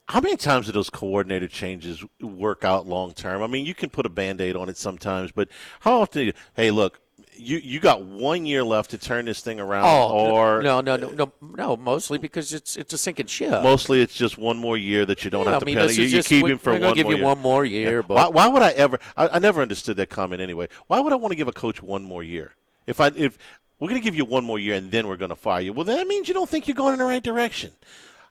[0.10, 3.42] How many times do those coordinator changes work out long term?
[3.42, 5.48] I mean, you can put a band aid on it sometimes, but
[5.80, 6.28] how often?
[6.28, 7.00] You, hey, look,
[7.38, 10.96] you you got one year left to turn this thing around, Oh or no, no,
[10.96, 11.78] no, no, no.
[11.78, 13.64] Mostly because it's it's a sinking ship.
[13.64, 15.88] mostly it's just one more year that you don't Yeah, have I to mean, pay.
[15.88, 17.26] this You, you keep him for one give more you year.
[17.26, 19.00] one more year, but- why, why would I ever?
[19.18, 20.68] I, I never understood that comment anyway.
[20.88, 22.54] Why would I want to give a coach one more year?
[22.88, 23.38] If I if
[23.80, 25.74] we're going to give you one more year and then we're going to fire you,
[25.74, 27.72] well, that means you don't think you're going in the right direction.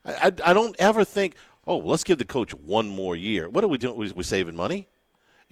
[0.05, 0.13] I,
[0.45, 1.35] I, I don't ever think,
[1.67, 3.49] oh, let's give the coach one more year.
[3.49, 3.97] What are we doing?
[3.97, 4.89] We, we saving money?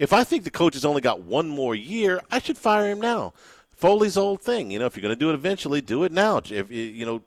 [0.01, 2.99] If I think the coach has only got one more year, I should fire him
[2.99, 3.33] now.
[3.69, 6.37] Foley's old thing, you know, if you're going to do it eventually, do it now.
[6.37, 7.21] If you you know,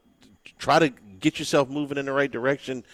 [0.59, 0.89] try to
[1.21, 2.85] get yourself moving in the right direction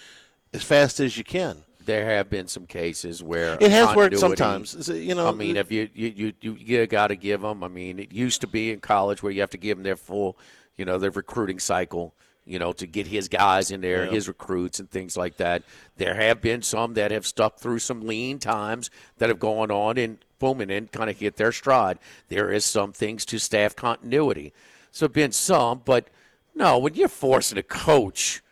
[0.52, 1.62] as fast as you can.
[1.84, 4.88] there have been some cases where It has worked sometimes.
[4.88, 7.64] You know, I mean, if you you you, you, you got to give them.
[7.64, 9.96] I mean, it used to be in college where you have to give them their
[9.96, 10.38] full,
[10.76, 12.14] you know, their recruiting cycle.
[12.46, 14.10] You know, to get his guys in there, Yeah.
[14.12, 15.62] his recruits and things like that.
[15.98, 19.98] There have been some that have stuck through some lean times that have gone on
[19.98, 21.98] and boom, and then kind of hit their stride.
[22.28, 24.52] There is some things to staff continuity.
[24.90, 26.08] So been some, but
[26.54, 28.42] no, when you're forcing a coach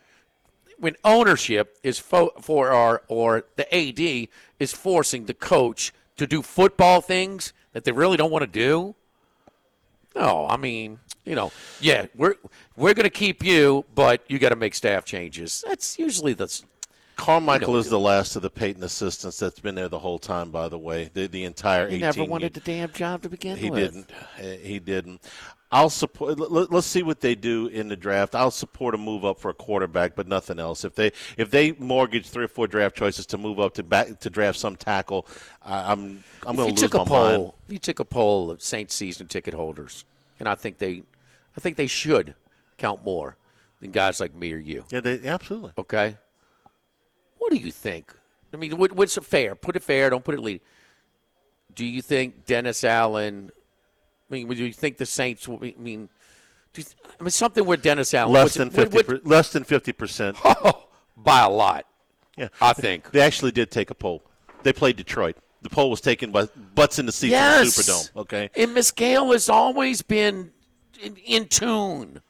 [0.77, 4.29] when ownership is fo- for our or the AD
[4.59, 8.95] is forcing the coach to do football things that they really don't want to do.
[10.15, 10.99] No, I mean,
[11.29, 12.33] you know, yeah, we're
[12.75, 15.63] we're going to keep you, but you got to make staff changes.
[15.65, 16.61] That's usually the
[17.17, 20.49] Carmichael is the last of the Payton assistants that's been there the whole time.
[20.49, 23.29] By the way, the the entire he 18 never wanted year- the damn job to
[23.29, 23.79] begin He with.
[23.79, 24.61] He didn't.
[24.65, 25.21] He didn't.
[25.71, 26.39] I'll support.
[26.39, 28.33] Let, us see what they do in the draft.
[28.33, 30.83] I'll support a move up for a quarterback, but nothing else.
[30.83, 34.19] If they if they mortgage three or four draft choices to move up to back
[34.21, 35.27] to draft some tackle,
[35.63, 37.53] I, I'm I'm going to lose took my a poll, mind.
[37.67, 40.05] if you took a poll of Saints season ticket holders,
[40.39, 41.03] and I think they,
[41.57, 42.35] I think they should
[42.77, 43.37] count more
[43.81, 44.85] than guys like me or you.
[44.91, 45.71] Yeah, they absolutely.
[45.77, 46.17] Okay.
[47.37, 48.13] What do you think?
[48.53, 49.55] I mean, what, what's fair?
[49.55, 50.09] Put it fair.
[50.09, 50.61] Don't put it lead.
[51.75, 53.51] Do you think Dennis Allen?
[54.29, 55.47] I mean, would you think the Saints?
[55.47, 56.09] will be- I mean,
[56.73, 56.87] do you,
[57.19, 58.97] I mean something where Dennis Allen Less than fifty.
[58.97, 60.37] what- per- less than fifty percent.
[60.45, 61.85] Oh, by a lot.
[62.37, 64.23] Yeah, I think they actually did take a poll.
[64.63, 65.35] They played Detroit.
[65.61, 66.45] The poll was taken by
[66.75, 67.59] butts in the seats yes.
[67.59, 68.21] in the Superdome.
[68.21, 70.51] Okay, And Miss Gayle has always been
[71.01, 72.21] in, in tune.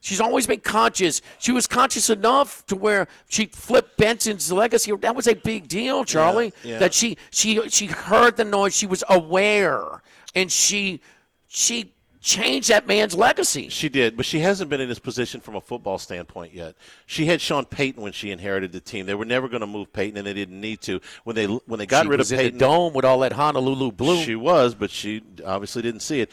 [0.00, 1.22] She's always been conscious.
[1.38, 4.90] She was conscious enough to where she flipped Benson's legacy.
[4.96, 6.52] That was a big deal, Charlie.
[6.64, 6.78] yeah.
[6.78, 8.74] That she she she heard the noise.
[8.74, 10.02] She was aware,
[10.34, 11.00] and she
[11.46, 13.68] she changed that man's legacy.
[13.68, 16.74] She did, but she hasn't been in this position from a football standpoint yet.
[17.06, 19.06] She had Sean Payton when she inherited the team.
[19.06, 21.00] They were never going to move Payton, and they didn't need to.
[21.22, 23.92] When they when they got She rid of Payton, the dome with all that Honolulu
[23.92, 24.20] blue.
[24.22, 26.30] She was, but she obviously didn't see it.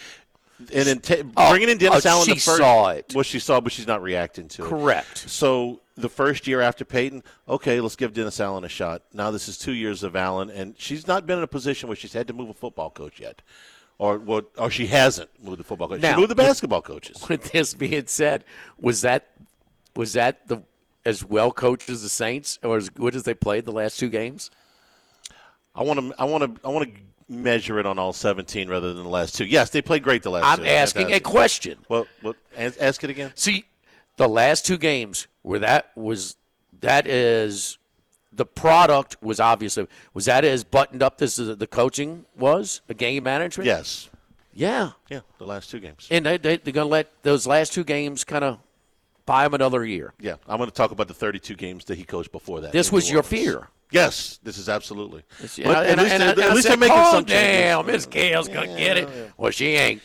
[0.74, 3.14] And then Oh, bringing in Dennis oh, Allen, she the first, saw it.
[3.16, 4.70] Well, she saw, but she's not reacting to it.
[4.70, 5.30] Correct.
[5.30, 9.04] So the first year after Payton, okay, let's give Dennis Allen a shot.
[9.14, 11.96] Now this is two years of Allen, and she's not been in a position where
[11.96, 13.42] she's had to move a football coach yet,
[13.98, 14.48] or what?
[14.58, 16.02] Or she hasn't moved the football coach.
[16.02, 17.26] Now, she moved the basketball coaches.
[17.30, 18.44] With this being said,
[18.80, 19.30] was that
[19.96, 20.64] was that the
[21.06, 24.10] as well coached as the Saints, or as good as they played the last two
[24.10, 24.52] games?
[25.74, 26.14] I want to.
[26.20, 26.68] I want to.
[26.68, 29.46] I want to measure it on all 17 rather than the last two.
[29.46, 30.70] Yes, they played great the last I'm two.
[30.70, 31.28] asking Fantastic.
[31.28, 31.78] a question.
[31.88, 32.36] Well, what?
[32.58, 33.32] Ask, ask it again.
[33.36, 33.66] See,
[34.18, 36.36] the last two games where that was
[36.82, 37.78] that is
[38.34, 43.24] the product was obviously was that as buttoned up as the, coaching was the game
[43.24, 43.66] management.
[43.66, 44.10] Yes.
[44.54, 44.92] Yeah.
[45.10, 46.08] Yeah, the last two games.
[46.12, 48.60] And they, they they're gonna let those last two games kind of
[49.30, 50.14] buy them another year.
[50.20, 52.72] Yeah, I'm going to talk about the 32 games that he coached before that.
[52.72, 53.68] This was your fear.
[53.92, 55.24] Yes, this is absolutely.
[55.56, 57.62] Yeah, But at least and, they're- and, at I least they're making "Calm some changes."
[57.64, 59.32] down, Miss Gayle's gonna get it.
[59.38, 60.02] Well, she ain't.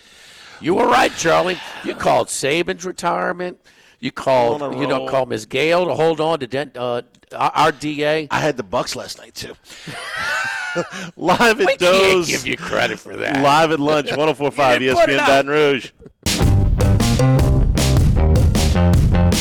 [0.61, 1.59] You were right, Charlie.
[1.85, 3.59] You called Saban's retirement.
[4.01, 7.03] You called, you know, called Miss Gayle to hold on to Den- uh,
[7.33, 8.29] our DA.
[8.31, 9.55] I had the Bucks last night too.
[11.17, 12.27] Live at We Doe's.
[12.29, 13.43] give you credit for that.
[13.43, 15.27] Live at lunch, 1045 You didn't put it ESPN.
[15.27, 15.91] Baton Rouge.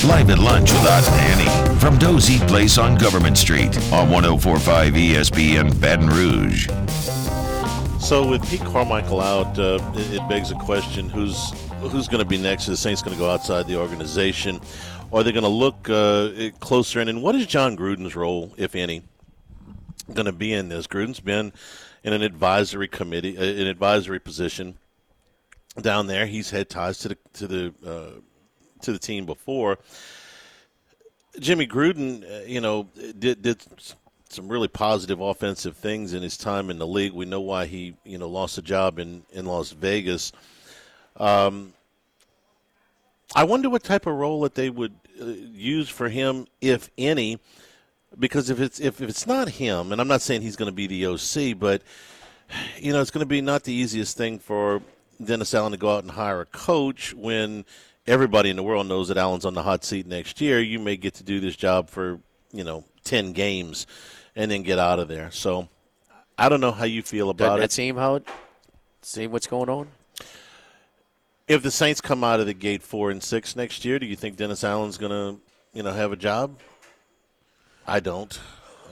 [0.05, 4.93] Live at lunch with Aunt Annie from Doe's Eat Place on Government Street on 1045
[4.93, 6.67] ESPN Baton Rouge.
[8.01, 12.27] So with Pete Carmichael out, uh, it, it begs a question: Who's who's going to
[12.27, 12.67] be next?
[12.67, 14.59] Are the Saints going to go outside the organization,
[15.09, 17.07] or are they going to look uh, closer in?
[17.07, 19.03] And what is Jon Gruden's role, if any,
[20.13, 20.85] going to be in this?
[20.85, 21.53] Gruden's been
[22.03, 24.77] in an advisory committee, uh, an advisory position
[25.79, 26.25] down there.
[26.25, 28.19] He's had ties to the to the uh,
[28.83, 29.79] to the team before.
[31.39, 32.87] Jimmy Gruden, uh, you know,
[33.17, 33.63] did did
[34.29, 37.13] some really positive offensive things in his time in the league.
[37.13, 40.31] We know why he, you know, lost a job in in Las Vegas.
[41.17, 41.73] Um,
[43.35, 47.39] I wonder what type of role that they would uh, use for him, if any,
[48.19, 50.75] because if it's if, if it's not him, and I'm not saying he's going to
[50.75, 51.81] be the OC, but
[52.77, 54.81] you know, it's going to be not the easiest thing for
[55.23, 57.65] Dennis Allen to go out and hire a coach when
[58.07, 60.59] everybody in the world knows that Allen's on the hot seat next year.
[60.59, 62.19] You may get to do this job for
[62.51, 63.87] you know ten games
[64.35, 65.31] and then get out of there.
[65.31, 65.69] So
[66.37, 67.71] I don't know how you feel Doesn't about that it.
[67.71, 68.27] seem how it,
[69.01, 69.87] see what's going on?
[71.47, 74.15] If the Saints come out of the gate four and six next year, do you
[74.15, 75.39] think Dennis Allen's going to
[75.73, 76.57] you know have a job?
[77.85, 78.39] I don't.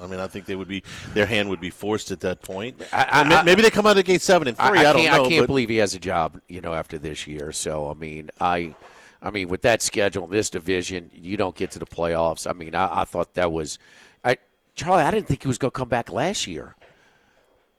[0.01, 0.83] I mean, I think they would be
[1.13, 2.81] their hand would be forced at that point.
[2.91, 4.79] I- I- maybe they come out of the gate seven and three.
[4.79, 5.25] I, don't know.
[5.25, 7.51] I can't believe he has a job, you know, after this year.
[7.51, 8.73] So I mean, I,
[9.21, 12.49] I mean, with that schedule, this division, you don't get to the playoffs.
[12.49, 13.77] I mean, I, I thought that was,
[14.23, 14.37] I,
[14.75, 16.75] Charlie, I didn't think he was going to come back last year.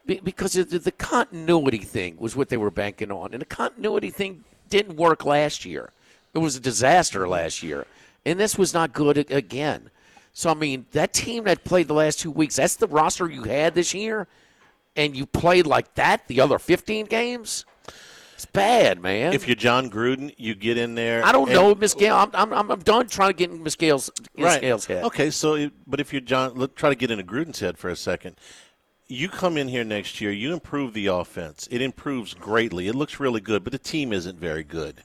[0.06, 4.10] Be- Because the, the continuity thing was what they were banking on, and the continuity
[4.10, 5.90] thing didn't work last year.
[6.32, 7.86] It was a disaster last year,
[8.24, 9.90] and this was not good again.
[10.32, 13.74] So I mean, that team that played the last two weeks—that's the roster you had
[13.74, 14.28] this year
[14.96, 17.64] and you played like that the other 15 games,
[18.42, 19.32] it's bad, man.
[19.32, 21.24] If you're Jon Gruden, you get in there.
[21.24, 22.16] I don't and- know, Miss Gayle.
[22.16, 24.60] I'm, I'm, I'm- done trying to get in Miss Gayle's, right.
[24.60, 25.04] Gayle's head.
[25.04, 27.96] Okay, so but if you're Jon, let's try to get into Gruden's head for a
[27.96, 28.36] second.
[29.06, 31.68] you come in here next year, you improve the offense.
[31.70, 32.88] It improves greatly.
[32.88, 35.02] It looks really good, but the team isn't very good.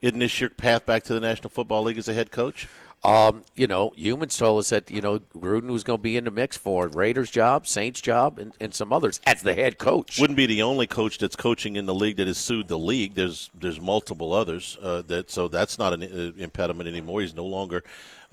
[0.00, 2.68] Isn't this your path back to the National Football League as a head coach?
[3.04, 6.24] Um, you know, humans told us that you know Gruden was going to be in
[6.24, 10.18] the mix for Raiders job, Saints job, and, and some others as the head coach.
[10.18, 13.14] Wouldn't be the only coach that's coaching in the league that has sued the league.
[13.14, 17.20] There's there's multiple others uh, that so that's not an uh, impediment anymore.
[17.20, 17.84] He's no longer,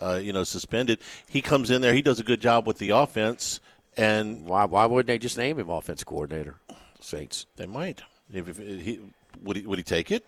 [0.01, 0.99] uh, you know, suspended.
[1.29, 1.93] He comes in there.
[1.93, 3.59] He does a good job with the offense.
[3.95, 6.55] And why why wouldn't they just name him offense coordinator?
[6.99, 7.45] Saints.
[7.57, 8.01] They might.
[8.33, 9.01] If, if he
[9.43, 10.25] would he would he take it?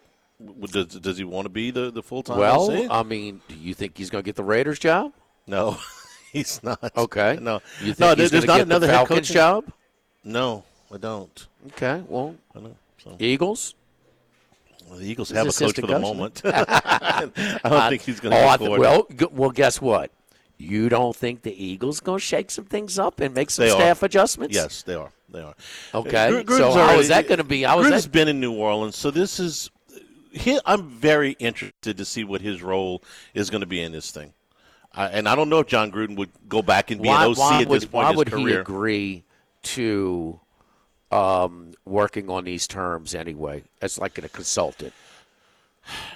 [0.71, 2.37] Does, does he want to be the, the full time?
[2.37, 5.13] Well, I mean, do you think he's going to get the Raiders job?
[5.47, 5.77] No,
[6.33, 6.91] he's not.
[6.97, 7.37] Okay.
[7.41, 8.15] No, You think no.
[8.15, 9.65] he's there's not get the another head Falcons job?
[10.23, 10.63] No,
[10.93, 11.47] I don't.
[11.67, 12.03] Okay.
[12.07, 12.75] Well, I know.
[13.01, 13.15] So.
[13.19, 13.75] Eagles.
[14.89, 16.01] Well, the Eagles He's have a coach for the coach.
[16.01, 16.41] moment.
[16.45, 17.29] I
[17.63, 20.11] don't think he's going to Oh, go I th- well, gu- well, guess what?
[20.57, 23.71] You don't think the Eagles going to shake some things up and make some They
[23.71, 23.77] are.
[23.79, 24.55] staff adjustments?
[24.55, 25.11] Yes, they are.
[25.29, 25.55] They are.
[25.93, 26.29] Okay.
[26.31, 27.63] Gruden's so how already- is that going to be?
[27.63, 28.11] How is Gruden's that?
[28.11, 29.69] been in New Orleans, so this is.
[30.35, 33.01] He, I'm very interested to see what his role
[33.33, 34.33] is going to be in this thing.
[34.93, 37.31] I, and I don't know if Jon Gruden would go back and be why, an
[37.31, 39.23] OC why at would, this point why in would his he agree
[39.63, 40.39] to
[41.11, 44.93] um, working on these terms anyway as like a consultant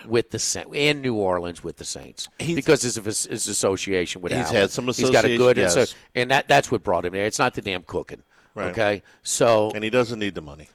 [0.05, 4.31] with the Saints in New Orleans with the Saints because of his, his association with
[4.31, 4.55] He's Allen.
[4.55, 5.77] had some He's got a good yes.
[5.77, 7.25] asso- and that that's what brought him there.
[7.25, 8.23] It's not the damn cooking.
[8.55, 8.71] Right.
[8.71, 10.67] Okay, so and he doesn't need the money.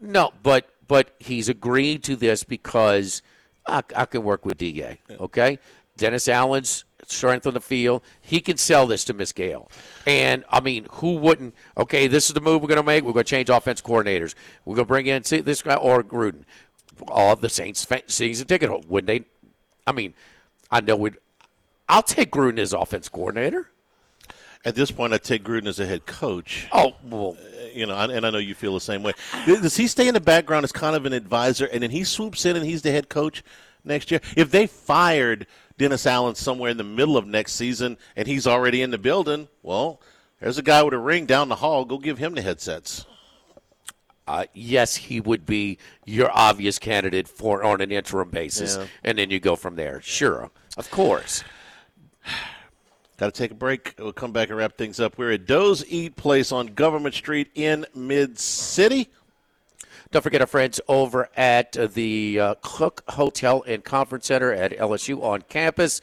[0.00, 3.22] no, but but he's agreed to this because
[3.66, 4.96] I, I can work with Da.
[5.10, 5.58] Okay,
[5.96, 8.02] Dennis Allen's strength on the field.
[8.20, 9.70] He can sell this to Miss Gayle,
[10.06, 11.54] and I mean, who wouldn't?
[11.76, 13.04] Okay, this is the move we're going to make.
[13.04, 14.34] We're going to change offense coordinators.
[14.64, 16.42] We're going to bring in see, this guy or Gruden.
[17.06, 18.88] All of the Saints season ticket holder.
[18.88, 19.24] Wouldn't they?
[19.86, 20.14] I mean,
[20.68, 21.16] I know we'd.
[21.88, 23.70] I'll take Gruden as offense coordinator.
[24.64, 26.66] At this point, I take Gruden as a head coach.
[26.72, 27.36] Oh well,
[27.72, 29.12] you know, and I know you feel the same way.
[29.46, 32.44] Does he stay in the background as kind of an advisor, and then he swoops
[32.44, 33.42] in and he's the head coach
[33.84, 34.20] next year?
[34.36, 35.46] If they fired
[35.78, 39.46] Dennis Allen somewhere in the middle of next season and he's already in the building,
[39.62, 40.00] well,
[40.40, 41.84] there's a guy with a ring down the hall.
[41.84, 43.06] Go give him the headsets.
[44.26, 48.86] uh, yes, he would be your obvious candidate for on an interim basis, Yeah.
[49.04, 50.00] and then you go from there.
[50.02, 51.44] Sure, of course.
[53.18, 53.96] Got to take a break.
[53.98, 55.18] We'll come back and wrap things up.
[55.18, 59.08] We're at Doe's Eat Place on Government Street in Mid City.
[60.12, 65.20] Don't forget our friends over at the uh, Cook Hotel and Conference Center at LSU
[65.20, 66.00] on campus.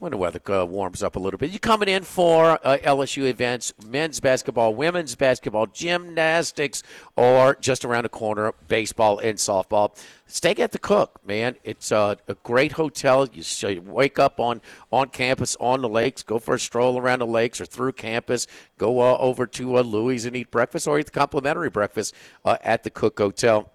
[0.00, 3.26] When the weather uh, warms up a little bit, you coming in for uh, LSU
[3.28, 6.82] events, men's basketball, women's basketball, gymnastics,
[7.16, 9.96] or just around the corner, baseball and softball.
[10.26, 11.56] Stay at the Cook, man.
[11.62, 13.28] It's uh, a great hotel.
[13.32, 14.60] You, wake up on
[14.92, 18.48] on campus on the lakes, go for a stroll around the lakes or through campus,
[18.76, 22.14] go uh, over to uh, Louis and eat breakfast, or eat the complimentary breakfast
[22.44, 23.70] at the Cook Hotel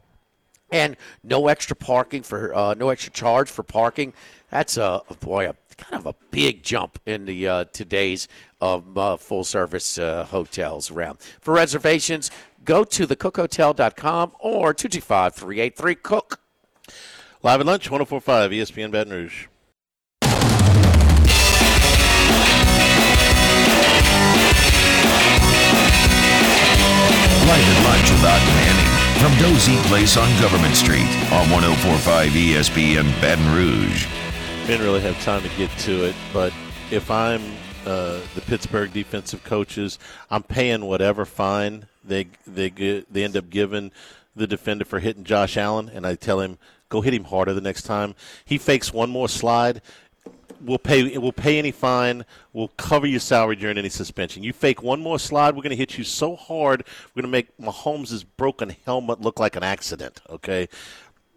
[0.71, 4.13] and no extra parking for uh, no extra charge for parking.
[4.49, 8.27] That's a boy, a kind of a big jump in the uh, today's
[8.61, 11.19] of uh, full service uh, hotels around.
[11.39, 12.29] For reservations,
[12.63, 16.39] go to thecookhotel.com or 225 383 Cook.
[17.41, 19.47] Live at lunch, 1045 ESPN Baton Rouge.
[27.47, 28.89] Live at lunch about Manning
[29.19, 34.18] from Doe's Eat Place on Government Street on 1045 ESPN Baton Rouge.
[34.69, 36.53] Didn't really have time to get to it, but
[36.91, 37.41] if I'm
[37.87, 39.97] uh, the Pittsburgh defensive coaches,
[40.29, 43.91] I'm paying whatever fine they they get, they end up giving
[44.35, 46.59] the defender for hitting Josh Allen, and I tell him
[46.89, 48.13] go hit him harder the next time.
[48.45, 49.81] He fakes one more slide.
[50.61, 51.17] We'll pay.
[51.17, 52.23] We'll pay any fine.
[52.53, 54.43] We'll cover your salary during any suspension.
[54.43, 56.83] You fake one more slide, we're going to hit you so hard.
[57.15, 60.21] We're going to make Mahomes' broken helmet look like an accident.
[60.29, 60.69] Okay,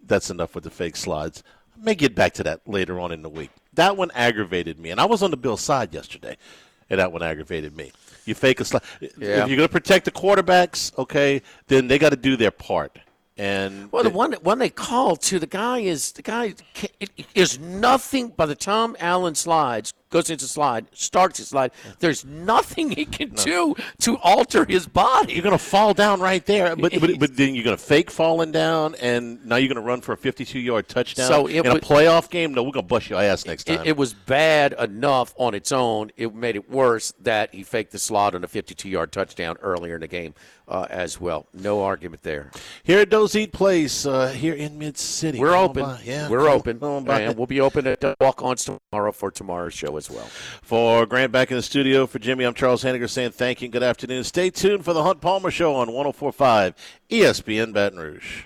[0.05, 1.41] that's enough with the fake slides.
[1.83, 3.49] May get back to that later on in the week.
[3.73, 6.37] That one aggravated me, and I was on the Bill side yesterday,
[6.89, 7.91] and that one aggravated me.
[8.25, 8.83] You fake a slide.
[9.01, 9.09] Yeah.
[9.43, 12.97] If you're going to protect the quarterbacks, okay, then they got to do their part.
[13.35, 17.09] And Well, the one one they call to the guy is the guy ca- it,
[17.17, 21.71] it is nothing by the time Allen slides goes into slide starts his slide.
[21.99, 25.33] There's nothing he can do to alter his body.
[25.33, 28.11] You're going to fall down right there, but, but but then you're going to fake
[28.11, 31.27] falling down, and now you're going to run for a 52 yard touchdown.
[31.27, 33.81] So in a playoff game, no, we're going to bust your ass next time.
[33.81, 36.11] It, it was bad enough on its own.
[36.15, 40.01] It made it worse that he faked the slot on a 52-yard touchdown earlier in
[40.01, 40.35] the game
[40.67, 41.47] uh, as well.
[41.53, 42.51] No argument there.
[42.83, 45.39] here at Doe's Eat Place, uh, here in Mid City.
[45.39, 45.97] We're Come open.
[46.03, 46.79] Yeah, We're open.
[46.81, 50.25] And we'll be open at uh, walk-ons tomorrow for tomorrow's show as well.
[50.61, 53.73] For Grant back in the studio, for Jimmy, I'm Charles Hanagriff saying thank you and
[53.73, 54.23] good afternoon.
[54.23, 56.75] Stay tuned for the Hunt Palmer Show on 1045
[57.09, 58.43] ESPN Baton Rouge.